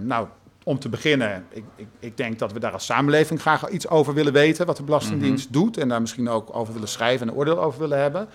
nou, 0.00 0.26
om 0.64 0.78
te 0.78 0.88
beginnen, 0.88 1.44
ik, 1.50 1.64
ik, 1.76 1.86
ik 2.00 2.16
denk 2.16 2.38
dat 2.38 2.52
we 2.52 2.60
daar 2.60 2.72
als 2.72 2.84
samenleving 2.84 3.40
graag 3.40 3.68
iets 3.68 3.88
over 3.88 4.14
willen 4.14 4.32
weten, 4.32 4.66
wat 4.66 4.76
de 4.76 4.82
Belastingdienst 4.82 5.52
doet. 5.52 5.76
En 5.76 5.88
daar 5.88 6.00
misschien 6.00 6.28
ook 6.28 6.56
over 6.56 6.72
willen 6.72 6.88
schrijven 6.88 7.26
en 7.26 7.32
een 7.32 7.38
oordeel 7.38 7.62
over 7.62 7.80
willen 7.80 7.98
hebben. 7.98 8.28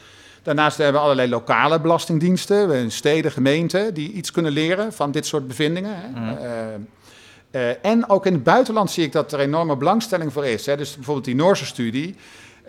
Daarnaast 0.44 0.78
hebben 0.78 0.96
we 0.96 1.02
allerlei 1.02 1.30
lokale 1.30 1.80
belastingdiensten, 1.80 2.72
in 2.72 2.92
steden, 2.92 3.32
gemeenten, 3.32 3.94
die 3.94 4.12
iets 4.12 4.32
kunnen 4.32 4.52
leren 4.52 4.94
van 4.94 5.12
dit 5.12 5.26
soort 5.26 5.48
bevindingen. 5.48 5.96
Hè. 5.96 6.10
Mhm. 6.10 6.38
Eh, 6.38 7.70
eh, 7.70 7.76
en 7.82 8.10
ook 8.10 8.26
in 8.26 8.34
het 8.34 8.44
buitenland 8.44 8.92
zie 8.92 9.04
ik 9.04 9.12
dat 9.12 9.32
er 9.32 9.40
enorme 9.40 9.78
belangstelling 9.78 10.34
voor 10.34 10.46
is. 10.46 10.66
Hè. 10.66 10.78
Dus 10.78 10.96
bijvoorbeeld 10.96 11.26
die 11.26 11.36
Noorse 11.36 11.66
studie. 11.66 12.16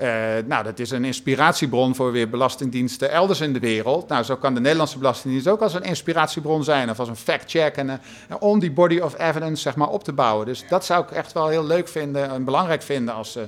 Eh, 0.00 0.44
nou, 0.46 0.64
dat 0.64 0.78
is 0.78 0.90
een 0.90 1.04
inspiratiebron 1.04 1.94
voor 1.94 2.12
weer 2.12 2.28
belastingdiensten 2.30 3.10
elders 3.10 3.40
in 3.40 3.52
de 3.52 3.58
wereld. 3.58 4.08
Nou, 4.08 4.22
zo 4.22 4.36
kan 4.36 4.54
de 4.54 4.60
Nederlandse 4.60 4.98
Belastingdienst 4.98 5.48
ook 5.48 5.60
als 5.60 5.74
een 5.74 5.82
inspiratiebron 5.82 6.64
zijn. 6.64 6.90
Of 6.90 6.98
als 6.98 7.08
een 7.08 7.16
fact-check. 7.16 7.76
En, 7.76 7.90
eh, 7.90 7.96
om 8.38 8.58
die 8.58 8.70
body 8.72 8.98
of 8.98 9.18
evidence 9.18 9.62
zeg 9.62 9.76
maar, 9.76 9.88
op 9.88 10.04
te 10.04 10.12
bouwen. 10.12 10.46
Dus 10.46 10.64
dat 10.68 10.84
zou 10.84 11.04
ik 11.04 11.10
echt 11.10 11.32
wel 11.32 11.48
heel 11.48 11.66
leuk 11.66 11.88
vinden 11.88 12.30
en 12.30 12.44
belangrijk 12.44 12.82
vinden 12.82 13.14
als 13.14 13.36
eh, 13.36 13.42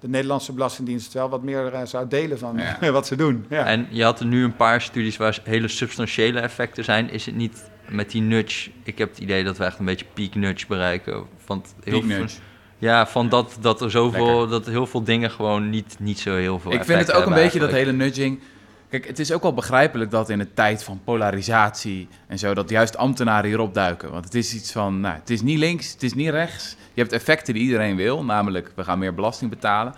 de 0.00 0.08
Nederlandse 0.08 0.52
Belastingdienst 0.52 1.12
wel 1.12 1.28
wat 1.28 1.42
meer 1.42 1.72
zou 1.84 2.08
delen 2.08 2.38
van 2.38 2.60
Ja. 2.80 2.90
wat 2.92 3.06
ze 3.06 3.16
doen. 3.16 3.46
Ja. 3.48 3.64
En 3.66 3.86
je 3.90 4.04
had 4.04 4.20
er 4.20 4.26
nu 4.26 4.44
een 4.44 4.56
paar 4.56 4.80
studies 4.80 5.16
waar 5.16 5.38
hele 5.44 5.68
substantiële 5.68 6.40
effecten 6.40 6.84
zijn. 6.84 7.10
Is 7.10 7.26
het 7.26 7.34
niet 7.34 7.70
met 7.88 8.10
die 8.10 8.22
nudge? 8.22 8.70
Ik 8.82 8.98
heb 8.98 9.08
het 9.10 9.18
idee 9.18 9.44
dat 9.44 9.56
we 9.58 9.64
echt 9.64 9.78
een 9.78 9.84
beetje 9.84 10.06
peak 10.14 10.34
nudge 10.34 10.66
bereiken. 10.66 11.24
Want 11.46 11.74
heel 11.84 11.98
Peak 12.00 12.10
veel- 12.10 12.18
nudge. 12.20 12.36
Ja, 12.84 13.06
van 13.06 13.28
dat, 13.28 13.56
dat 13.60 13.80
er 13.80 13.90
zoveel, 13.90 14.26
Lekker. 14.26 14.48
dat 14.48 14.66
heel 14.66 14.86
veel 14.86 15.04
dingen 15.04 15.30
gewoon 15.30 15.70
niet, 15.70 15.96
niet 15.98 16.18
zo 16.18 16.36
heel 16.36 16.58
veel 16.58 16.72
Ik 16.72 16.84
vind 16.84 16.98
het 16.98 17.12
ook 17.12 17.26
een 17.26 17.34
beetje 17.34 17.58
dat 17.58 17.70
hele 17.70 17.92
nudging. 17.92 18.40
Kijk, 18.88 19.06
het 19.06 19.18
is 19.18 19.32
ook 19.32 19.42
wel 19.42 19.54
begrijpelijk 19.54 20.10
dat 20.10 20.30
in 20.30 20.38
de 20.38 20.54
tijd 20.54 20.84
van 20.84 21.00
polarisatie 21.04 22.08
en 22.26 22.38
zo, 22.38 22.54
dat 22.54 22.70
juist 22.70 22.96
ambtenaren 22.96 23.48
hierop 23.48 23.74
duiken. 23.74 24.10
Want 24.10 24.24
het 24.24 24.34
is 24.34 24.54
iets 24.54 24.72
van, 24.72 25.00
nou, 25.00 25.14
het 25.14 25.30
is 25.30 25.42
niet 25.42 25.58
links, 25.58 25.92
het 25.92 26.02
is 26.02 26.14
niet 26.14 26.28
rechts. 26.28 26.76
Je 26.92 27.00
hebt 27.00 27.12
effecten 27.12 27.54
die 27.54 27.62
iedereen 27.62 27.96
wil, 27.96 28.24
namelijk 28.24 28.72
we 28.74 28.84
gaan 28.84 28.98
meer 28.98 29.14
belasting 29.14 29.50
betalen. 29.50 29.94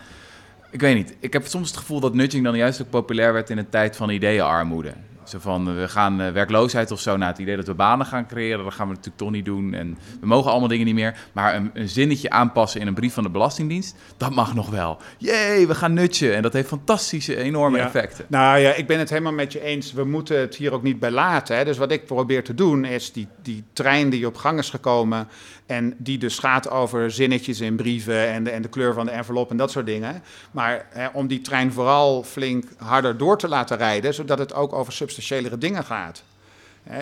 Ik 0.71 0.81
weet 0.81 0.95
niet, 0.95 1.17
ik 1.21 1.33
heb 1.33 1.47
soms 1.47 1.69
het 1.69 1.79
gevoel 1.79 2.01
dat 2.01 2.15
nudging 2.15 2.45
dan 2.45 2.57
juist 2.57 2.83
ook 2.83 2.91
populair 2.91 3.33
werd 3.33 3.51
in 3.51 3.57
de 3.57 3.69
tijd 3.69 3.97
van 3.97 4.11
ideeënarmoede. 4.11 4.93
Zo 5.27 5.39
van, 5.39 5.77
we 5.77 5.89
gaan 5.89 6.21
eh, 6.21 6.33
werkloosheid 6.33 6.91
of 6.91 7.01
zo, 7.01 7.17
naar 7.17 7.29
het 7.29 7.39
idee 7.39 7.57
dat 7.57 7.67
we 7.67 7.75
banen 7.75 8.07
gaan 8.07 8.27
creëren, 8.27 8.65
dat 8.65 8.75
gaan 8.75 8.87
we 8.87 8.93
natuurlijk 8.93 9.19
toch 9.23 9.31
niet 9.31 9.45
doen. 9.45 9.75
En 9.75 9.99
we 10.21 10.27
mogen 10.27 10.51
allemaal 10.51 10.69
dingen 10.69 10.87
niet 10.87 10.95
meer. 10.95 11.19
Maar 11.33 11.55
een, 11.55 11.71
een 11.75 11.89
zinnetje 11.89 12.31
aanpassen 12.31 12.81
in 12.81 12.87
een 12.87 12.95
brief 12.95 13.15
van 13.15 13.23
de 13.23 13.31
Belastingdienst, 13.31 13.95
dat 14.17 14.35
mag 14.35 14.55
nog 14.55 14.71
wel. 14.71 14.99
Jee, 15.19 15.67
we 15.67 15.75
gaan 15.75 15.93
nudgen. 15.93 16.35
En 16.35 16.43
dat 16.43 16.53
heeft 16.53 16.69
fantastische, 16.69 17.37
enorme 17.37 17.79
Ja. 17.79 17.85
effecten. 17.85 18.25
Nou 18.29 18.59
ja, 18.59 18.73
ik 18.73 18.87
ben 18.87 18.99
het 18.99 19.11
helemaal 19.11 19.33
met 19.33 19.53
je 19.53 19.63
eens. 19.63 19.93
We 19.93 20.05
moeten 20.05 20.39
het 20.41 20.55
hier 20.57 20.73
ook 20.73 20.83
niet 20.83 20.99
bij 20.99 21.11
laten. 21.11 21.57
Hè. 21.57 21.65
Dus 21.65 21.79
wat 21.79 21.93
ik 21.93 22.07
probeer 22.07 22.45
te 22.45 22.55
doen 22.55 22.85
is 22.85 23.13
die, 23.13 23.29
die 23.43 23.65
trein 23.73 24.11
die 24.11 24.27
op 24.27 24.37
gang 24.37 24.59
is 24.59 24.71
gekomen... 24.71 25.29
en 25.67 25.95
die 25.99 26.19
dus 26.19 26.39
gaat 26.39 26.71
over 26.71 27.11
zinnetjes 27.11 27.61
in 27.61 27.77
brieven 27.77 28.29
en 28.29 28.45
de, 28.45 28.51
en 28.51 28.63
de 28.63 28.69
kleur 28.69 28.95
van 28.95 29.07
de 29.07 29.13
envelop 29.13 29.51
en 29.51 29.57
dat 29.57 29.71
soort 29.71 29.87
dingen. 29.87 30.23
Maar 30.51 30.87
hè, 30.91 31.07
om 31.13 31.27
die 31.27 31.41
trein 31.41 31.73
vooral 31.73 32.23
flink 32.23 32.65
harder 32.79 33.17
door 33.17 33.39
te 33.39 33.49
laten 33.49 33.77
rijden... 33.77 34.15
zodat 34.15 34.39
het 34.39 34.55
ook 34.55 34.73
over 34.73 34.93
substantiëlere 35.17 35.59
dingen 35.59 35.85
gaat. 35.85 36.23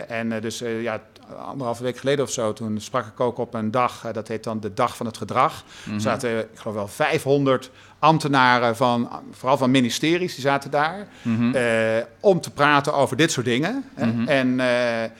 En 0.08 0.32
eh, 0.32 0.42
dus 0.42 0.60
eh, 0.60 0.82
ja, 0.82 1.00
anderhalve 1.38 1.82
week 1.82 1.96
geleden 1.96 2.24
of 2.24 2.30
zo, 2.30 2.52
toen 2.52 2.80
sprak 2.80 3.06
ik 3.06 3.20
ook 3.20 3.38
op 3.38 3.54
een 3.54 3.70
dag, 3.70 4.04
eh, 4.04 4.12
dat 4.12 4.28
heet 4.28 4.44
dan 4.44 4.60
de 4.60 4.74
Dag 4.74 4.96
van 4.96 5.06
het 5.06 5.16
Gedrag. 5.16 5.64
Mhm. 5.84 5.98
Zaten, 5.98 6.38
ik 6.38 6.58
geloof 6.58 6.76
wel, 6.76 6.88
500 6.88 7.70
ambtenaren 7.98 8.76
van, 8.76 9.10
vooral 9.30 9.56
van 9.56 9.70
ministeries, 9.70 10.34
die 10.34 10.44
zaten 10.44 10.70
daar. 10.70 11.06
Mhm. 11.22 11.54
eh, 11.54 12.04
om 12.20 12.40
te 12.40 12.50
praten 12.50 12.94
over 12.94 13.16
dit 13.16 13.32
soort 13.32 13.46
dingen. 13.46 13.84
Mhm. 13.96 14.28
En 14.28 14.60
eh, 14.60 15.10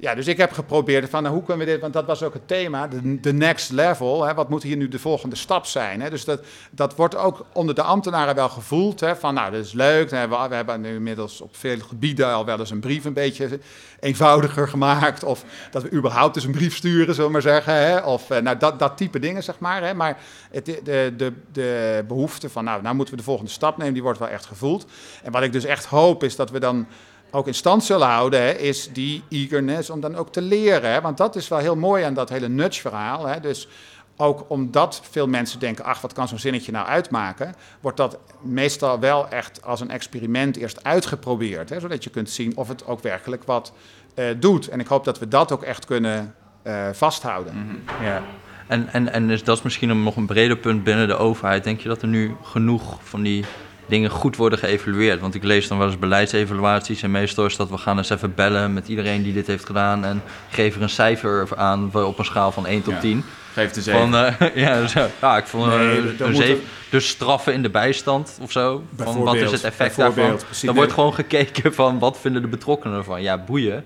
Ja, 0.00 0.14
dus 0.14 0.26
ik 0.26 0.36
heb 0.36 0.52
geprobeerd 0.52 1.10
van 1.10 1.22
nou, 1.22 1.34
hoe 1.34 1.44
kunnen 1.44 1.66
we 1.66 1.72
dit, 1.72 1.80
want 1.80 1.92
dat 1.92 2.06
was 2.06 2.22
ook 2.22 2.32
het 2.32 2.48
thema, 2.48 2.88
de, 3.20 3.32
next 3.32 3.70
level. 3.70 4.24
Hè, 4.24 4.34
wat 4.34 4.48
moet 4.48 4.62
hier 4.62 4.76
nu 4.76 4.88
de 4.88 4.98
volgende 4.98 5.36
stap 5.36 5.66
zijn? 5.66 6.00
Hè? 6.00 6.10
Dus 6.10 6.24
dat, 6.24 6.44
dat 6.70 6.96
wordt 6.96 7.16
ook 7.16 7.46
onder 7.52 7.74
de 7.74 7.82
ambtenaren 7.82 8.34
wel 8.34 8.48
gevoeld. 8.48 9.00
Hè, 9.00 9.16
van 9.16 9.34
nou, 9.34 9.50
dat 9.50 9.64
is 9.64 9.72
leuk. 9.72 10.10
We 10.10 10.16
hebben, 10.16 10.48
we 10.48 10.54
hebben 10.54 10.80
nu 10.80 10.94
inmiddels 10.94 11.40
op 11.40 11.56
veel 11.56 11.78
gebieden 11.78 12.32
al 12.32 12.44
wel 12.44 12.58
eens 12.58 12.70
een 12.70 12.80
brief 12.80 13.04
een 13.04 13.12
beetje 13.12 13.60
eenvoudiger 14.00 14.68
gemaakt. 14.68 15.24
Of 15.24 15.44
dat 15.70 15.82
we 15.82 15.92
überhaupt 15.92 16.36
eens 16.36 16.44
een 16.44 16.52
brief 16.52 16.76
sturen, 16.76 17.14
zullen 17.14 17.26
we 17.26 17.32
maar 17.32 17.42
zeggen. 17.42 17.74
Hè? 17.74 17.98
Of 17.98 18.30
eh, 18.30 18.42
nou, 18.42 18.56
dat, 18.56 18.78
dat 18.78 18.96
type 18.96 19.18
dingen, 19.18 19.42
zeg 19.42 19.58
maar. 19.58 19.82
Hè? 19.82 19.94
Maar 19.94 20.18
het, 20.50 20.64
de, 20.64 21.12
de, 21.16 21.32
de 21.52 22.04
behoefte 22.08 22.48
van 22.48 22.64
nou, 22.64 22.82
nou 22.82 22.94
moeten 22.94 23.14
we 23.14 23.20
de 23.20 23.26
volgende 23.26 23.50
stap 23.50 23.76
nemen, 23.76 23.94
die 23.94 24.02
wordt 24.02 24.18
wel 24.18 24.28
echt 24.28 24.46
gevoeld. 24.46 24.86
En 25.22 25.32
wat 25.32 25.42
ik 25.42 25.52
dus 25.52 25.64
echt 25.64 25.84
hoop 25.84 26.24
is 26.24 26.36
dat 26.36 26.50
we 26.50 26.60
dan 26.60 26.86
ook 27.30 27.46
in 27.46 27.54
stand 27.54 27.84
zullen 27.84 28.06
houden, 28.06 28.60
is 28.60 28.92
die 28.92 29.22
eagerness 29.28 29.90
om 29.90 30.00
dan 30.00 30.16
ook 30.16 30.32
te 30.32 30.42
leren. 30.42 30.92
Hè? 30.92 31.00
Want 31.00 31.16
dat 31.16 31.36
is 31.36 31.48
wel 31.48 31.58
heel 31.58 31.76
mooi 31.76 32.04
aan 32.04 32.14
dat 32.14 32.28
hele 32.28 32.48
nudge-verhaal. 32.48 33.26
Hè? 33.26 33.40
Dus 33.40 33.68
ook 34.16 34.44
omdat 34.48 35.00
veel 35.10 35.26
mensen 35.26 35.58
denken, 35.58 35.84
ach, 35.84 36.00
wat 36.00 36.12
kan 36.12 36.28
zo'n 36.28 36.38
zinnetje 36.38 36.72
nou 36.72 36.86
uitmaken, 36.86 37.54
wordt 37.80 37.96
dat 37.96 38.18
meestal 38.40 39.00
wel 39.00 39.28
echt 39.28 39.64
als 39.64 39.80
een 39.80 39.90
experiment 39.90 40.56
eerst 40.56 40.84
uitgeprobeerd. 40.84 41.70
Hè? 41.70 41.80
Zodat 41.80 42.04
je 42.04 42.10
kunt 42.10 42.30
zien 42.30 42.56
of 42.56 42.68
het 42.68 42.86
ook 42.86 43.02
werkelijk 43.02 43.44
wat 43.44 43.72
uh, 44.14 44.24
doet. 44.36 44.68
En 44.68 44.80
ik 44.80 44.86
hoop 44.86 45.04
dat 45.04 45.18
we 45.18 45.28
dat 45.28 45.52
ook 45.52 45.62
echt 45.62 45.84
kunnen 45.84 46.34
uh, 46.64 46.88
vasthouden. 46.92 47.52
-hmm. 47.52 48.06
Ja. 48.06 48.22
En, 48.66 48.88
en, 48.92 49.12
en 49.12 49.28
dus 49.28 49.44
dat 49.44 49.56
is 49.56 49.62
misschien 49.62 50.02
nog 50.02 50.16
een 50.16 50.26
breder 50.26 50.56
punt 50.56 50.84
binnen 50.84 51.08
de 51.08 51.16
overheid. 51.16 51.64
Denk 51.64 51.80
je 51.80 51.88
dat 51.88 52.02
er 52.02 52.08
nu 52.08 52.36
genoeg 52.42 52.98
van 53.02 53.22
die 53.22 53.44
dingen 53.88 54.10
goed 54.10 54.36
worden 54.36 54.58
geëvalueerd. 54.58 55.20
Want 55.20 55.34
ik 55.34 55.42
lees 55.42 55.68
dan 55.68 55.78
wel 55.78 55.86
eens 55.86 55.98
beleidsevaluaties 55.98 57.02
en 57.02 57.10
meestal 57.10 57.44
is 57.44 57.56
dat 57.56 57.70
we 57.70 57.78
gaan 57.78 57.98
eens 57.98 58.10
even 58.10 58.34
bellen 58.34 58.72
met 58.72 58.88
iedereen 58.88 59.22
die 59.22 59.32
dit 59.32 59.46
heeft 59.46 59.66
gedaan 59.66 60.04
en 60.04 60.22
geef 60.50 60.76
er 60.76 60.82
een 60.82 60.88
cijfer 60.88 61.48
aan 61.56 61.90
op 61.94 62.18
een 62.18 62.24
schaal 62.24 62.52
van 62.52 62.66
1 62.66 62.82
tot 62.82 62.94
ja. 62.94 63.00
10. 63.00 63.24
Geef 63.52 63.70
de 63.70 63.82
7. 63.82 64.00
Van, 64.00 64.14
uh, 64.14 64.32
ja, 64.64 64.86
zo. 64.86 65.06
ja, 65.20 65.36
ik 65.36 65.46
vond 65.46 65.66
nee, 65.66 66.02
uh, 66.02 66.20
een 66.20 66.34
7. 66.34 66.60
Dus 66.90 67.08
straffen 67.08 67.52
in 67.52 67.62
de 67.62 67.70
bijstand 67.70 68.38
of 68.40 68.52
zo. 68.52 68.82
Van 68.96 69.22
wat 69.22 69.34
is 69.34 69.50
het 69.50 69.64
effect 69.64 69.96
daarvan? 69.96 70.40
Dan 70.62 70.74
wordt 70.74 70.92
gewoon 70.92 71.14
gekeken 71.14 71.74
van 71.74 71.98
wat 71.98 72.18
vinden 72.18 72.42
de 72.42 72.48
betrokkenen 72.48 72.98
ervan. 72.98 73.22
Ja, 73.22 73.38
boeien. 73.38 73.84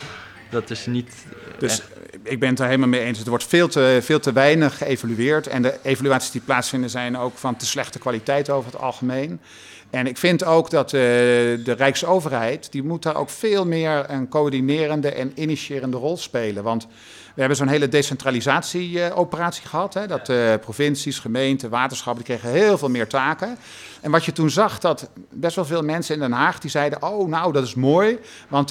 Dat 0.51 0.71
is 0.71 0.87
niet. 0.87 1.27
Dus 1.59 1.73
echt. 1.73 1.89
ik 2.23 2.41
ben 2.41 2.49
het 2.49 2.61
er 2.61 2.67
helemaal 2.67 2.89
mee 2.89 3.01
eens. 3.01 3.21
Er 3.21 3.29
wordt 3.29 3.47
veel 3.47 3.69
te, 3.69 3.99
veel 4.03 4.21
te 4.21 4.33
weinig 4.33 4.79
geëvalueerd. 4.79 5.47
En 5.47 5.63
de 5.63 5.79
evaluaties 5.83 6.31
die 6.31 6.41
plaatsvinden 6.41 6.91
zijn 6.91 7.19
ook 7.19 7.39
van 7.39 7.57
te 7.57 7.67
slechte 7.67 7.99
kwaliteit 7.99 8.51
over 8.51 8.73
het 8.73 8.81
algemeen. 8.81 9.41
En 9.93 10.07
ik 10.07 10.17
vind 10.17 10.45
ook 10.45 10.71
dat 10.71 10.93
uh, 10.93 11.01
de 11.01 11.75
Rijksoverheid, 11.77 12.73
die 12.73 12.83
moet 12.83 13.03
daar 13.03 13.17
ook 13.17 13.31
veel 13.31 13.67
meer 13.67 14.05
een 14.11 14.29
coördinerende 14.29 15.13
en 15.13 15.33
initiërende 15.35 15.97
rol 15.97 16.17
spelen. 16.17 16.63
Want 16.63 16.87
we 17.35 17.41
hebben 17.41 17.57
zo'n 17.57 17.69
hele 17.69 17.89
decentralisatieoperatie 17.89 19.67
gehad. 19.67 19.95
Hè, 19.95 20.07
dat 20.07 20.29
uh, 20.29 20.55
provincies, 20.61 21.19
gemeenten, 21.19 21.71
waterschappen, 21.71 22.25
die 22.25 22.37
kregen 22.37 22.59
heel 22.59 22.79
veel 22.79 22.89
meer 22.89 23.07
taken. 23.07 23.59
En 24.03 24.11
wat 24.11 24.25
je 24.25 24.33
toen 24.33 24.51
zag, 24.51 24.79
dat 24.79 25.11
best 25.31 25.57
wel 25.57 25.65
veel 25.65 25.83
mensen 25.83 26.15
in 26.15 26.21
Den 26.21 26.33
Haag 26.33 26.59
die 26.59 26.71
zeiden: 26.71 27.03
Oh, 27.03 27.29
nou, 27.29 27.53
dat 27.53 27.65
is 27.65 27.75
mooi. 27.75 28.19
Want 28.49 28.69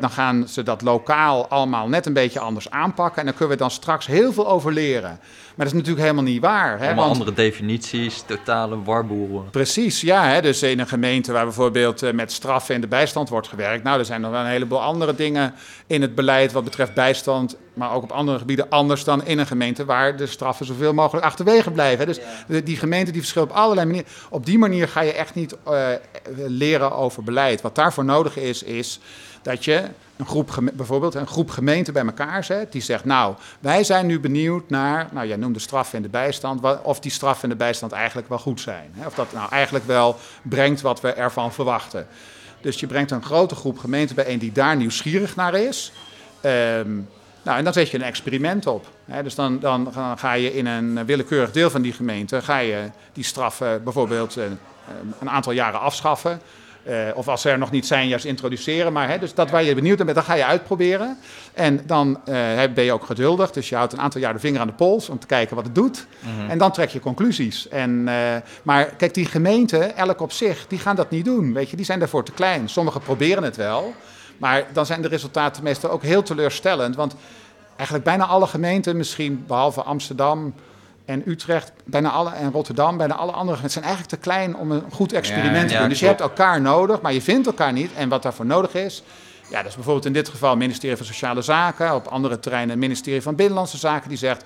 dan 0.00 0.10
gaan 0.10 0.48
ze 0.48 0.62
dat 0.62 0.82
lokaal 0.82 1.48
allemaal 1.48 1.88
net 1.88 2.06
een 2.06 2.12
beetje 2.12 2.40
anders 2.40 2.70
aanpakken. 2.70 3.18
En 3.18 3.24
dan 3.24 3.34
kunnen 3.34 3.56
we 3.56 3.62
dan 3.62 3.70
straks 3.70 4.06
heel 4.06 4.32
veel 4.32 4.48
over 4.48 4.72
leren. 4.72 5.18
Maar 5.60 5.68
dat 5.68 5.78
is 5.78 5.80
natuurlijk 5.84 6.00
helemaal 6.00 6.32
niet 6.32 6.42
waar. 6.42 6.78
Hè? 6.78 6.86
Allemaal 6.86 7.08
Want, 7.08 7.18
andere 7.18 7.36
definities, 7.36 8.22
totale 8.26 8.82
warboel. 8.82 9.44
Precies, 9.50 10.00
ja. 10.00 10.24
Hè? 10.24 10.40
Dus 10.40 10.62
in 10.62 10.78
een 10.80 10.88
gemeente 10.88 11.32
waar 11.32 11.44
bijvoorbeeld 11.44 12.02
uh, 12.02 12.12
met 12.12 12.32
straffen 12.32 12.74
in 12.74 12.80
de 12.80 12.86
bijstand 12.86 13.28
wordt 13.28 13.48
gewerkt. 13.48 13.84
Nou, 13.84 13.98
er 13.98 14.04
zijn 14.04 14.20
nog 14.20 14.30
wel 14.30 14.40
een 14.40 14.46
heleboel 14.46 14.82
andere 14.82 15.14
dingen 15.14 15.54
in 15.86 16.02
het 16.02 16.14
beleid 16.14 16.52
wat 16.52 16.64
betreft 16.64 16.94
bijstand. 16.94 17.56
Maar 17.74 17.92
ook 17.92 18.02
op 18.02 18.12
andere 18.12 18.38
gebieden 18.38 18.68
anders 18.68 19.04
dan 19.04 19.24
in 19.24 19.38
een 19.38 19.46
gemeente 19.46 19.84
waar 19.84 20.16
de 20.16 20.26
straffen 20.26 20.66
zoveel 20.66 20.94
mogelijk 20.94 21.26
achterwege 21.26 21.70
blijven. 21.70 21.98
Hè? 21.98 22.06
Dus 22.06 22.20
ja. 22.48 22.60
die 22.60 22.76
gemeente 22.76 23.10
die 23.10 23.20
verschilt 23.20 23.50
op 23.50 23.56
allerlei 23.56 23.86
manieren. 23.86 24.10
Op 24.30 24.46
die 24.46 24.58
manier 24.60 24.88
ga 24.88 25.00
je 25.00 25.12
echt 25.12 25.34
niet 25.34 25.56
uh, 25.68 25.88
leren 26.46 26.92
over 26.92 27.22
beleid. 27.22 27.60
Wat 27.60 27.74
daarvoor 27.74 28.04
nodig 28.04 28.36
is, 28.36 28.62
is 28.62 29.00
dat 29.42 29.64
je 29.64 29.88
een 30.16 30.26
groep, 30.26 30.58
bijvoorbeeld 30.72 31.14
een 31.14 31.26
groep 31.26 31.50
gemeenten 31.50 31.92
bij 31.92 32.04
elkaar 32.04 32.44
zet. 32.44 32.72
Die 32.72 32.82
zegt, 32.82 33.04
nou, 33.04 33.34
wij 33.60 33.84
zijn 33.84 34.06
nu 34.06 34.20
benieuwd 34.20 34.70
naar, 34.70 35.08
nou 35.12 35.26
jij 35.26 35.36
noemde 35.36 35.58
straf 35.58 35.94
in 35.94 36.02
de 36.02 36.08
bijstand, 36.08 36.82
of 36.82 37.00
die 37.00 37.10
straf 37.10 37.42
in 37.42 37.48
de 37.48 37.56
bijstand 37.56 37.92
eigenlijk 37.92 38.28
wel 38.28 38.38
goed 38.38 38.60
zijn. 38.60 38.94
Of 39.06 39.14
dat 39.14 39.32
nou 39.32 39.50
eigenlijk 39.50 39.86
wel 39.86 40.16
brengt 40.42 40.80
wat 40.80 41.00
we 41.00 41.12
ervan 41.12 41.52
verwachten. 41.52 42.06
Dus 42.60 42.80
je 42.80 42.86
brengt 42.86 43.10
een 43.10 43.22
grote 43.22 43.54
groep 43.54 43.78
gemeenten 43.78 44.16
bijeen 44.16 44.38
die 44.38 44.52
daar 44.52 44.76
nieuwsgierig 44.76 45.36
naar 45.36 45.54
is. 45.54 45.92
Um, 46.44 47.08
nou, 47.42 47.58
en 47.58 47.64
dan 47.64 47.72
zet 47.72 47.90
je 47.90 47.96
een 47.96 48.02
experiment 48.02 48.66
op. 48.66 48.86
Hè? 49.04 49.22
Dus 49.22 49.34
dan, 49.34 49.58
dan, 49.58 49.92
ga 50.16 50.32
je 50.32 50.56
in 50.56 50.66
een 50.66 51.06
willekeurig 51.06 51.50
deel 51.50 51.70
van 51.70 51.82
die 51.82 51.92
gemeente, 51.92 52.42
ga 52.42 52.58
je 52.58 52.90
die 53.12 53.24
straffen 53.24 53.84
bijvoorbeeld 53.84 54.36
een, 54.36 54.58
een 55.20 55.30
aantal 55.30 55.52
jaren 55.52 55.80
afschaffen. 55.80 56.40
Uh, 56.88 57.08
of 57.14 57.28
als 57.28 57.40
ze 57.40 57.50
er 57.50 57.58
nog 57.58 57.70
niet 57.70 57.86
zijn, 57.86 58.08
juist 58.08 58.24
introduceren. 58.24 58.92
Maar 58.92 59.08
hè, 59.08 59.18
dus 59.18 59.34
dat 59.34 59.50
waar 59.50 59.62
je 59.62 59.74
benieuwd 59.74 59.96
naar 59.96 60.06
bent, 60.06 60.18
dat 60.18 60.26
ga 60.26 60.34
je 60.34 60.44
uitproberen. 60.44 61.18
En 61.54 61.80
dan 61.86 62.20
uh, 62.28 62.34
ben 62.74 62.84
je 62.84 62.92
ook 62.92 63.04
geduldig. 63.04 63.50
Dus 63.50 63.68
je 63.68 63.76
houdt 63.76 63.92
een 63.92 64.00
aantal 64.00 64.20
jaar 64.20 64.32
de 64.32 64.38
vinger 64.38 64.60
aan 64.60 64.66
de 64.66 64.72
pols 64.72 65.08
om 65.08 65.18
te 65.18 65.26
kijken 65.26 65.56
wat 65.56 65.64
het 65.64 65.74
doet. 65.74 66.06
Mm 66.20 66.38
-hmm. 66.38 66.50
En 66.50 66.58
dan 66.58 66.72
trek 66.72 66.88
je 66.88 67.00
conclusies. 67.00 67.68
En, 67.68 67.90
uh, 68.08 68.36
maar 68.62 68.84
kijk, 68.84 69.14
die 69.14 69.26
gemeenten, 69.26 69.96
elk 69.96 70.20
op 70.20 70.32
zich, 70.32 70.66
die 70.66 70.78
gaan 70.78 70.96
dat 70.96 71.10
niet 71.10 71.24
doen. 71.24 71.52
Weet 71.52 71.70
je, 71.70 71.76
die 71.76 71.84
zijn 71.84 71.98
daarvoor 71.98 72.24
te 72.24 72.32
klein. 72.32 72.68
Sommigen 72.68 73.00
proberen 73.00 73.42
het 73.42 73.56
wel. 73.56 73.94
Maar 74.40 74.66
dan 74.72 74.86
zijn 74.86 75.02
de 75.02 75.08
resultaten 75.08 75.62
meestal 75.62 75.90
ook 75.90 76.02
heel 76.02 76.22
teleurstellend. 76.22 76.96
Want 76.96 77.14
eigenlijk 77.76 78.04
bijna 78.04 78.26
alle 78.26 78.46
gemeenten, 78.46 78.96
misschien 78.96 79.44
behalve 79.46 79.82
Amsterdam 79.82 80.54
en 81.04 81.22
Utrecht, 81.26 81.72
bijna 81.84 82.10
alle, 82.10 82.30
en 82.30 82.52
Rotterdam, 82.52 82.96
bijna 82.96 83.14
alle 83.14 83.32
andere 83.32 83.56
gemeenten 83.56 83.70
zijn 83.70 83.84
eigenlijk 83.84 84.14
te 84.14 84.28
klein 84.28 84.56
om 84.56 84.70
een 84.70 84.82
goed 84.92 85.12
experiment 85.12 85.54
ja, 85.54 85.66
te 85.66 85.72
doen. 85.72 85.82
Ja, 85.82 85.88
dus 85.88 86.00
je 86.00 86.06
hebt 86.06 86.20
elkaar 86.20 86.60
nodig, 86.60 87.00
maar 87.00 87.12
je 87.12 87.22
vindt 87.22 87.46
elkaar 87.46 87.72
niet. 87.72 87.90
En 87.94 88.08
wat 88.08 88.22
daarvoor 88.22 88.46
nodig 88.46 88.74
is, 88.74 89.02
ja, 89.50 89.56
dat 89.56 89.66
is 89.66 89.74
bijvoorbeeld 89.74 90.06
in 90.06 90.12
dit 90.12 90.28
geval 90.28 90.50
het 90.50 90.58
ministerie 90.58 90.96
van 90.96 91.06
Sociale 91.06 91.42
Zaken, 91.42 91.94
op 91.94 92.06
andere 92.06 92.38
terreinen 92.38 92.70
het 92.70 92.78
ministerie 92.78 93.22
van 93.22 93.34
Binnenlandse 93.34 93.78
Zaken, 93.78 94.08
die 94.08 94.18
zegt, 94.18 94.44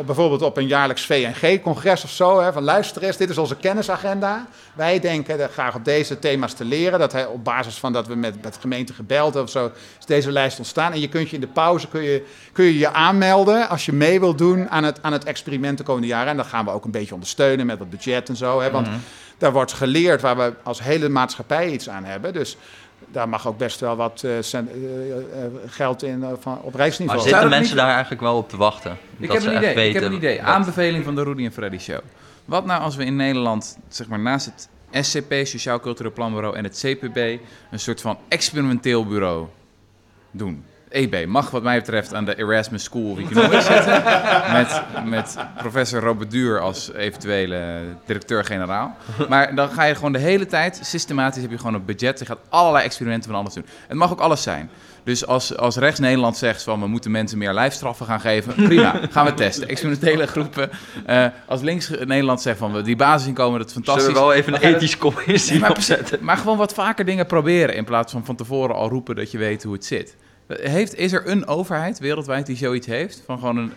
op, 0.00 0.06
bijvoorbeeld 0.06 0.42
op 0.42 0.56
een 0.56 0.66
jaarlijks 0.66 1.06
VNG-congres 1.06 2.04
of 2.04 2.10
zo, 2.10 2.40
hè, 2.40 2.52
van 2.52 2.62
luister 2.62 3.02
eens, 3.02 3.16
dit 3.16 3.30
is 3.30 3.38
onze 3.38 3.56
kennisagenda. 3.56 4.46
Wij 4.74 5.00
denken 5.00 5.48
graag 5.48 5.74
op 5.74 5.84
deze 5.84 6.18
thema's 6.18 6.52
te 6.52 6.64
leren, 6.64 6.98
dat 6.98 7.12
hij, 7.12 7.26
op 7.26 7.44
basis 7.44 7.78
van 7.78 7.92
dat 7.92 8.06
we 8.06 8.14
met, 8.14 8.42
met 8.42 8.56
gemeente 8.60 8.92
gebeld 8.92 9.36
of 9.36 9.50
zo, 9.50 9.70
is 9.98 10.06
deze 10.06 10.32
lijst 10.32 10.58
ontstaan. 10.58 10.92
En 10.92 11.00
je 11.00 11.08
kunt 11.08 11.28
je 11.28 11.34
in 11.34 11.40
de 11.40 11.46
pauze 11.46 11.88
kun 11.88 12.02
je, 12.02 12.26
kun 12.52 12.64
je, 12.64 12.78
je 12.78 12.92
aanmelden 12.92 13.68
als 13.68 13.86
je 13.86 13.92
mee 13.92 14.20
wilt 14.20 14.38
doen 14.38 14.70
aan 14.70 14.84
het, 14.84 15.02
aan 15.02 15.12
het 15.12 15.24
experiment 15.24 15.78
de 15.78 15.84
komende 15.84 16.08
jaren. 16.08 16.28
En 16.28 16.36
dan 16.36 16.46
gaan 16.46 16.64
we 16.64 16.70
ook 16.70 16.84
een 16.84 16.90
beetje 16.90 17.14
ondersteunen 17.14 17.66
met 17.66 17.78
wat 17.78 17.90
budget 17.90 18.28
en 18.28 18.36
zo, 18.36 18.60
hè, 18.60 18.70
want 18.70 18.86
mm 18.86 18.92
-hmm. 18.92 19.02
daar 19.38 19.52
wordt 19.52 19.72
geleerd 19.72 20.20
waar 20.20 20.36
we 20.36 20.52
als 20.62 20.82
hele 20.82 21.08
maatschappij 21.08 21.70
iets 21.70 21.88
aan 21.88 22.04
hebben. 22.04 22.32
Dus 22.32 22.56
daar 23.08 23.28
mag 23.28 23.46
ook 23.46 23.58
best 23.58 23.80
wel 23.80 23.96
wat 23.96 24.22
uh, 24.24 24.32
cent, 24.40 24.70
uh, 24.74 25.14
geld 25.66 26.02
in 26.02 26.24
van, 26.40 26.60
op 26.62 26.74
reisniveau. 26.74 27.20
Maar 27.20 27.28
zitten 27.28 27.48
mensen 27.48 27.76
daar 27.76 27.90
eigenlijk 27.90 28.20
wel 28.20 28.36
op 28.36 28.48
te 28.48 28.56
wachten? 28.56 28.98
Ik 29.18 29.32
heb, 29.32 29.42
een 29.42 29.56
idee, 29.56 29.88
ik 29.88 29.94
heb 29.94 30.02
een 30.02 30.12
idee. 30.12 30.42
Aanbeveling 30.42 31.04
van 31.04 31.14
de 31.14 31.22
Rudy 31.22 31.44
en 31.44 31.52
Freddy 31.52 31.78
Show. 31.78 32.00
Wat 32.44 32.64
nou 32.64 32.82
als 32.82 32.96
we 32.96 33.04
in 33.04 33.16
Nederland, 33.16 33.78
zeg 33.88 34.08
maar 34.08 34.20
naast 34.20 34.46
het 34.46 34.68
SCP, 35.06 35.32
Sociaal 35.42 35.80
Cultureel 35.80 36.12
Planbureau, 36.12 36.56
en 36.56 36.64
het 36.64 36.84
CPB, 36.84 37.16
een 37.70 37.80
soort 37.80 38.00
van 38.00 38.18
experimenteel 38.28 39.06
bureau 39.06 39.46
doen? 40.30 40.64
EB 40.90 41.26
mag 41.26 41.50
wat 41.50 41.62
mij 41.62 41.78
betreft 41.78 42.14
aan 42.14 42.24
de 42.24 42.38
Erasmus 42.38 42.82
School 42.82 43.10
of 43.10 43.18
Economics 43.18 43.66
zitten. 43.66 44.02
met, 44.52 44.82
met 45.04 45.36
professor 45.56 46.00
Robert 46.00 46.30
Duur 46.30 46.60
als 46.60 46.92
eventuele 46.92 47.80
directeur-generaal. 48.06 48.96
Maar 49.28 49.54
dan 49.54 49.70
ga 49.70 49.84
je 49.84 49.94
gewoon 49.94 50.12
de 50.12 50.18
hele 50.18 50.46
tijd, 50.46 50.80
systematisch 50.82 51.42
heb 51.42 51.50
je 51.50 51.58
gewoon 51.58 51.74
een 51.74 51.84
budget. 51.84 52.18
Je 52.18 52.26
gaat 52.26 52.38
allerlei 52.48 52.84
experimenten 52.84 53.30
van 53.30 53.40
alles 53.40 53.54
doen. 53.54 53.66
Het 53.86 53.96
mag 53.96 54.12
ook 54.12 54.20
alles 54.20 54.42
zijn. 54.42 54.70
Dus 55.04 55.26
als, 55.26 55.56
als 55.56 55.76
rechts 55.76 56.00
Nederland 56.00 56.36
zegt 56.36 56.62
van 56.62 56.80
we 56.80 56.86
moeten 56.86 57.10
mensen 57.10 57.38
meer 57.38 57.52
lijfstraffen 57.52 58.06
gaan 58.06 58.20
geven, 58.20 58.54
prima, 58.54 59.00
gaan 59.10 59.24
we 59.24 59.34
testen. 59.34 59.68
Experimentele 59.68 60.26
groepen. 60.26 60.70
Uh, 61.08 61.26
als 61.46 61.60
links 61.60 61.90
Nederland 62.04 62.42
zegt 62.42 62.58
van 62.58 62.72
we 62.72 62.82
die 62.82 62.96
basisinkomen, 62.96 63.58
dat 63.58 63.68
is 63.68 63.72
fantastisch. 63.72 64.04
Zullen 64.04 64.20
we 64.20 64.26
wel 64.26 64.36
even 64.36 64.54
een 64.54 64.74
ethische 64.74 64.98
commissie 64.98 65.60
maar, 65.60 65.70
opzetten? 65.70 66.18
Maar 66.24 66.36
gewoon 66.36 66.56
wat 66.56 66.74
vaker 66.74 67.04
dingen 67.04 67.26
proberen 67.26 67.74
in 67.74 67.84
plaats 67.84 68.12
van 68.12 68.24
van 68.24 68.36
tevoren 68.36 68.74
al 68.74 68.88
roepen 68.88 69.16
dat 69.16 69.30
je 69.30 69.38
weet 69.38 69.62
hoe 69.62 69.72
het 69.72 69.84
zit. 69.84 70.16
Heeft, 70.58 70.94
is 70.94 71.12
er 71.12 71.28
een 71.28 71.46
overheid 71.46 71.98
wereldwijd 71.98 72.46
die 72.46 72.56
zoiets 72.56 72.86
heeft? 72.86 73.22
Van 73.24 73.38
gewoon 73.38 73.56
een, 73.56 73.72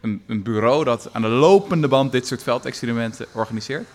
een, 0.00 0.22
een, 0.26 0.42
bureau 0.42 0.84
dat 0.84 1.08
aan 1.12 1.22
de 1.22 1.28
lopende 1.28 1.88
band 1.88 2.12
dit 2.12 2.26
soort 2.26 2.42
veldexperimenten 2.42 3.26
organiseert? 3.32 3.86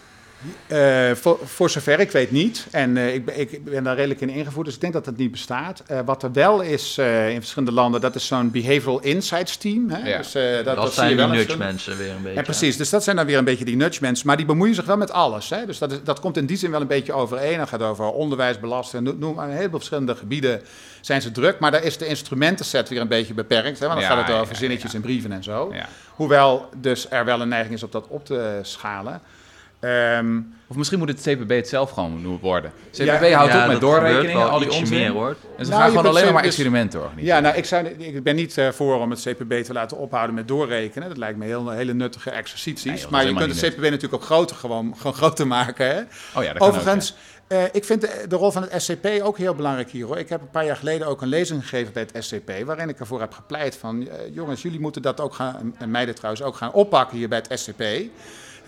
Uh, 0.68 1.12
voor, 1.12 1.40
voor, 1.44 1.70
zover 1.70 2.00
ik 2.00 2.12
weet 2.12 2.32
niet. 2.32 2.68
En 2.72 2.96
uh, 2.96 3.14
ik, 3.14 3.26
ben, 3.26 3.40
ik, 3.40 3.64
ben 3.64 3.84
daar 3.84 3.96
redelijk 3.96 4.22
in 4.22 4.30
ingevoerd, 4.30 4.66
dus 4.66 4.76
ik 4.76 4.82
denk 4.82 4.94
dat 4.94 5.06
dat 5.06 5.18
niet 5.18 5.32
bestaat. 5.32 5.84
Uh, 5.92 6.00
wat 6.06 6.24
er 6.24 6.32
wel 6.32 6.62
is 6.62 6.98
in 6.98 7.38
verschillende 7.38 7.74
landen, 7.74 8.02
dat 8.02 8.16
is 8.16 8.28
zo'n 8.28 8.52
Behavioral 8.52 9.00
Insights 9.00 9.58
team. 9.58 9.90
Hè? 9.90 10.10
Ja. 10.10 10.18
Dus, 10.18 10.32
dat, 10.32 10.66
dat, 10.66 10.76
dat 10.76 10.94
zijn 10.94 11.18
die 11.18 11.26
nudge 11.26 11.58
mensen 11.58 11.98
weer 11.98 12.12
een 12.12 12.22
beetje. 12.22 12.42
Precies, 12.42 12.78
dus 12.78 12.90
dat 12.90 13.04
zijn 13.04 13.16
dan 13.16 13.26
weer 13.26 13.38
een 13.38 13.44
beetje 13.44 13.66
die 13.66 13.76
nudge 13.76 14.02
mensen. 14.02 14.28
Maar 14.28 14.38
die 14.38 14.46
bemoeien 14.46 14.76
zich 14.76 14.86
wel 14.86 14.98
met 14.98 15.12
alles. 15.12 15.50
Hè? 15.50 15.66
Dus 15.66 15.78
dat, 15.78 15.92
is, 15.92 15.98
dat 16.04 16.20
komt 16.20 16.38
in 16.38 16.46
die 16.46 16.58
zin 16.58 16.72
wel 16.72 16.82
een 16.82 16.88
beetje 16.88 17.14
overeen. 17.14 17.58
Dat 17.58 17.70
gaat 17.70 17.82
over 17.82 18.06
onderwijs, 18.12 18.60
belasting, 18.60 19.20
noem 19.20 19.36
maar 19.36 19.48
een 19.48 19.56
heleboel 19.56 19.78
verschillende 19.78 20.16
gebieden 20.16 20.62
zijn 21.02 21.22
ze 21.22 21.32
druk. 21.32 21.60
Maar 21.60 21.72
daar 21.72 21.84
is 21.84 21.98
de 21.98 22.08
instrumentenset 22.08 22.90
weer 22.90 23.02
een 23.02 23.08
beetje 23.08 23.34
beperkt. 23.34 23.80
Hè? 23.80 23.88
Want 23.88 24.00
dan 24.00 24.10
gaat 24.10 24.28
het 24.28 24.36
over 24.36 24.56
zinnetjes 24.56 24.94
en 24.94 25.02
brieven 25.02 25.32
en 25.32 25.44
zo. 25.44 25.74
Hoewel 26.16 26.70
dus 26.76 27.10
er 27.10 27.26
wel 27.26 27.42
een 27.42 27.48
neiging 27.48 27.74
is 27.74 27.84
op 27.84 27.92
dat 27.92 28.08
op 28.08 28.26
te 28.26 28.60
schalen. 28.62 29.22
Um, 29.80 30.56
of 30.68 30.76
misschien 30.76 31.00
moet 31.00 31.08
het 31.08 31.22
CPB 31.22 31.50
het 31.50 31.68
zelf 31.68 31.92
gewoon 31.92 32.40
worden. 32.42 32.72
CPB 32.92 33.32
houdt 33.34 33.56
op 33.56 33.68
met 33.68 33.82
doorrekeningen, 33.82 34.50
al 34.50 34.60
die 34.60 34.72
onzin. 34.72 34.98
Meer, 34.98 35.12
hoor. 35.12 35.36
En 35.58 35.66
ze 35.66 35.72
nou, 35.72 35.82
gaan 35.84 35.92
gewoon 35.92 36.06
alleen 36.06 36.34
maar 36.34 36.44
experimenten 36.44 37.00
organiseren. 37.00 37.36
Ja, 37.36 37.42
nou, 37.42 37.56
ik, 37.56 37.66
zou, 37.66 37.86
ik 37.88 38.24
ben 38.24 38.36
niet 38.36 38.58
uh, 38.58 38.70
voor 38.70 39.00
om 39.00 39.10
het 39.10 39.22
CPB 39.22 39.64
te 39.64 39.74
laten 39.74 39.98
ophouden 39.98 40.36
met 40.36 40.48
doorrekenen. 40.48 41.08
Dat 41.08 41.18
lijkt 41.18 41.38
me 41.38 41.46
heel, 41.46 41.70
hele 41.70 41.94
nuttige 41.94 42.30
exercities. 42.30 43.08
maar 43.08 43.26
je 43.28 43.34
kunt 43.34 43.62
het 43.62 43.74
CPB 43.74 43.82
natuurlijk 43.82 44.14
ook 44.14 44.24
groter, 44.24 44.56
gewoon, 44.56 44.94
gewoon 44.98 45.14
groter 45.14 45.48
maken. 45.48 45.88
Hè? 45.88 46.02
Oh 46.36 46.44
ja, 46.44 46.54
dat 46.54 46.62
Overigens, 46.62 47.14
kan 47.48 47.58
ook, 47.58 47.64
uh, 47.64 47.70
ik 47.72 47.86
vind 47.86 48.02
de, 48.02 48.26
de, 48.28 48.36
rol 48.36 48.52
van 48.52 48.62
het 48.62 48.82
SCP 48.82 49.08
ook 49.22 49.38
heel 49.38 49.56
belangrijk 49.56 49.90
hier. 49.90 50.06
Hoor. 50.06 50.18
Ik 50.18 50.30
heb 50.30 50.42
een 50.42 50.50
paar 50.50 50.66
jaar 50.66 50.76
geleden 50.76 51.08
ook 51.08 51.22
een 51.22 51.28
lezing 51.28 51.62
gegeven 51.62 51.94
bij 51.94 52.08
het 52.12 52.24
SCP... 52.26 52.52
waarin 52.66 52.90
ik 52.90 53.00
ervoor 53.00 53.20
heb 53.20 53.34
gepleit 53.34 53.76
van... 53.76 54.02
Uh, 54.02 54.10
jongens, 54.32 54.62
jullie 54.62 54.80
moeten 54.80 55.02
dat 55.02 55.22
ook 55.22 55.34
gaan... 55.34 55.76
en 55.78 55.92
meiden 55.92 56.16
trouwens 56.16 56.44
ook 56.44 56.56
gaan 56.56 56.74
oppakken 56.74 57.18
hier 57.18 57.30
bij 57.30 57.44
het 57.48 57.60
SCP... 57.60 57.84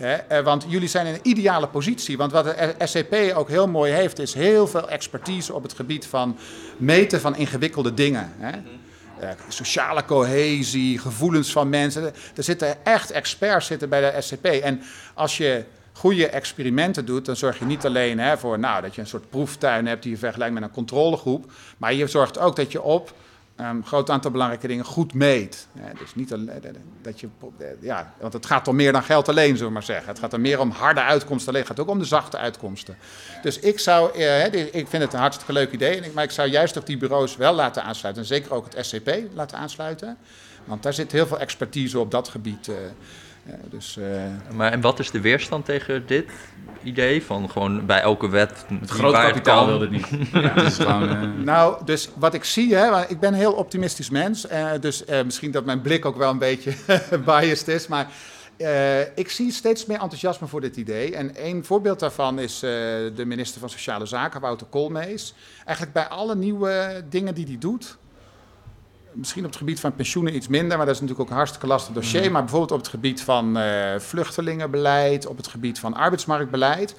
Eh, 0.00 0.40
want 0.40 0.64
jullie 0.68 0.88
zijn 0.88 1.06
in 1.06 1.14
een 1.14 1.20
ideale 1.22 1.68
positie. 1.68 2.16
Want 2.16 2.32
wat 2.32 2.44
de 2.44 2.74
SCP 2.84 3.14
ook 3.34 3.48
heel 3.48 3.68
mooi 3.68 3.92
heeft, 3.92 4.18
is 4.18 4.34
heel 4.34 4.66
veel 4.66 4.88
expertise 4.88 5.54
op 5.54 5.62
het 5.62 5.72
gebied 5.72 6.06
van 6.06 6.36
meten 6.76 7.20
van 7.20 7.36
ingewikkelde 7.36 7.94
dingen. 7.94 8.32
Hè? 8.38 8.58
Uh, 9.22 9.30
sociale 9.48 10.04
cohesie, 10.04 10.98
gevoelens 10.98 11.52
van 11.52 11.68
mensen. 11.68 12.02
Er 12.36 12.42
zitten 12.42 12.84
echt 12.84 13.10
experts 13.10 13.66
zitten 13.66 13.88
bij 13.88 14.00
de 14.00 14.20
SCP. 14.20 14.44
En 14.44 14.82
als 15.14 15.36
je 15.36 15.64
goede 15.92 16.28
experimenten 16.28 17.04
doet, 17.04 17.24
dan 17.24 17.36
zorg 17.36 17.58
je 17.58 17.64
niet 17.64 17.86
alleen 17.86 18.18
hè, 18.18 18.38
voor 18.38 18.58
nou, 18.58 18.82
dat 18.82 18.94
je 18.94 19.00
een 19.00 19.06
soort 19.06 19.30
proeftuin 19.30 19.86
hebt 19.86 20.02
die 20.02 20.12
je 20.12 20.18
vergelijkt 20.18 20.54
met 20.54 20.62
een 20.62 20.70
controlegroep. 20.70 21.52
Maar 21.78 21.94
je 21.94 22.06
zorgt 22.06 22.38
ook 22.38 22.56
dat 22.56 22.72
je 22.72 22.82
op 22.82 23.12
een 23.60 23.66
ehm, 23.66 23.82
groot 23.82 24.10
aantal 24.10 24.30
belangrijke 24.30 24.66
dingen 24.66 24.84
goed 24.84 25.14
meet. 25.14 25.66
Ja, 25.72 25.92
dus 25.98 26.14
niet 26.14 26.32
alleen, 26.32 26.64
eh, 26.64 26.70
dat 27.02 27.20
je, 27.20 27.28
eh, 27.58 27.66
ja, 27.80 28.14
want 28.20 28.32
het 28.32 28.46
gaat 28.46 28.68
om 28.68 28.76
meer 28.76 28.92
dan 28.92 29.02
geld 29.02 29.28
alleen, 29.28 29.52
zullen 29.52 29.66
we 29.66 29.72
maar 29.72 29.82
zeggen. 29.82 30.08
Het 30.08 30.18
gaat 30.18 30.32
er 30.32 30.40
meer 30.40 30.60
om 30.60 30.70
harde 30.70 31.02
uitkomsten 31.02 31.48
alleen. 31.48 31.66
Het 31.66 31.70
gaat 31.70 31.80
ook 31.80 31.92
om 31.92 31.98
de 31.98 32.04
zachte 32.04 32.38
uitkomsten. 32.38 32.96
Dus 33.42 33.58
ik 33.58 33.78
zou, 33.78 34.12
eh, 34.14 34.44
ik 34.74 34.88
vind 34.88 35.02
het 35.02 35.12
een 35.12 35.18
hartstikke 35.18 35.52
leuk 35.52 35.72
idee, 35.72 36.10
maar 36.14 36.24
ik 36.24 36.30
zou 36.30 36.48
juist 36.48 36.78
ook 36.78 36.86
die 36.86 36.96
bureaus 36.96 37.36
wel 37.36 37.54
laten 37.54 37.82
aansluiten. 37.82 38.22
En 38.22 38.28
zeker 38.28 38.52
ook 38.52 38.64
het 38.64 38.86
SCP 38.86 39.16
laten 39.34 39.58
aansluiten. 39.58 40.16
Want 40.64 40.82
daar 40.82 40.92
zit 40.92 41.12
heel 41.12 41.26
veel 41.26 41.38
expertise 41.38 41.98
op 41.98 42.10
dat 42.10 42.28
gebied. 42.28 42.68
Uh, 42.68 42.76
dus, 43.70 43.96
uh... 43.96 44.06
Maar 44.54 44.72
en 44.72 44.80
wat 44.80 44.98
is 44.98 45.10
de 45.10 45.20
weerstand 45.20 45.64
tegen 45.64 46.06
dit 46.06 46.30
idee? 46.82 47.22
Van 47.22 47.50
gewoon 47.50 47.86
bij 47.86 48.00
elke 48.00 48.28
wet. 48.28 48.64
Het 48.80 48.90
groot 48.90 49.12
kapitaal 49.12 49.66
wil 49.66 49.80
het 49.80 49.90
niet. 49.90 50.08
ja, 50.32 50.54
is 50.54 50.76
gewoon, 50.76 51.02
uh... 51.02 51.44
Nou, 51.44 51.84
dus 51.84 52.10
wat 52.16 52.34
ik 52.34 52.44
zie, 52.44 52.74
hè, 52.74 53.08
ik 53.08 53.20
ben 53.20 53.32
een 53.32 53.38
heel 53.38 53.52
optimistisch 53.52 54.10
mens. 54.10 54.50
Uh, 54.50 54.70
dus 54.80 55.04
misschien 55.24 55.50
dat 55.50 55.64
mijn 55.64 55.80
blik 55.80 56.04
ook 56.04 56.16
wel 56.16 56.30
een 56.30 56.38
beetje 56.38 56.72
biased 57.24 57.68
is. 57.68 57.86
Maar 57.86 58.08
ik 59.14 59.30
zie 59.30 59.52
steeds 59.52 59.86
meer 59.86 60.00
enthousiasme 60.00 60.46
voor 60.46 60.60
dit 60.60 60.76
idee. 60.76 61.16
En 61.16 61.30
een 61.34 61.64
voorbeeld 61.64 62.00
daarvan 62.00 62.38
is 62.38 62.58
de 62.58 63.24
minister 63.26 63.60
van 63.60 63.70
Sociale 63.70 64.06
Zaken, 64.06 64.40
Wouter 64.40 64.66
Koolmees. 64.66 65.34
Eigenlijk 65.64 65.92
bij 65.92 66.08
alle 66.08 66.36
nieuwe 66.36 67.04
dingen 67.08 67.34
die 67.34 67.46
hij 67.46 67.58
doet 67.58 67.98
misschien 69.12 69.42
op 69.44 69.48
het 69.48 69.58
gebied 69.58 69.80
van 69.80 69.94
pensioenen 69.94 70.34
iets 70.34 70.48
minder, 70.48 70.76
maar 70.76 70.86
dat 70.86 70.94
is 70.94 71.00
natuurlijk 71.00 71.20
ook 71.20 71.30
een 71.30 71.36
hartstikke 71.36 71.66
lastig 71.66 71.94
dossier. 71.94 72.30
Maar 72.30 72.40
bijvoorbeeld 72.40 72.72
op 72.72 72.78
het 72.78 72.88
gebied 72.88 73.22
van 73.22 73.58
uh, 73.58 73.98
vluchtelingenbeleid, 73.98 75.26
op 75.26 75.36
het 75.36 75.46
gebied 75.46 75.78
van 75.78 75.94
arbeidsmarktbeleid, 75.94 76.94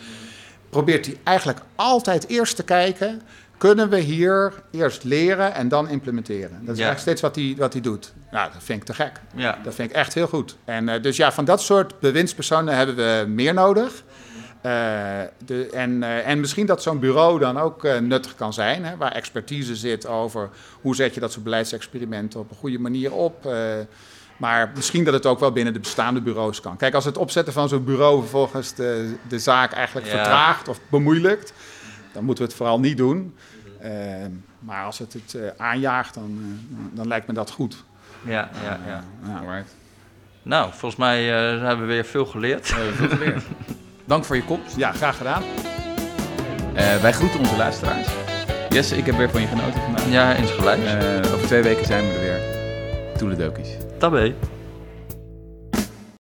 probeert 0.69 1.05
hij 1.05 1.17
eigenlijk 1.23 1.59
altijd 1.75 2.27
eerst 2.27 2.55
te 2.55 2.63
kijken. 2.63 3.21
Kunnen 3.57 3.89
we 3.89 3.99
hier 3.99 4.53
eerst 4.71 5.03
leren 5.03 5.53
en 5.53 5.67
dan 5.67 5.89
implementeren? 5.89 6.51
Dat 6.51 6.75
is 6.75 6.81
eigenlijk 6.81 6.99
steeds 6.99 7.21
wat 7.21 7.35
hij, 7.35 7.55
wat 7.57 7.73
hij 7.73 7.81
doet. 7.81 8.13
Nou, 8.31 8.51
dat 8.53 8.63
vind 8.63 8.79
ik 8.79 8.85
te 8.85 8.93
gek. 8.93 9.11
Ja. 9.35 9.59
Dat 9.63 9.75
vind 9.75 9.89
ik 9.89 9.95
echt 9.95 10.13
heel 10.13 10.27
goed. 10.27 10.57
En 10.65 10.87
uh, 10.87 11.01
dus 11.01 11.17
ja, 11.17 11.31
van 11.31 11.45
dat 11.45 11.61
soort 11.61 11.99
bewindspersonen 11.99 12.75
hebben 12.75 12.95
we 12.95 13.25
meer 13.27 13.53
nodig. 13.53 14.03
Uh, 14.65 15.21
de, 15.45 15.69
en, 15.73 15.91
uh, 16.01 16.27
en 16.27 16.39
misschien 16.39 16.65
dat 16.65 16.81
zo'n 16.81 16.99
bureau 16.99 17.39
dan 17.39 17.57
ook 17.57 17.83
uh, 17.83 17.97
nuttig 17.97 18.35
kan 18.35 18.53
zijn, 18.53 18.85
hè, 18.85 18.97
waar 18.97 19.11
expertise 19.11 19.75
zit 19.75 20.07
over 20.07 20.49
hoe 20.81 20.95
zet 20.95 21.13
je 21.13 21.19
dat 21.19 21.31
soort 21.31 21.43
beleidsexperimenten 21.43 22.39
op 22.39 22.49
een 22.49 22.57
goede 22.57 22.79
manier 22.79 23.13
op. 23.13 23.49
maar 24.37 24.71
misschien 24.75 25.03
dat 25.03 25.13
het 25.13 25.25
ook 25.25 25.39
wel 25.39 25.51
binnen 25.51 25.73
de 25.73 25.79
bestaande 25.79 26.21
bureaus 26.21 26.61
kan. 26.61 26.77
Kijk, 26.77 26.93
als 26.93 27.05
het 27.05 27.17
opzetten 27.17 27.53
van 27.53 27.69
zo'n 27.69 27.83
bureau 27.83 28.19
vervolgens 28.19 28.73
de, 28.73 29.15
de 29.27 29.39
zaak 29.39 29.71
eigenlijk 29.71 30.07
vertraagt 30.07 30.67
of 30.67 30.79
bemoeilijkt, 30.89 31.53
dan 32.13 32.23
moeten 32.23 32.43
we 32.43 32.49
het 32.49 32.59
vooral 32.59 32.79
niet 32.79 32.97
doen. 32.97 33.35
maar 34.59 34.85
als 34.85 34.99
het 34.99 35.13
het 35.13 35.53
aanjaagt, 35.57 36.13
dan, 36.13 36.59
dan 36.93 37.07
lijkt 37.07 37.27
me 37.27 37.33
dat 37.33 37.51
goed. 37.51 37.83
Ja, 38.23 38.49
ja, 38.63 38.79
ja. 38.85 39.03
ja. 39.25 39.63
Nou, 40.43 40.69
volgens 40.69 40.95
mij 40.95 41.23
hebben 41.25 41.87
we 41.87 41.93
weer 41.93 42.05
veel 42.05 42.25
geleerd. 42.25 42.69
We 42.69 42.75
hebben 42.75 42.93
veel 42.93 43.17
geleerd. 43.17 43.43
Dank 44.11 44.25
voor 44.25 44.35
je 44.35 44.43
komst. 44.43 44.75
Ja, 44.75 44.91
graag 44.91 45.17
gedaan. 45.17 45.43
Uh, 45.43 46.95
wij 46.95 47.11
groeten 47.11 47.39
onze 47.39 47.57
luisteraars. 47.57 48.07
Jesse, 48.69 48.97
ik 48.97 49.05
heb 49.05 49.15
weer 49.15 49.29
van 49.29 49.41
je 49.41 49.47
genoten 49.47 49.81
vandaag. 49.81 50.09
Ja, 50.09 50.35
eens 50.35 50.51
gelijk. 50.51 50.79
Uh, 50.79 51.33
over 51.33 51.47
twee 51.47 51.61
weken 51.61 51.85
zijn 51.85 52.07
we 52.07 52.13
er 52.13 52.19
weer. 52.19 52.39
Toeledokies. 53.17 53.67
Tabé. 53.97 54.33